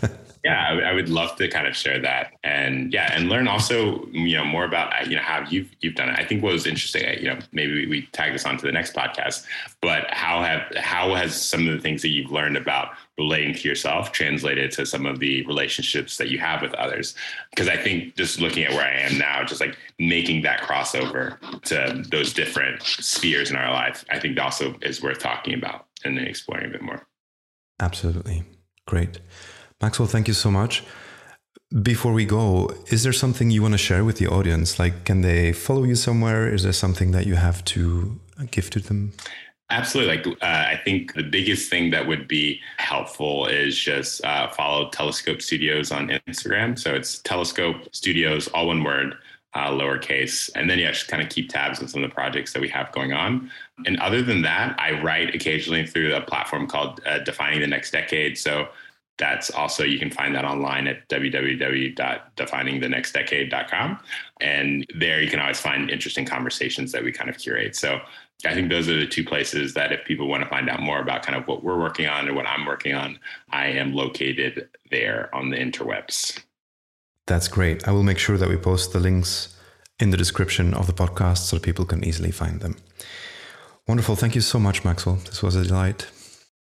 yeah, 0.46 0.80
I, 0.86 0.92
would 0.92 1.08
love 1.08 1.34
to 1.36 1.48
kind 1.48 1.66
of 1.66 1.74
share 1.74 1.98
that, 2.02 2.34
and 2.44 2.92
yeah, 2.92 3.10
and 3.12 3.28
learn 3.28 3.48
also, 3.48 4.06
you 4.12 4.36
know, 4.36 4.44
more 4.44 4.64
about 4.64 4.92
uh, 4.92 5.04
you 5.04 5.16
know 5.16 5.22
how 5.22 5.44
you've 5.50 5.68
you've 5.80 5.96
done 5.96 6.08
it. 6.08 6.16
I 6.16 6.24
think 6.24 6.40
what 6.40 6.52
was 6.52 6.68
interesting, 6.68 7.04
uh, 7.04 7.14
you 7.18 7.26
know, 7.26 7.40
maybe 7.50 7.72
we, 7.72 7.86
we 7.88 8.02
tag 8.12 8.32
this 8.32 8.46
on 8.46 8.56
to 8.58 8.64
the 8.64 8.70
next 8.70 8.94
podcast, 8.94 9.44
but 9.82 10.08
how 10.12 10.44
have 10.44 10.62
how 10.76 11.16
has 11.16 11.34
some 11.34 11.66
of 11.66 11.74
the 11.74 11.80
things 11.80 12.00
that 12.02 12.10
you've 12.10 12.30
learned 12.30 12.56
about 12.56 12.90
relating 13.18 13.54
to 13.54 13.68
yourself 13.68 14.12
translated 14.12 14.70
to 14.70 14.86
some 14.86 15.04
of 15.04 15.18
the 15.18 15.44
relationships 15.46 16.16
that 16.16 16.28
you 16.28 16.38
have 16.38 16.62
with 16.62 16.74
others? 16.74 17.16
Because 17.50 17.66
I 17.68 17.76
think 17.76 18.14
just 18.14 18.40
looking 18.40 18.62
at 18.62 18.70
where 18.70 18.86
I 18.86 19.00
am 19.00 19.18
now, 19.18 19.42
just 19.42 19.60
like 19.60 19.76
making 19.98 20.42
that 20.42 20.60
crossover 20.60 21.40
to 21.62 22.04
those 22.08 22.32
different 22.32 22.84
spheres 22.84 23.50
in 23.50 23.56
our 23.56 23.72
life, 23.72 24.04
I 24.10 24.20
think 24.20 24.38
also 24.38 24.76
is 24.82 25.02
worth 25.02 25.18
talking 25.18 25.54
about 25.54 25.86
and 26.04 26.16
then 26.16 26.24
exploring 26.24 26.66
a 26.66 26.68
bit 26.68 26.82
more. 26.82 27.04
Absolutely, 27.80 28.44
great. 28.86 29.18
Maxwell, 29.80 30.08
thank 30.08 30.28
you 30.28 30.34
so 30.34 30.50
much. 30.50 30.82
Before 31.82 32.12
we 32.12 32.24
go, 32.24 32.70
is 32.88 33.02
there 33.02 33.12
something 33.12 33.50
you 33.50 33.60
want 33.60 33.74
to 33.74 33.78
share 33.78 34.04
with 34.04 34.18
the 34.18 34.26
audience? 34.26 34.78
Like, 34.78 35.04
can 35.04 35.20
they 35.20 35.52
follow 35.52 35.82
you 35.84 35.96
somewhere? 35.96 36.52
Is 36.52 36.62
there 36.62 36.72
something 36.72 37.10
that 37.10 37.26
you 37.26 37.34
have 37.34 37.64
to 37.66 38.18
give 38.50 38.70
to 38.70 38.80
them? 38.80 39.12
Absolutely. 39.68 40.16
Like, 40.16 40.26
uh, 40.26 40.46
I 40.46 40.80
think 40.84 41.14
the 41.14 41.24
biggest 41.24 41.68
thing 41.68 41.90
that 41.90 42.06
would 42.06 42.28
be 42.28 42.60
helpful 42.78 43.46
is 43.48 43.76
just 43.76 44.24
uh, 44.24 44.48
follow 44.48 44.88
Telescope 44.90 45.42
Studios 45.42 45.90
on 45.90 46.08
Instagram. 46.28 46.78
So 46.78 46.94
it's 46.94 47.18
Telescope 47.18 47.76
Studios, 47.92 48.46
all 48.48 48.68
one 48.68 48.84
word, 48.84 49.16
uh, 49.54 49.70
lowercase. 49.70 50.50
And 50.54 50.70
then, 50.70 50.78
yeah, 50.78 50.92
just 50.92 51.08
kind 51.08 51.20
of 51.22 51.28
keep 51.30 51.50
tabs 51.50 51.80
on 51.80 51.88
some 51.88 52.04
of 52.04 52.08
the 52.08 52.14
projects 52.14 52.52
that 52.52 52.62
we 52.62 52.68
have 52.68 52.92
going 52.92 53.12
on. 53.12 53.50
And 53.86 53.98
other 53.98 54.22
than 54.22 54.42
that, 54.42 54.78
I 54.78 55.02
write 55.02 55.34
occasionally 55.34 55.84
through 55.84 56.14
a 56.14 56.20
platform 56.20 56.68
called 56.68 57.00
uh, 57.04 57.18
Defining 57.18 57.60
the 57.60 57.66
Next 57.66 57.90
Decade. 57.90 58.38
So 58.38 58.68
that's 59.18 59.50
also 59.50 59.82
you 59.82 59.98
can 59.98 60.10
find 60.10 60.34
that 60.34 60.44
online 60.44 60.86
at 60.86 61.08
www.definingthenextdecade.com 61.08 63.98
and 64.40 64.86
there 64.98 65.22
you 65.22 65.30
can 65.30 65.40
always 65.40 65.60
find 65.60 65.90
interesting 65.90 66.26
conversations 66.26 66.92
that 66.92 67.02
we 67.02 67.10
kind 67.12 67.30
of 67.30 67.38
curate 67.38 67.74
so 67.74 67.98
I 68.44 68.54
think 68.54 68.68
those 68.68 68.88
are 68.88 68.96
the 68.96 69.06
two 69.06 69.24
places 69.24 69.74
that 69.74 69.92
if 69.92 70.04
people 70.04 70.28
want 70.28 70.42
to 70.42 70.48
find 70.48 70.68
out 70.68 70.80
more 70.80 71.00
about 71.00 71.22
kind 71.22 71.38
of 71.38 71.48
what 71.48 71.64
we're 71.64 71.78
working 71.78 72.06
on 72.06 72.26
and 72.26 72.36
what 72.36 72.46
I'm 72.46 72.66
working 72.66 72.94
on, 72.94 73.18
I 73.50 73.68
am 73.68 73.94
located 73.94 74.68
there 74.90 75.34
on 75.34 75.50
the 75.50 75.56
interwebs. 75.56 76.38
That's 77.26 77.48
great. 77.48 77.88
I 77.88 77.92
will 77.92 78.02
make 78.02 78.18
sure 78.18 78.36
that 78.36 78.48
we 78.48 78.56
post 78.56 78.92
the 78.92 79.00
links 79.00 79.56
in 79.98 80.10
the 80.10 80.16
description 80.16 80.74
of 80.74 80.86
the 80.86 80.92
podcast 80.92 81.38
so 81.38 81.58
people 81.58 81.86
can 81.86 82.04
easily 82.04 82.30
find 82.30 82.60
them. 82.60 82.76
Wonderful. 83.88 84.16
Thank 84.16 84.34
you 84.34 84.42
so 84.42 84.58
much, 84.58 84.84
Maxwell. 84.84 85.16
This 85.16 85.42
was 85.42 85.56
a 85.56 85.64
delight. 85.64 86.06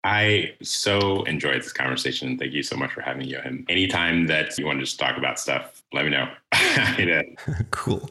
I 0.04 0.54
so 0.62 1.24
enjoyed 1.24 1.62
this 1.62 1.74
conversation. 1.74 2.38
Thank 2.38 2.54
you 2.54 2.64
so 2.64 2.78
much 2.78 2.92
for 2.92 3.02
having 3.02 3.24
me, 3.24 3.34
Joachim. 3.34 3.66
Anytime 3.68 4.28
that 4.28 4.58
you 4.58 4.66
want 4.66 4.80
to 4.80 4.86
just 4.86 5.00
talk 5.00 5.18
about 5.18 5.40
stuff, 5.40 5.82
let 5.94 6.06
me 6.06 6.12
know. 6.12 6.30
cool. 7.72 8.10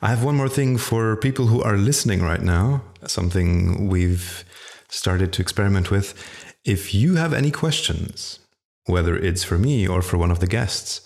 I 0.00 0.08
have 0.08 0.24
one 0.24 0.36
more 0.36 0.48
thing 0.48 0.78
for 0.78 1.16
people 1.16 1.46
who 1.46 1.62
are 1.62 1.76
listening 1.76 2.22
right 2.22 2.42
now, 2.42 2.82
something 3.06 3.88
we've 3.88 4.44
started 4.88 5.32
to 5.34 5.42
experiment 5.42 5.90
with. 5.90 6.14
If 6.64 6.94
you 6.94 7.16
have 7.16 7.32
any 7.34 7.50
questions, 7.50 8.38
whether 8.86 9.16
it's 9.16 9.44
for 9.44 9.58
me 9.58 9.86
or 9.86 10.02
for 10.02 10.16
one 10.16 10.30
of 10.30 10.40
the 10.40 10.46
guests, 10.46 11.00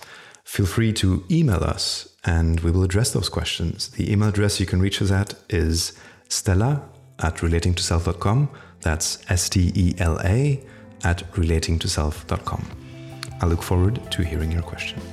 feel 0.45 0.67
free 0.67 0.93
to 0.95 1.25
email 1.31 1.65
us 1.65 2.17
and 2.25 2.61
we 2.61 2.71
will 2.71 2.85
address 2.85 3.13
those 3.13 3.29
questions. 3.29 3.89
The 3.89 4.13
email 4.13 4.29
address 4.29 4.61
you 4.61 4.67
can 4.67 4.81
reach 4.81 5.01
us 5.01 5.11
at 5.11 5.35
is 5.49 5.99
stella 6.29 6.83
at 7.19 7.37
relatingtoself.com. 7.37 8.51
That's 8.81 9.19
S 9.29 9.49
T 9.49 9.73
E 9.75 9.95
L 9.99 10.19
A 10.25 10.61
at 11.05 11.31
relatingtoself.com. 11.33 12.65
I 13.41 13.47
look 13.47 13.63
forward 13.63 14.01
to 14.11 14.23
hearing 14.23 14.51
your 14.51 14.63
questions. 14.63 15.05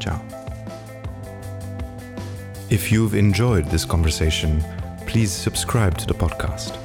Ciao. 0.00 0.20
If 2.70 2.92
you've 2.92 3.14
enjoyed 3.14 3.66
this 3.66 3.84
conversation, 3.84 4.62
please 5.06 5.32
subscribe 5.32 5.96
to 5.98 6.06
the 6.06 6.14
podcast. 6.14 6.76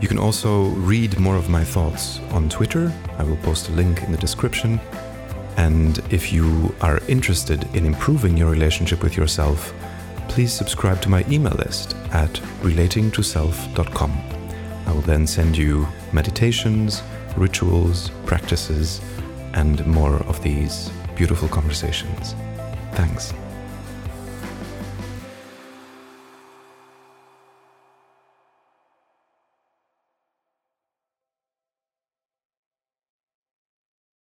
You 0.00 0.08
can 0.08 0.18
also 0.18 0.66
read 0.68 1.18
more 1.18 1.36
of 1.36 1.48
my 1.48 1.64
thoughts 1.64 2.20
on 2.30 2.48
Twitter. 2.48 2.92
I 3.18 3.24
will 3.24 3.36
post 3.38 3.68
a 3.68 3.72
link 3.72 4.02
in 4.02 4.12
the 4.12 4.18
description. 4.18 4.80
And 5.56 5.98
if 6.10 6.32
you 6.32 6.74
are 6.80 6.98
interested 7.08 7.64
in 7.74 7.86
improving 7.86 8.36
your 8.36 8.50
relationship 8.50 9.02
with 9.02 9.16
yourself, 9.16 9.72
please 10.28 10.52
subscribe 10.52 11.00
to 11.02 11.08
my 11.08 11.24
email 11.28 11.54
list 11.54 11.96
at 12.12 12.32
relatingtoself.com. 12.62 14.33
I 14.86 14.92
will 14.92 15.02
then 15.02 15.26
send 15.26 15.56
you 15.56 15.86
meditations, 16.12 17.02
rituals, 17.36 18.10
practices, 18.26 19.00
and 19.54 19.84
more 19.86 20.16
of 20.24 20.42
these 20.42 20.90
beautiful 21.16 21.48
conversations. 21.48 22.34
Thanks. 22.92 23.32